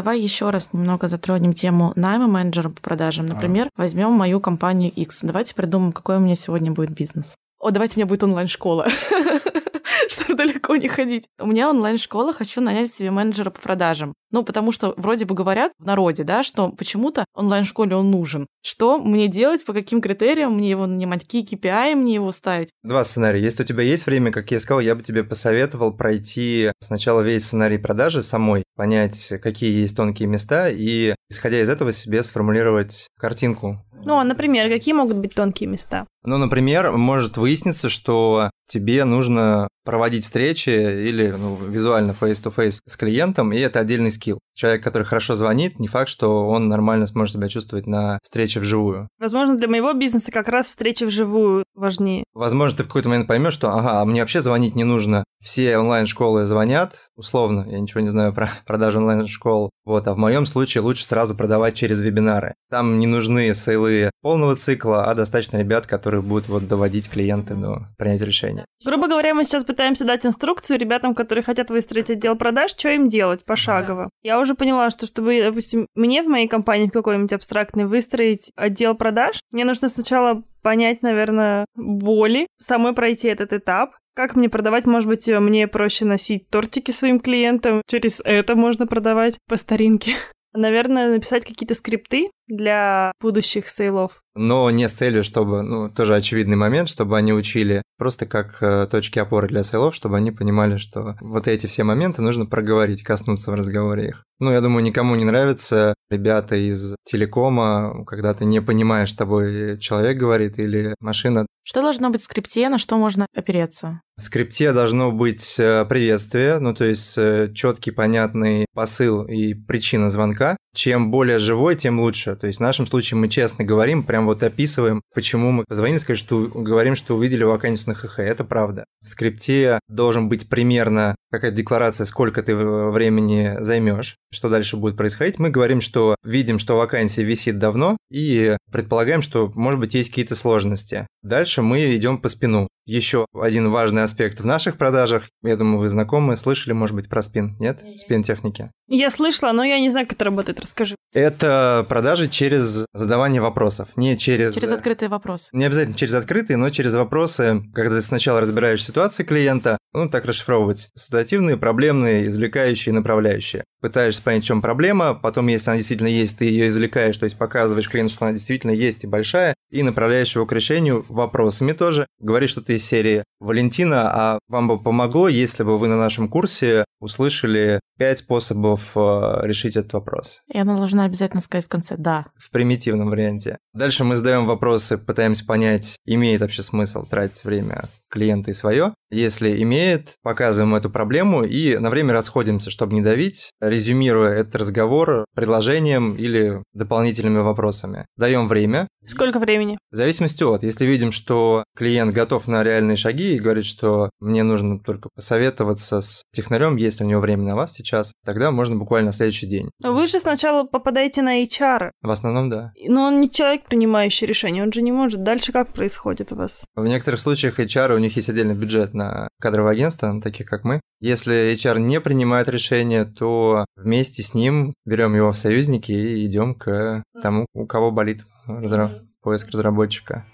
Давай 0.00 0.18
еще 0.18 0.48
раз 0.48 0.72
немного 0.72 1.08
затронем 1.08 1.52
тему 1.52 1.92
найма 1.94 2.26
менеджера 2.26 2.70
по 2.70 2.80
продажам. 2.80 3.26
Например, 3.26 3.66
а. 3.66 3.82
возьмем 3.82 4.12
мою 4.12 4.40
компанию 4.40 4.90
X. 4.90 5.20
Давайте 5.24 5.54
придумаем, 5.54 5.92
какой 5.92 6.16
у 6.16 6.20
меня 6.20 6.36
сегодня 6.36 6.72
будет 6.72 6.88
бизнес. 6.88 7.34
О, 7.58 7.70
давайте 7.70 7.96
у 7.96 7.98
меня 7.98 8.06
будет 8.06 8.24
онлайн-школа. 8.24 8.86
чтобы 10.08 10.36
далеко 10.36 10.76
не 10.76 10.88
ходить. 10.88 11.28
У 11.38 11.46
меня 11.46 11.68
онлайн-школа, 11.68 12.32
хочу 12.32 12.62
нанять 12.62 12.90
себе 12.90 13.10
менеджера 13.10 13.50
по 13.50 13.60
продажам. 13.60 14.14
Ну, 14.30 14.44
потому 14.44 14.72
что 14.72 14.94
вроде 14.96 15.24
бы 15.24 15.34
говорят 15.34 15.72
в 15.78 15.84
народе, 15.84 16.24
да, 16.24 16.42
что 16.42 16.70
почему-то 16.70 17.24
онлайн-школе 17.34 17.96
он 17.96 18.10
нужен. 18.10 18.46
Что 18.62 18.98
мне 18.98 19.28
делать, 19.28 19.64
по 19.64 19.72
каким 19.72 20.00
критериям 20.00 20.54
мне 20.54 20.70
его 20.70 20.86
нанимать, 20.86 21.22
какие 21.22 21.44
KPI 21.44 21.94
мне 21.94 22.14
его 22.14 22.30
ставить? 22.30 22.70
Два 22.82 23.04
сценария. 23.04 23.42
Если 23.42 23.62
у 23.62 23.66
тебя 23.66 23.82
есть 23.82 24.06
время, 24.06 24.30
как 24.30 24.50
я 24.50 24.60
сказал, 24.60 24.80
я 24.80 24.94
бы 24.94 25.02
тебе 25.02 25.24
посоветовал 25.24 25.92
пройти 25.92 26.72
сначала 26.80 27.20
весь 27.22 27.46
сценарий 27.46 27.78
продажи 27.78 28.22
самой, 28.22 28.64
понять, 28.76 29.32
какие 29.42 29.82
есть 29.82 29.96
тонкие 29.96 30.28
места, 30.28 30.68
и, 30.70 31.14
исходя 31.30 31.60
из 31.60 31.68
этого, 31.68 31.92
себе 31.92 32.22
сформулировать 32.22 33.08
картинку. 33.18 33.84
Ну, 34.04 34.18
а, 34.18 34.24
например, 34.24 34.70
какие 34.70 34.94
могут 34.94 35.18
быть 35.18 35.34
тонкие 35.34 35.68
места? 35.68 36.06
Ну, 36.24 36.38
например, 36.38 36.92
может 36.92 37.36
выясниться, 37.36 37.88
что 37.88 38.50
тебе 38.68 39.04
нужно 39.04 39.68
проводить 39.84 40.24
встречи 40.24 40.70
или 40.70 41.30
ну, 41.30 41.56
визуально 41.56 42.14
face-to-face 42.18 42.80
с 42.86 42.96
клиентом, 42.96 43.52
и 43.52 43.58
это 43.58 43.80
отдельный 43.80 44.10
skill. 44.20 44.38
Человек, 44.60 44.84
который 44.84 45.04
хорошо 45.04 45.32
звонит, 45.32 45.78
не 45.78 45.88
факт, 45.88 46.10
что 46.10 46.46
он 46.46 46.68
нормально 46.68 47.06
сможет 47.06 47.36
себя 47.36 47.48
чувствовать 47.48 47.86
на 47.86 48.18
встрече 48.22 48.60
вживую. 48.60 49.08
Возможно, 49.18 49.56
для 49.56 49.68
моего 49.68 49.94
бизнеса 49.94 50.30
как 50.30 50.48
раз 50.48 50.68
встреча 50.68 51.06
вживую 51.06 51.64
важнее. 51.74 52.24
Возможно, 52.34 52.76
ты 52.76 52.82
в 52.82 52.88
какой-то 52.88 53.08
момент 53.08 53.26
поймешь, 53.26 53.54
что 53.54 53.72
ага, 53.72 54.02
а 54.02 54.04
мне 54.04 54.20
вообще 54.20 54.40
звонить 54.40 54.74
не 54.74 54.84
нужно. 54.84 55.24
Все 55.42 55.78
онлайн-школы 55.78 56.44
звонят, 56.44 57.08
условно, 57.16 57.64
я 57.70 57.80
ничего 57.80 58.02
не 58.02 58.10
знаю 58.10 58.34
про 58.34 58.50
продажу 58.66 58.98
онлайн-школ, 58.98 59.70
вот, 59.86 60.06
а 60.06 60.12
в 60.12 60.18
моем 60.18 60.44
случае 60.44 60.82
лучше 60.82 61.04
сразу 61.04 61.34
продавать 61.34 61.74
через 61.74 62.02
вебинары. 62.02 62.54
Там 62.68 62.98
не 62.98 63.06
нужны 63.06 63.54
сейлы 63.54 64.10
полного 64.20 64.56
цикла, 64.56 65.06
а 65.06 65.14
достаточно 65.14 65.56
ребят, 65.56 65.86
которые 65.86 66.20
будут 66.20 66.48
вот 66.48 66.68
доводить 66.68 67.08
клиента 67.08 67.54
до 67.54 67.86
принятия 67.96 68.26
решения. 68.26 68.66
Грубо 68.84 69.08
говоря, 69.08 69.34
мы 69.34 69.44
сейчас 69.44 69.64
пытаемся 69.64 70.04
дать 70.04 70.26
инструкцию 70.26 70.78
ребятам, 70.78 71.14
которые 71.14 71.42
хотят 71.42 71.70
выстроить 71.70 72.10
отдел 72.10 72.36
продаж, 72.36 72.72
что 72.72 72.90
им 72.90 73.08
делать 73.08 73.44
пошагово. 73.44 74.10
Я 74.22 74.38
уже 74.38 74.49
поняла, 74.54 74.90
что 74.90 75.06
чтобы, 75.06 75.40
допустим, 75.42 75.86
мне 75.94 76.22
в 76.22 76.28
моей 76.28 76.48
компании 76.48 76.88
какой-нибудь 76.88 77.32
абстрактной 77.32 77.86
выстроить 77.86 78.50
отдел 78.56 78.94
продаж, 78.94 79.40
мне 79.52 79.64
нужно 79.64 79.88
сначала 79.88 80.42
понять, 80.62 81.02
наверное, 81.02 81.64
боли, 81.74 82.46
самой 82.58 82.92
пройти 82.92 83.28
этот 83.28 83.52
этап, 83.52 83.92
как 84.14 84.36
мне 84.36 84.48
продавать? 84.48 84.86
Может 84.86 85.08
быть, 85.08 85.28
мне 85.28 85.68
проще 85.68 86.04
носить 86.04 86.48
тортики 86.50 86.90
своим 86.90 87.20
клиентам. 87.20 87.80
Через 87.86 88.20
это 88.24 88.54
можно 88.56 88.86
продавать 88.86 89.38
по 89.48 89.56
старинке. 89.56 90.12
Наверное, 90.52 91.10
написать 91.14 91.44
какие-то 91.44 91.74
скрипты 91.74 92.30
для 92.48 93.12
будущих 93.20 93.68
сейлов. 93.68 94.22
Но 94.34 94.70
не 94.70 94.88
с 94.88 94.92
целью, 94.92 95.22
чтобы, 95.22 95.62
ну, 95.62 95.88
тоже 95.88 96.16
очевидный 96.16 96.56
момент, 96.56 96.88
чтобы 96.88 97.16
они 97.16 97.32
учили 97.32 97.82
просто 97.98 98.26
как 98.26 98.60
э, 98.60 98.88
точки 98.90 99.18
опоры 99.18 99.48
для 99.48 99.62
сейлов, 99.62 99.94
чтобы 99.94 100.16
они 100.16 100.32
понимали, 100.32 100.76
что 100.76 101.16
вот 101.20 101.46
эти 101.46 101.66
все 101.66 101.84
моменты 101.84 102.22
нужно 102.22 102.46
проговорить, 102.46 103.02
коснуться 103.02 103.50
в 103.50 103.54
разговоре 103.54 104.08
их. 104.08 104.24
Ну, 104.40 104.50
я 104.50 104.60
думаю, 104.60 104.82
никому 104.82 105.14
не 105.16 105.24
нравится 105.24 105.94
ребята 106.10 106.56
из 106.56 106.94
телекома, 107.04 108.04
когда 108.06 108.34
ты 108.34 108.44
не 108.44 108.60
понимаешь, 108.60 109.12
с 109.12 109.16
тобой 109.16 109.78
человек 109.78 110.16
говорит 110.16 110.58
или 110.58 110.94
машина, 111.00 111.46
Что 111.70 111.82
должно 111.82 112.10
быть 112.10 112.20
в 112.20 112.24
скрипте, 112.24 112.68
на 112.68 112.78
что 112.78 112.96
можно 112.96 113.28
опереться? 113.32 114.00
В 114.20 114.22
скрипте 114.22 114.72
должно 114.72 115.12
быть 115.12 115.58
э, 115.58 115.86
приветствие, 115.86 116.58
ну 116.58 116.74
то 116.74 116.84
есть 116.84 117.16
э, 117.16 117.50
четкий, 117.54 117.90
понятный 117.90 118.66
посыл 118.74 119.22
и 119.22 119.54
причина 119.54 120.10
звонка. 120.10 120.58
Чем 120.74 121.10
более 121.10 121.38
живой, 121.38 121.74
тем 121.74 121.98
лучше. 121.98 122.36
То 122.36 122.46
есть 122.46 122.58
в 122.58 122.62
нашем 122.62 122.86
случае 122.86 123.18
мы 123.18 123.28
честно 123.28 123.64
говорим, 123.64 124.02
прям 124.02 124.26
вот 124.26 124.42
описываем, 124.42 125.00
почему 125.14 125.52
мы 125.52 125.64
позвонили, 125.64 125.96
сказать, 125.96 126.18
что 126.18 126.48
говорим, 126.48 126.94
что 126.94 127.16
увидели 127.16 127.44
вакансию 127.44 127.88
на 127.88 127.94
ХХ. 127.94 128.18
Это 128.18 128.44
правда. 128.44 128.84
В 129.02 129.08
скрипте 129.08 129.80
должен 129.88 130.28
быть 130.28 130.48
примерно 130.50 131.16
какая-то 131.32 131.56
декларация, 131.56 132.04
сколько 132.04 132.42
ты 132.42 132.54
времени 132.54 133.56
займешь, 133.60 134.16
что 134.32 134.48
дальше 134.50 134.76
будет 134.76 134.96
происходить. 134.96 135.38
Мы 135.38 135.48
говорим, 135.50 135.80
что 135.80 136.14
видим, 136.22 136.58
что 136.58 136.76
вакансия 136.76 137.24
висит 137.24 137.58
давно 137.58 137.96
и 138.10 138.56
предполагаем, 138.70 139.22
что, 139.22 139.50
может 139.54 139.80
быть, 139.80 139.94
есть 139.94 140.10
какие-то 140.10 140.34
сложности. 140.34 141.06
Дальше 141.22 141.59
мы 141.62 141.96
идем 141.96 142.18
по 142.18 142.28
спину. 142.28 142.68
Еще 142.90 143.26
один 143.32 143.70
важный 143.70 144.02
аспект 144.02 144.40
в 144.40 144.44
наших 144.44 144.76
продажах, 144.76 145.28
я 145.44 145.56
думаю, 145.56 145.78
вы 145.78 145.88
знакомы, 145.88 146.36
слышали, 146.36 146.72
может 146.72 146.96
быть, 146.96 147.08
про 147.08 147.22
спин, 147.22 147.56
нет? 147.60 147.84
Спин-техники. 147.96 148.72
Я 148.88 149.10
слышала, 149.10 149.52
но 149.52 149.62
я 149.62 149.78
не 149.78 149.90
знаю, 149.90 150.08
как 150.08 150.16
это 150.16 150.24
работает, 150.24 150.58
расскажи. 150.58 150.96
Это 151.12 151.86
продажи 151.88 152.28
через 152.28 152.84
задавание 152.92 153.40
вопросов, 153.40 153.88
не 153.94 154.18
через... 154.18 154.54
Через 154.54 154.72
открытые 154.72 155.08
вопросы. 155.08 155.50
Не 155.52 155.66
обязательно 155.66 155.96
через 155.96 156.14
открытые, 156.14 156.56
но 156.56 156.70
через 156.70 156.94
вопросы, 156.94 157.62
когда 157.72 157.94
ты 157.94 158.02
сначала 158.02 158.40
разбираешь 158.40 158.84
ситуацию 158.84 159.24
клиента, 159.24 159.78
ну, 159.92 160.08
так 160.08 160.24
расшифровывать 160.24 160.90
ситуативные, 160.96 161.56
проблемные, 161.56 162.26
извлекающие, 162.26 162.92
направляющие. 162.92 163.62
Пытаешься 163.80 164.22
понять, 164.22 164.44
в 164.44 164.46
чем 164.46 164.62
проблема, 164.62 165.14
потом, 165.14 165.46
если 165.46 165.70
она 165.70 165.78
действительно 165.78 166.08
есть, 166.08 166.38
ты 166.38 166.44
ее 166.44 166.68
извлекаешь, 166.68 167.16
то 167.16 167.24
есть 167.24 167.38
показываешь 167.38 167.88
клиенту, 167.88 168.14
что 168.14 168.26
она 168.26 168.34
действительно 168.34 168.72
есть 168.72 169.04
и 169.04 169.06
большая, 169.06 169.54
и 169.70 169.82
направляешь 169.82 170.34
его 170.34 170.46
к 170.46 170.52
решению 170.52 171.06
вопросами 171.08 171.72
тоже. 171.72 172.06
Говоришь, 172.18 172.50
что 172.50 172.62
ты 172.62 172.79
серии 172.80 173.24
«Валентина, 173.38 174.10
а 174.12 174.38
вам 174.48 174.68
бы 174.68 174.82
помогло, 174.82 175.28
если 175.28 175.62
бы 175.62 175.78
вы 175.78 175.88
на 175.88 175.96
нашем 175.96 176.28
курсе 176.28 176.84
услышали 177.00 177.80
пять 177.98 178.18
способов 178.18 178.92
э, 178.96 179.40
решить 179.44 179.76
этот 179.76 179.92
вопрос?» 179.92 180.40
И 180.52 180.58
она 180.58 180.76
должна 180.76 181.04
обязательно 181.04 181.40
сказать 181.40 181.66
в 181.66 181.68
конце 181.68 181.96
«да». 181.96 182.26
В 182.36 182.50
примитивном 182.50 183.10
варианте. 183.10 183.58
Дальше 183.72 184.04
мы 184.04 184.16
задаем 184.16 184.46
вопросы, 184.46 184.98
пытаемся 184.98 185.46
понять, 185.46 185.96
имеет 186.04 186.40
вообще 186.40 186.62
смысл 186.62 187.04
тратить 187.04 187.44
время 187.44 187.88
клиента 188.10 188.50
и 188.50 188.54
свое. 188.54 188.94
Если 189.10 189.62
имеет, 189.62 190.14
показываем 190.22 190.74
эту 190.74 190.90
проблему 190.90 191.44
и 191.44 191.78
на 191.78 191.90
время 191.90 192.12
расходимся, 192.12 192.70
чтобы 192.70 192.94
не 192.94 193.02
давить, 193.02 193.50
резюмируя 193.60 194.34
этот 194.34 194.56
разговор 194.56 195.24
предложением 195.34 196.16
или 196.16 196.62
дополнительными 196.72 197.38
вопросами. 197.38 198.06
Даем 198.16 198.48
время. 198.48 198.88
Сколько 199.06 199.38
времени? 199.38 199.78
В 199.90 199.96
зависимости 199.96 200.42
от. 200.42 200.62
Если 200.62 200.84
видим, 200.84 201.12
что 201.12 201.64
клиент 201.76 202.12
готов 202.12 202.46
на 202.46 202.62
реальные 202.70 202.96
шаги 202.96 203.34
и 203.34 203.38
говорит, 203.38 203.64
что 203.64 204.10
мне 204.20 204.42
нужно 204.42 204.78
только 204.78 205.08
посоветоваться 205.14 206.00
с 206.00 206.22
технарем, 206.32 206.76
есть 206.76 207.00
у 207.00 207.04
него 207.04 207.20
время 207.20 207.44
на 207.44 207.56
вас 207.56 207.72
сейчас, 207.72 208.12
тогда 208.24 208.50
можно 208.50 208.76
буквально 208.76 209.08
на 209.08 209.12
следующий 209.12 209.46
день. 209.46 209.70
Но 209.80 209.92
вы 209.92 210.06
же 210.06 210.18
сначала 210.18 210.64
попадаете 210.64 211.22
на 211.22 211.42
HR. 211.42 211.90
В 212.02 212.10
основном, 212.10 212.48
да. 212.48 212.72
Но 212.86 213.04
он 213.04 213.20
не 213.20 213.30
человек, 213.30 213.66
принимающий 213.66 214.26
решение, 214.26 214.62
он 214.62 214.72
же 214.72 214.82
не 214.82 214.92
может. 214.92 215.22
Дальше 215.22 215.52
как 215.52 215.68
происходит 215.68 216.32
у 216.32 216.36
вас? 216.36 216.64
В 216.74 216.86
некоторых 216.86 217.20
случаях 217.20 217.58
HR, 217.58 217.94
у 217.94 217.98
них 217.98 218.16
есть 218.16 218.28
отдельный 218.28 218.54
бюджет 218.54 218.94
на 218.94 219.28
кадровое 219.40 219.72
агентство, 219.72 220.20
таких 220.20 220.46
как 220.46 220.64
мы. 220.64 220.80
Если 221.00 221.52
HR 221.54 221.78
не 221.80 222.00
принимает 222.00 222.48
решение, 222.48 223.04
то 223.04 223.64
вместе 223.76 224.22
с 224.22 224.34
ним 224.34 224.74
берем 224.84 225.14
его 225.14 225.32
в 225.32 225.38
союзники 225.38 225.92
и 225.92 226.26
идем 226.26 226.54
к 226.54 227.02
тому, 227.22 227.46
у 227.54 227.66
кого 227.66 227.90
болит 227.90 228.24
разра... 228.46 229.00
поиск 229.22 229.50
разработчика. 229.50 230.26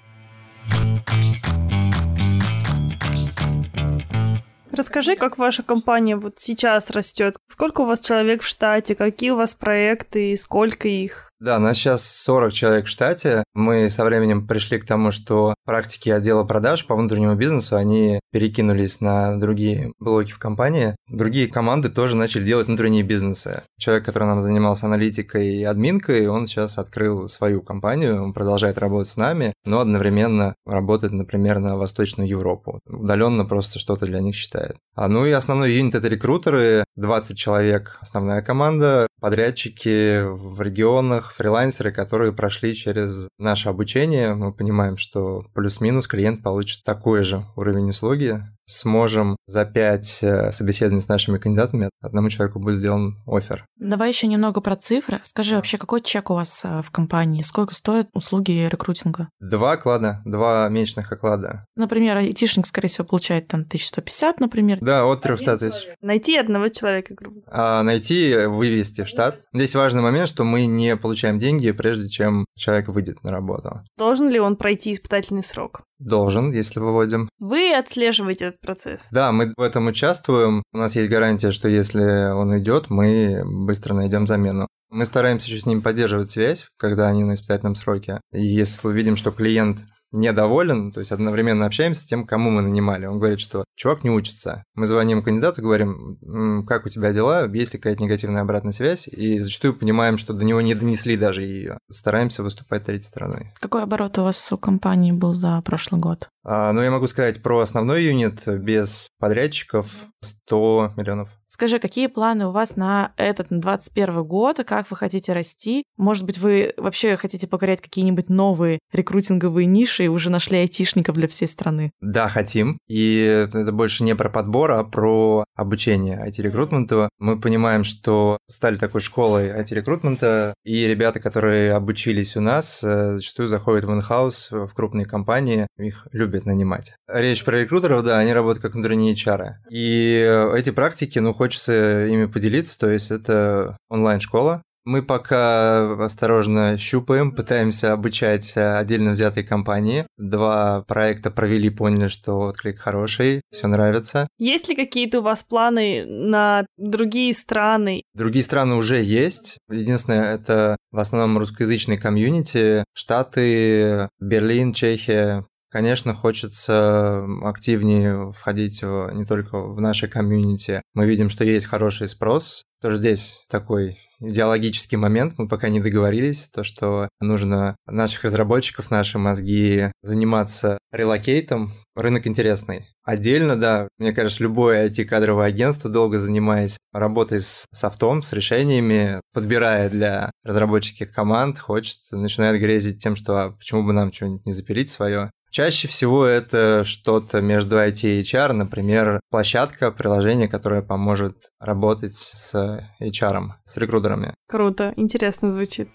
Расскажи, 4.77 5.17
как 5.17 5.39
ваша 5.39 5.63
компания 5.63 6.17
вот 6.17 6.35
сейчас 6.39 6.91
растет. 6.91 7.37
Сколько 7.49 7.81
у 7.81 7.87
вас 7.87 8.01
человек 8.01 8.43
в 8.43 8.47
штате, 8.47 8.95
какие 8.95 9.31
у 9.31 9.37
вас 9.37 9.55
проекты 9.55 10.33
и 10.33 10.37
сколько 10.37 10.87
их? 10.87 11.26
Да, 11.39 11.59
нас 11.59 11.77
сейчас 11.77 12.03
40 12.25 12.53
человек 12.53 12.87
в 12.87 12.89
штате. 12.89 13.45
Мы 13.53 13.91
со 13.91 14.07
временем 14.07 14.47
пришли 14.47 14.79
к 14.79 14.87
тому, 14.87 15.11
что 15.11 15.55
практики 15.67 16.09
отдела 16.09 16.45
продаж 16.45 16.87
по 16.87 16.97
внутреннему 16.97 17.35
бизнесу, 17.35 17.77
они 17.77 18.21
перекинулись 18.33 19.03
на 19.03 19.39
другие 19.39 19.93
блоки 19.99 20.33
в 20.33 20.39
компании. 20.39 20.97
Другие 21.09 21.49
команды 21.49 21.91
тоже 21.91 22.17
начали 22.17 22.43
делать 22.43 22.69
внутренние 22.69 23.03
бизнесы. 23.03 23.63
Человек, 23.79 24.07
который 24.07 24.25
нам 24.25 24.41
занимался 24.41 24.87
аналитикой 24.87 25.57
и 25.57 25.65
админкой, 25.65 26.27
он 26.27 26.47
сейчас 26.47 26.79
открыл 26.79 27.29
свою 27.29 27.61
компанию, 27.61 28.23
он 28.23 28.33
продолжает 28.33 28.79
работать 28.79 29.09
с 29.09 29.19
нами, 29.19 29.53
но 29.67 29.81
одновременно 29.81 30.55
работает, 30.65 31.13
например, 31.13 31.59
на 31.59 31.77
Восточную 31.77 32.29
Европу. 32.29 32.81
Удаленно 32.89 33.45
просто 33.45 33.79
что-то 33.79 34.07
для 34.07 34.21
них 34.21 34.35
считает. 34.35 34.77
А 34.95 35.09
ну 35.09 35.27
и 35.27 35.33
основной 35.33 35.75
юнит— 35.75 35.95
это 35.97 36.09
рекрутеры, 36.09 36.85
20 36.97 37.37
человек 37.37 37.99
основная 38.01 38.41
команда, 38.41 39.07
подрядчики 39.27 40.23
в 40.23 40.63
регионах, 40.63 41.33
фрилансеры, 41.33 41.91
которые 41.91 42.33
прошли 42.33 42.77
через 42.77 43.27
наше 43.39 43.69
обучение. 43.69 44.35
Мы 44.35 44.53
понимаем, 44.53 44.97
что 44.97 45.47
плюс-минус 45.53 46.07
клиент 46.07 46.45
получит 46.45 46.85
такой 46.85 47.25
же 47.25 47.45
уровень 47.57 47.91
услуги, 47.91 48.45
сможем 48.67 49.37
за 49.47 49.65
пять 49.65 50.19
э, 50.23 50.51
собеседований 50.51 51.01
с 51.01 51.09
нашими 51.09 51.39
кандидатами 51.39 51.89
одному 52.01 52.29
человеку 52.29 52.59
будет 52.59 52.77
сделан 52.77 53.17
офер. 53.27 53.65
Давай 53.79 54.09
еще 54.09 54.27
немного 54.27 54.61
про 54.61 54.77
цифры. 54.77 55.21
Скажи 55.25 55.55
вообще, 55.55 55.79
какой 55.79 56.01
чек 56.01 56.31
у 56.31 56.35
вас 56.35 56.63
э, 56.65 56.83
в 56.83 56.91
компании? 56.91 57.43
Сколько 57.43 57.75
стоят 57.75 58.09
услуги 58.13 58.69
рекрутинга? 58.69 59.29
Два 59.41 59.73
оклада, 59.73 60.21
два 60.25 60.69
месячных 60.69 61.13
оклада. 61.13 61.65
Например, 61.77 62.17
айтишник, 62.17 62.67
скорее 62.67 62.89
всего, 62.89 63.07
получает 63.07 63.49
там 63.49 63.61
1150, 63.61 64.41
например. 64.41 64.79
Да, 64.81 65.05
от 65.05 65.23
300 65.23 65.59
тысяч. 65.59 65.89
Найти 66.01 66.37
одного 66.37 66.69
человека, 66.69 67.15
грубо 67.15 67.43
А 67.47 67.83
найти, 67.83 68.35
вывести 68.47 69.03
в 69.03 69.09
штат. 69.17 69.41
Здесь 69.53 69.75
важный 69.75 70.03
момент, 70.03 70.29
что 70.29 70.45
мы 70.45 70.67
не 70.67 70.97
получаем 70.97 71.39
деньги, 71.39 71.71
прежде 71.73 72.09
чем 72.09 72.45
человек 72.57 72.89
выйдет 72.89 73.23
на 73.25 73.31
работу. 73.31 73.83
Должен 73.97 74.29
ли 74.29 74.39
он 74.39 74.57
пройти 74.57 74.93
испытательный 74.93 75.43
срок? 75.43 75.83
Должен, 75.99 76.53
если 76.53 76.81
выводим. 76.81 77.29
Вы 77.39 77.75
отслеживаете 77.75 78.47
этот 78.47 78.61
процесс? 78.61 79.09
Да, 79.11 79.33
мы 79.33 79.53
в 79.57 79.63
этом 79.63 79.87
участвуем. 79.87 80.63
У 80.73 80.79
нас 80.79 80.95
есть 80.95 81.09
гарантия, 81.09 81.51
что 81.51 81.69
если 81.69 82.33
он 82.33 82.51
уйдет, 82.51 82.91
мы 82.91 83.43
быстро 83.45 83.95
найдем 83.95 84.27
замену. 84.27 84.69
Мы 84.91 85.05
стараемся 85.05 85.49
еще 85.51 85.61
с 85.61 85.67
ним 85.67 85.83
поддерживать 85.83 86.31
связь, 86.31 86.67
когда 86.79 87.09
они 87.09 87.25
на 87.25 87.35
испытательном 87.35 87.75
сроке. 87.75 88.21
И 88.33 88.45
если 88.45 88.93
видим, 88.93 89.17
что 89.17 89.33
клиент 89.33 89.81
недоволен, 90.17 90.93
то 90.93 91.01
есть 91.01 91.13
одновременно 91.13 91.67
общаемся 91.67 92.01
с 92.01 92.07
тем, 92.07 92.27
кому 92.27 92.51
мы 92.51 92.63
нанимали. 92.63 93.07
Он 93.07 93.19
говорит, 93.19 93.41
что 93.41 93.65
чувак 93.77 94.05
не 94.05 94.11
учится. 94.11 94.65
Мы 94.75 94.87
звоним 94.87 95.23
кандидату, 95.23 95.63
говорим, 95.63 96.65
как 96.67 96.87
у 96.87 96.89
тебя 96.89 97.13
дела, 97.13 97.47
есть 97.53 97.75
ли 97.75 97.79
какая-то 97.79 98.03
негативная 98.03 98.43
обратная 98.43 98.73
связь, 98.73 99.09
и 99.09 99.39
зачастую 99.39 99.75
понимаем, 99.75 100.17
что 100.17 100.33
до 100.33 100.45
него 100.45 100.61
не 100.61 100.75
донесли 100.75 101.17
даже 101.17 101.43
ее. 101.43 101.79
Стараемся 101.91 102.43
выступать 102.43 102.85
третьей 102.85 103.07
стороной. 103.07 103.53
Какой 103.61 103.83
оборот 103.83 104.19
у 104.19 104.23
вас 104.23 104.53
у 104.53 104.59
компании 104.59 105.13
был 105.13 105.35
за 105.35 105.61
прошлый 105.63 106.01
год? 106.01 106.29
А, 106.45 106.73
ну, 106.73 106.83
я 106.83 106.91
могу 106.91 107.07
сказать 107.07 107.43
про 107.43 107.61
основной 107.61 108.05
юнит 108.05 108.47
без 108.47 109.09
подрядчиков 109.19 109.91
100 110.21 110.95
миллионов. 110.97 111.29
Скажи, 111.57 111.79
какие 111.79 112.09
планы 112.09 112.49
у 112.49 112.51
вас 112.51 112.77
на 112.77 113.15
этот, 113.17 113.51
на 113.51 113.63
21 113.63 114.25
год, 114.25 114.61
как 114.67 114.91
вы 114.91 114.97
хотите 114.99 115.33
расти? 115.33 115.85
Может 115.97 116.27
быть, 116.27 116.37
вы 116.37 116.75
вообще 116.77 117.17
хотите 117.17 117.47
покорять 117.47 117.81
какие-нибудь 117.81 118.29
новые 118.29 118.79
рекрутинговые 118.93 119.65
ниши 119.65 120.05
и 120.05 120.09
уже 120.09 120.29
нашли 120.29 120.59
айтишников 120.59 121.17
для 121.17 121.29
всей 121.29 121.49
страны? 121.49 121.93
Да, 122.03 122.29
хотим. 122.29 122.77
И 122.89 123.49
это 123.55 123.73
больше 123.73 124.05
не 124.05 124.15
про 124.15 124.29
подбор, 124.29 124.73
а 124.73 124.85
про 124.85 125.47
обучение 125.55 126.23
IT-рекрутменту. 126.29 127.09
Мы 127.19 127.41
понимаем, 127.41 127.85
что 127.85 128.37
стали 128.51 128.77
такой 128.77 129.01
школой 129.01 129.49
IT-рекрутмента, 129.49 130.53
и 130.63 130.87
ребята, 130.87 131.21
которые 131.21 131.73
обучились 131.73 132.37
у 132.37 132.43
нас, 132.43 132.85
э, 132.85 133.17
зачастую 133.17 133.49
заходят 133.49 133.87
в 133.87 133.93
инхаус, 133.95 134.51
в 134.51 134.69
крупные 134.75 135.07
компании, 135.07 135.69
их 135.79 136.07
любят 136.13 136.45
нанимать. 136.45 136.97
Речь 137.09 137.43
про 137.47 137.63
рекрутеров, 137.63 138.05
да, 138.05 138.19
они 138.19 138.35
работают 138.35 138.63
как 138.63 138.75
внутренние 138.75 139.15
HR. 139.15 139.55
И 139.71 140.53
эти 140.55 140.69
практики, 140.69 141.19
ну, 141.19 141.33
хочется 141.47 142.07
ими 142.07 142.27
поделиться, 142.27 142.77
то 142.79 142.91
есть 142.91 143.13
это 143.13 143.77
онлайн-школа, 143.89 144.63
мы 144.85 145.03
пока 145.03 146.05
осторожно 146.05 146.79
щупаем, 146.79 147.33
пытаемся 147.33 147.93
обучать 147.93 148.57
отдельно 148.57 149.11
взятые 149.11 149.45
компании. 149.45 150.07
Два 150.17 150.83
проекта 150.83 151.33
провели, 151.33 151.71
поняли, 151.71 152.07
что 152.07 152.39
отклик 152.39 152.79
хороший, 152.79 153.43
все 153.51 153.67
нравится. 153.67 154.29
Есть 154.39 154.69
ли 154.69 154.77
какие-то 154.77 155.19
у 155.19 155.23
вас 155.23 155.43
планы 155.43 156.05
на 156.07 156.67
другие 156.77 157.35
страны? 157.35 158.03
Другие 158.15 158.45
страны 158.45 158.77
уже 158.77 159.03
есть. 159.03 159.59
Единственное, 159.69 160.37
это 160.37 160.77
в 160.93 161.01
основном 161.01 161.39
русскоязычный 161.39 161.99
комьюнити. 161.99 162.85
Штаты, 162.95 164.09
Берлин, 164.21 164.73
Чехия, 164.73 165.47
Конечно, 165.71 166.15
хочется 166.15 167.27
активнее 167.43 168.33
входить 168.33 168.83
в, 168.83 169.11
не 169.13 169.25
только 169.25 169.61
в 169.61 169.81
наше 169.81 170.09
комьюнити. 170.09 170.83
Мы 170.95 171.07
видим, 171.07 171.29
что 171.29 171.45
есть 171.45 171.67
хороший 171.67 172.09
спрос. 172.09 172.63
Тоже 172.81 172.97
здесь 172.99 173.45
такой 173.49 173.99
идеологический 174.21 174.97
момент, 174.97 175.35
мы 175.37 175.49
пока 175.49 175.69
не 175.69 175.81
договорились, 175.81 176.49
то, 176.49 176.63
что 176.63 177.09
нужно 177.21 177.77
наших 177.87 178.25
разработчиков, 178.25 178.91
наши 178.91 179.19
мозги 179.19 179.93
заниматься 180.03 180.79
релокейтом. 180.93 181.73
Рынок 181.95 182.27
интересный. 182.27 182.89
Отдельно, 183.05 183.57
да, 183.57 183.89
мне 183.99 184.13
кажется, 184.13 184.43
любое 184.43 184.89
IT-кадровое 184.89 185.47
агентство, 185.47 185.91
долго 185.91 186.19
занимаясь 186.19 186.77
работой 186.93 187.41
с 187.41 187.65
софтом, 187.73 188.23
с 188.23 188.33
решениями, 188.33 189.21
подбирая 189.33 189.89
для 189.89 190.31
разработческих 190.45 191.13
команд, 191.13 191.59
хочет, 191.59 191.99
начинает 192.13 192.61
грезить 192.61 193.03
тем, 193.03 193.17
что 193.17 193.45
а 193.45 193.51
почему 193.51 193.83
бы 193.83 193.93
нам 193.93 194.13
что-нибудь 194.13 194.45
не 194.45 194.53
запилить 194.53 194.91
свое. 194.91 195.31
Чаще 195.57 195.89
всего 195.89 196.27
это 196.27 196.85
что-то 196.85 197.41
между 197.41 197.77
IT 197.77 198.03
и 198.03 198.21
HR, 198.21 198.53
например, 198.53 199.21
площадка, 199.31 199.91
приложение, 199.91 200.49
которое 200.49 200.83
поможет 200.83 201.49
работать 201.59 202.15
с 202.15 202.55
HR, 203.01 203.53
с 203.65 203.79
рекрутерами. 203.79 204.35
Круто, 204.49 204.93
интересно 204.97 205.51
звучит. 205.51 205.89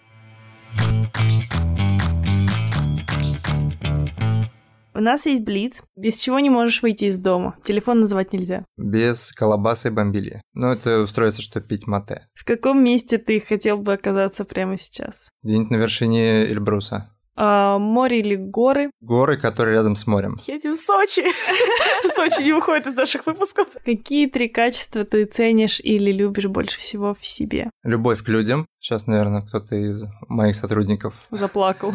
У 4.96 5.00
нас 5.00 5.28
есть 5.28 5.44
Блиц, 5.44 5.84
без 5.96 6.20
чего 6.20 6.40
не 6.40 6.50
можешь 6.50 6.82
выйти 6.82 7.06
из 7.06 7.20
дома. 7.20 7.56
Телефон 7.64 8.00
называть 8.00 8.34
нельзя. 8.34 8.66
Без 8.78 9.32
колобаса 9.32 9.90
и 9.90 9.92
бомбили. 9.92 10.42
Ну, 10.56 10.72
это 10.72 11.02
устроится, 11.02 11.44
что 11.44 11.62
пить 11.62 11.86
мате. 11.86 12.26
В 12.34 12.46
каком 12.46 12.84
месте 12.84 13.20
ты 13.20 13.40
хотел 13.40 13.78
бы 13.78 13.94
оказаться 13.94 14.44
прямо 14.44 14.76
сейчас? 14.78 15.30
Где-нибудь 15.44 15.70
на 15.70 15.76
вершине 15.76 16.46
Эльбруса. 16.46 17.11
А, 17.36 17.78
море 17.78 18.20
или 18.20 18.36
горы? 18.36 18.92
Горы, 19.02 19.38
которые 19.38 19.76
рядом 19.76 19.96
с 19.96 20.06
морем. 20.08 20.40
Едем 20.48 20.76
в 20.76 20.80
Сочи. 20.80 21.24
Сочи 22.16 22.44
не 22.44 22.54
уходит 22.54 22.88
из 22.88 22.96
наших 22.96 23.26
выпусков. 23.26 23.68
Какие 23.86 24.28
три 24.28 24.50
качества 24.50 25.06
ты 25.06 25.26
ценишь 25.26 25.80
или 25.80 26.12
любишь 26.12 26.46
больше 26.46 26.78
всего 26.78 27.16
в 27.20 27.26
себе? 27.26 27.70
Любовь 27.84 28.24
к 28.24 28.28
людям. 28.28 28.66
Сейчас, 28.80 29.08
наверное, 29.08 29.42
кто-то 29.42 29.76
из 29.76 30.04
моих 30.28 30.56
сотрудников... 30.56 31.16
Заплакал. 31.32 31.94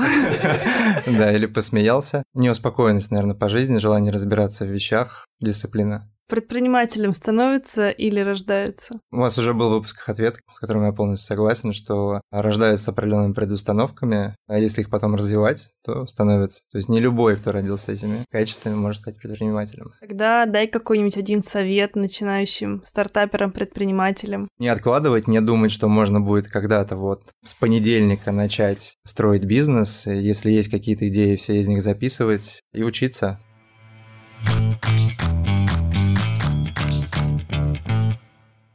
Да, 1.07 1.33
или 1.33 1.47
посмеялся. 1.47 2.23
Неуспокоенность, 2.35 3.11
наверное, 3.11 3.35
по 3.37 3.49
жизни, 3.49 3.79
желание 3.79 4.13
разбираться 4.13 4.65
в 4.65 4.69
вещах, 4.69 5.27
дисциплина. 5.41 6.11
Предпринимателем 6.29 7.13
становится 7.13 7.89
или 7.91 8.21
рождается? 8.21 9.01
У 9.13 9.19
вас 9.19 9.39
уже 9.39 9.55
был 9.55 9.71
в 9.71 9.75
выпусках 9.75 10.09
ответ, 10.09 10.39
с 10.53 10.59
которым 10.59 10.85
я 10.85 10.93
полностью 10.93 11.27
согласен, 11.27 11.73
что 11.73 12.21
рождаются 12.33 12.87
с 12.87 12.89
определенными 12.89 13.33
предустановками, 13.33 14.35
а 14.49 14.59
если 14.59 14.81
их 14.81 14.91
потом 14.91 15.15
развивать, 15.15 15.71
то 15.85 16.07
становится. 16.07 16.63
То 16.73 16.79
есть 16.79 16.89
не 16.89 17.01
любой, 17.01 17.37
кто 17.37 17.53
родился 17.53 17.93
этими 17.93 18.25
качествами, 18.31 18.75
может 18.75 19.03
стать 19.03 19.19
предпринимателем. 19.19 19.93
Тогда 20.01 20.47
дай 20.47 20.67
какой-нибудь 20.67 21.17
один 21.17 21.45
совет 21.45 21.95
начинающим 21.95 22.83
стартаперам, 22.85 23.53
предпринимателям. 23.53 24.49
Не 24.59 24.69
откладывать, 24.69 25.29
не 25.29 25.41
думать, 25.41 25.71
что 25.71 25.89
можно 25.89 26.21
будет 26.21 26.49
когда-то 26.49 26.97
вот 26.97 27.31
с 27.45 27.55
понедельника 27.55 28.33
начать 28.33 28.95
строить 29.07 29.45
бизнес, 29.45 30.07
если 30.07 30.51
есть 30.51 30.71
какие-то 30.71 31.07
идеи, 31.09 31.37
все 31.37 31.61
из 31.61 31.69
них 31.69 31.83
записывать 31.83 32.63
и 32.73 32.83
учиться. 32.83 33.39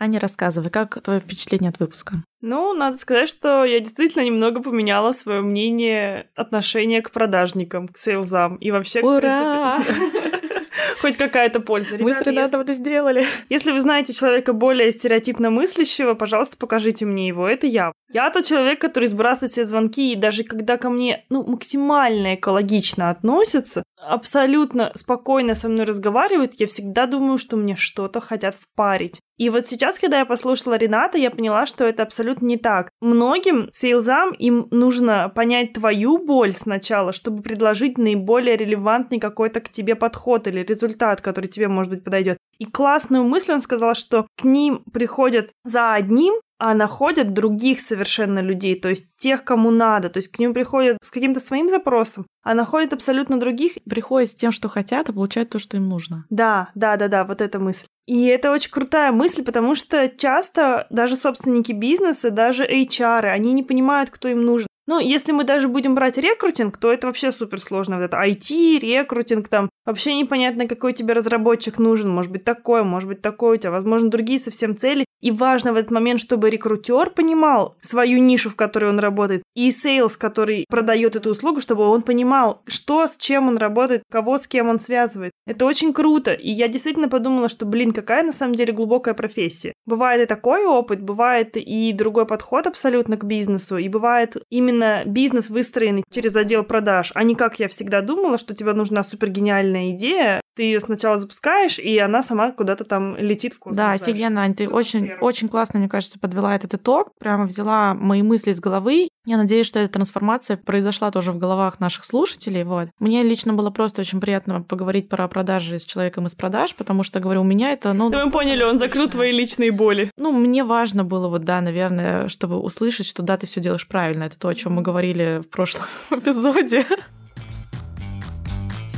Аня, 0.02 0.20
рассказывай, 0.20 0.72
как 0.72 1.00
твое 1.04 1.20
впечатление 1.20 1.70
от 1.70 1.80
выпуска? 1.80 2.24
Ну, 2.42 2.74
надо 2.74 2.98
сказать, 2.98 3.30
что 3.30 3.64
я 3.64 3.80
действительно 3.80 4.24
немного 4.24 4.60
поменяла 4.60 5.12
свое 5.12 5.42
мнение, 5.42 6.28
отношение 6.34 7.04
к 7.04 7.12
продажникам, 7.12 7.88
к 7.88 8.00
сейлзам 8.00 8.56
и 8.56 8.72
вообще... 8.72 9.02
Ура! 9.02 9.78
В 9.78 9.86
принципе, 9.86 10.42
хоть 11.02 11.18
какая-то 11.18 11.60
польза. 11.60 11.98
Мы 12.00 12.14
с 12.14 12.18
Ребята, 12.18 12.32
Ренатом 12.32 12.62
это 12.62 12.74
сделали. 12.74 13.28
Если 13.50 13.72
вы 13.72 13.80
знаете 13.80 14.14
человека 14.14 14.54
более 14.54 14.92
стереотипно 14.92 15.50
мыслящего, 15.50 16.16
пожалуйста, 16.16 16.58
покажите 16.58 17.06
мне 17.06 17.28
его. 17.28 17.48
Это 17.48 17.68
я. 17.68 17.92
Я 18.12 18.30
тот 18.30 18.46
человек, 18.46 18.82
который 18.82 19.08
сбрасывает 19.08 19.52
все 19.52 19.64
звонки, 19.64 20.14
и 20.14 20.16
даже 20.16 20.44
когда 20.44 20.78
ко 20.78 20.90
мне 20.90 21.26
ну, 21.30 21.44
максимально 21.46 22.36
экологично 22.36 23.10
относятся, 23.12 23.84
абсолютно 24.02 24.92
спокойно 24.96 25.54
со 25.54 25.70
мной 25.70 25.86
разговаривают, 25.86 26.54
я 26.60 26.68
всегда 26.68 27.06
думаю, 27.06 27.38
что 27.38 27.58
мне 27.58 27.76
что-то 27.76 28.22
хотят 28.22 28.56
впарить. 28.56 29.20
И 29.38 29.50
вот 29.50 29.66
сейчас, 29.66 29.98
когда 29.98 30.20
я 30.20 30.26
послушала 30.26 30.76
Рената, 30.78 31.18
я 31.18 31.32
поняла, 31.32 31.66
что 31.66 31.86
это 31.86 32.04
абсолютно 32.04 32.46
не 32.46 32.58
так. 32.58 32.92
Многим 33.02 33.70
сейлзам 33.74 34.34
им 34.34 34.68
нужно 34.70 35.30
понять 35.34 35.74
твою 35.74 36.20
боль 36.20 36.54
сначала, 36.54 37.12
чтобы 37.12 37.42
предложить 37.42 37.98
наиболее 37.98 38.56
релевантный 38.56 39.20
какой-то 39.20 39.62
к 39.62 39.70
тебе 39.70 39.96
подход 39.96 40.48
или 40.48 40.62
результат, 40.64 41.22
который 41.22 41.48
тебе, 41.48 41.68
может 41.68 41.92
быть, 41.92 42.04
подойдет. 42.04 42.38
И 42.60 42.66
классную 42.66 43.24
мысль 43.24 43.54
он 43.54 43.62
сказал, 43.62 43.96
что 43.96 44.28
к 44.40 44.44
ним 44.44 44.84
приходят 44.94 45.50
за 45.64 45.94
одним, 45.94 46.36
а 46.64 46.76
находят 46.76 47.34
других 47.34 47.80
совершенно 47.80 48.38
людей, 48.38 48.80
то 48.80 48.88
есть 48.88 49.18
тех, 49.18 49.44
кому 49.44 49.72
надо, 49.72 50.12
то 50.12 50.18
есть 50.18 50.32
к 50.32 50.38
ним 50.38 50.54
приходят 50.54 51.00
с 51.02 51.10
каким-то 51.10 51.40
своим 51.40 51.70
запросом, 51.70 52.28
а 52.44 52.54
находят 52.54 52.94
абсолютно 52.94 53.40
других. 53.40 53.80
Приходят 53.90 54.30
с 54.30 54.36
тем, 54.36 54.52
что 54.52 54.70
хотят, 54.70 55.10
и 55.10 55.12
получают 55.12 55.50
то, 55.50 55.58
что 55.58 55.78
им 55.78 55.90
нужно. 55.90 56.26
Да, 56.30 56.70
да, 56.76 56.98
да, 56.98 57.08
да, 57.08 57.24
вот 57.24 57.42
эта 57.42 57.58
мысль. 57.58 57.88
И 58.06 58.28
это 58.28 58.52
очень 58.52 58.70
крутая 58.70 59.12
мысль, 59.12 59.44
потому 59.44 59.74
что 59.74 60.08
часто 60.08 60.86
даже 60.92 61.16
собственники 61.16 61.72
бизнеса, 61.72 62.30
даже 62.30 62.64
HR, 62.64 63.26
они 63.26 63.54
не 63.54 63.64
понимают, 63.64 64.12
кто 64.12 64.28
им 64.28 64.44
нужен. 64.44 64.68
Ну, 64.92 65.00
если 65.00 65.32
мы 65.32 65.46
даже 65.46 65.70
будем 65.70 65.96
брать 65.96 66.18
рекрутинг, 66.18 66.76
то 66.76 66.92
это 66.92 67.08
вообще 67.08 67.32
супер 67.32 67.62
сложно. 67.62 67.96
Вот 67.96 68.04
это 68.04 68.18
IT, 68.18 68.80
рекрутинг, 68.80 69.48
там 69.48 69.70
вообще 69.86 70.16
непонятно, 70.16 70.68
какой 70.68 70.92
тебе 70.92 71.14
разработчик 71.14 71.80
нужен. 71.80 72.10
Может 72.10 72.30
быть 72.30 72.44
такой, 72.44 72.84
может 72.84 73.08
быть 73.08 73.22
такой 73.22 73.56
у 73.56 73.58
тебя, 73.58 73.72
возможно, 73.72 74.10
другие 74.10 74.38
совсем 74.38 74.76
цели. 74.76 75.06
И 75.22 75.32
важно 75.32 75.72
в 75.72 75.76
этот 75.78 75.92
момент, 75.92 76.20
чтобы 76.20 76.50
рекрутер 76.50 77.12
понимал 77.12 77.76
свою 77.80 78.20
нишу, 78.20 78.50
в 78.50 78.56
которой 78.56 78.90
он 78.90 79.00
работает, 79.00 79.44
и 79.56 79.72
sales, 79.72 80.18
который 80.18 80.66
продает 80.68 81.16
эту 81.16 81.30
услугу, 81.30 81.62
чтобы 81.62 81.88
он 81.88 82.02
понимал, 82.02 82.64
что 82.68 83.08
с 83.08 83.16
чем 83.16 83.48
он 83.48 83.58
работает, 83.58 84.04
кого 84.12 84.40
с 84.40 84.48
кем 84.48 84.68
он 84.68 84.80
связывает. 84.80 85.32
Это 85.46 85.66
очень 85.66 85.94
круто. 85.94 86.34
И 86.34 86.50
я 86.50 86.68
действительно 86.68 87.08
подумала, 87.08 87.50
что, 87.50 87.66
блин, 87.66 87.94
какая 87.94 88.24
на 88.24 88.34
самом 88.34 88.56
деле 88.56 88.74
глубокая 88.74 89.14
профессия. 89.14 89.74
Бывает 89.86 90.22
и 90.22 90.26
такой 90.26 90.66
опыт, 90.66 91.02
бывает 91.02 91.56
и 91.56 91.94
другой 91.94 92.26
подход 92.26 92.68
абсолютно 92.68 93.16
к 93.16 93.24
бизнесу, 93.24 93.78
и 93.78 93.88
бывает 93.88 94.38
именно 94.50 94.81
бизнес 95.06 95.50
выстроенный 95.50 96.04
через 96.12 96.36
отдел 96.36 96.64
продаж, 96.64 97.12
а 97.16 97.24
не 97.24 97.36
как 97.36 97.60
я 97.60 97.68
всегда 97.68 98.02
думала, 98.02 98.38
что 98.38 98.54
тебе 98.54 98.74
нужна 98.74 99.04
супергениальная 99.04 99.92
идея, 99.92 100.42
ты 100.56 100.64
ее 100.64 100.80
сначала 100.80 101.18
запускаешь, 101.18 101.80
и 101.80 101.98
она 101.98 102.22
сама 102.24 102.52
куда-то 102.52 102.84
там 102.84 103.16
летит 103.18 103.54
в 103.54 103.60
космос. 103.60 103.78
Да, 103.78 103.90
дальше. 103.90 104.04
офигенно, 104.04 104.42
Ань, 104.42 104.54
ты 104.54 104.68
очень, 104.68 105.06
сферу. 105.06 105.26
очень 105.26 105.50
классно, 105.50 105.80
мне 105.80 105.90
кажется, 105.90 106.20
подвела 106.20 106.56
этот 106.56 106.74
итог, 106.74 107.14
прямо 107.20 107.46
взяла 107.46 107.94
мои 107.94 108.22
мысли 108.22 108.52
из 108.52 108.60
головы. 108.60 109.08
Я 109.26 109.38
надеюсь, 109.38 109.68
что 109.68 109.80
эта 109.80 109.94
трансформация 109.94 110.58
произошла 110.58 111.12
тоже 111.12 111.32
в 111.32 111.38
головах 111.38 111.80
наших 111.80 112.06
слушателей. 112.06 112.64
Вот. 112.64 112.90
Мне 113.00 113.22
лично 113.22 113.54
было 113.54 113.70
просто 113.70 114.02
очень 114.02 114.20
приятно 114.20 114.64
поговорить 114.64 115.10
про 115.10 115.28
продажи 115.28 115.78
с 115.78 115.84
человеком 115.84 116.26
из 116.26 116.34
продаж, 116.34 116.74
потому 116.76 117.04
что, 117.04 117.20
говорю, 117.20 117.42
у 117.42 117.46
меня 117.46 117.72
это, 117.72 117.94
ну... 117.94 118.10
Да 118.10 118.26
мы 118.26 118.32
поняли, 118.32 118.64
он 118.64 118.80
закрыл 118.80 119.08
твои 119.10 119.32
личные 119.32 119.72
боли. 119.72 120.12
Ну, 120.18 120.32
мне 120.32 120.64
важно 120.64 121.04
было 121.04 121.28
вот, 121.28 121.44
да, 121.44 121.62
наверное, 121.62 122.30
чтобы 122.30 122.58
услышать, 122.58 123.06
что 123.06 123.22
да, 123.22 123.38
ты 123.38 123.46
все 123.46 123.62
делаешь 123.62 123.88
правильно. 123.88 124.24
Это 124.24 124.40
то, 124.40 124.48
о 124.48 124.56
чем 124.56 124.74
мы 124.74 124.82
говорили 124.82 125.44
в 125.46 125.50
прошлом 125.50 125.86
эпизоде. 126.10 126.86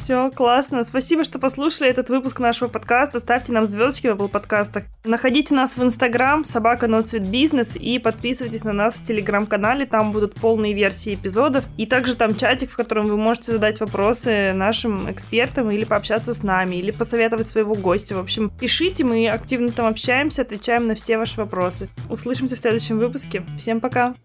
Все, 0.04 0.30
классно. 0.32 0.84
Спасибо, 0.84 1.24
что 1.24 1.40
послушали 1.40 1.90
этот 1.90 2.10
выпуск 2.10 2.40
нашего 2.40 2.68
подкаста. 2.68 3.20
Ставьте 3.20 3.54
нам 3.54 3.66
звездочки 3.66 4.08
в 4.08 4.12
Apple 4.12 4.28
подкастах. 4.28 4.84
Находите 5.06 5.56
нас 5.56 5.78
в 5.78 5.82
Инстаграм, 5.82 6.44
собака 6.44 6.88
Ноцвет 6.88 7.26
Бизнес, 7.26 7.78
и 7.78 8.00
подписывайтесь 8.00 8.66
на 8.66 8.74
нас 8.74 8.96
в 8.96 9.06
Телеграм-канале. 9.06 9.86
Там 9.86 10.12
будут 10.12 10.36
полные 10.36 10.74
версии 10.74 11.16
эпизодов. 11.16 11.64
И 11.78 11.86
также 11.86 12.18
там 12.18 12.36
чатик, 12.36 12.72
в 12.72 12.76
котором 12.76 13.08
вы 13.08 13.16
можете 13.16 13.54
задать 13.54 13.80
вопросы 13.80 14.52
нашим 14.52 15.10
экспертам 15.10 15.72
или 15.72 15.86
пообщаться 15.86 16.34
с 16.34 16.44
нами, 16.44 16.76
или 16.76 16.92
посоветовать 16.92 17.48
своего 17.48 17.74
гостя. 17.74 18.18
В 18.18 18.20
общем, 18.20 18.52
пишите, 18.60 19.06
мы 19.06 19.30
активно 19.30 19.72
там 19.72 19.86
общаемся, 19.86 20.42
отвечаем 20.42 20.86
на 20.86 20.96
все 20.96 21.18
ваши 21.18 21.38
вопросы. 21.38 21.88
Услышимся 22.10 22.58
в 22.58 22.60
следующем 22.60 23.00
выпуске. 23.00 23.46
Всем 23.58 23.80
пока! 23.80 24.16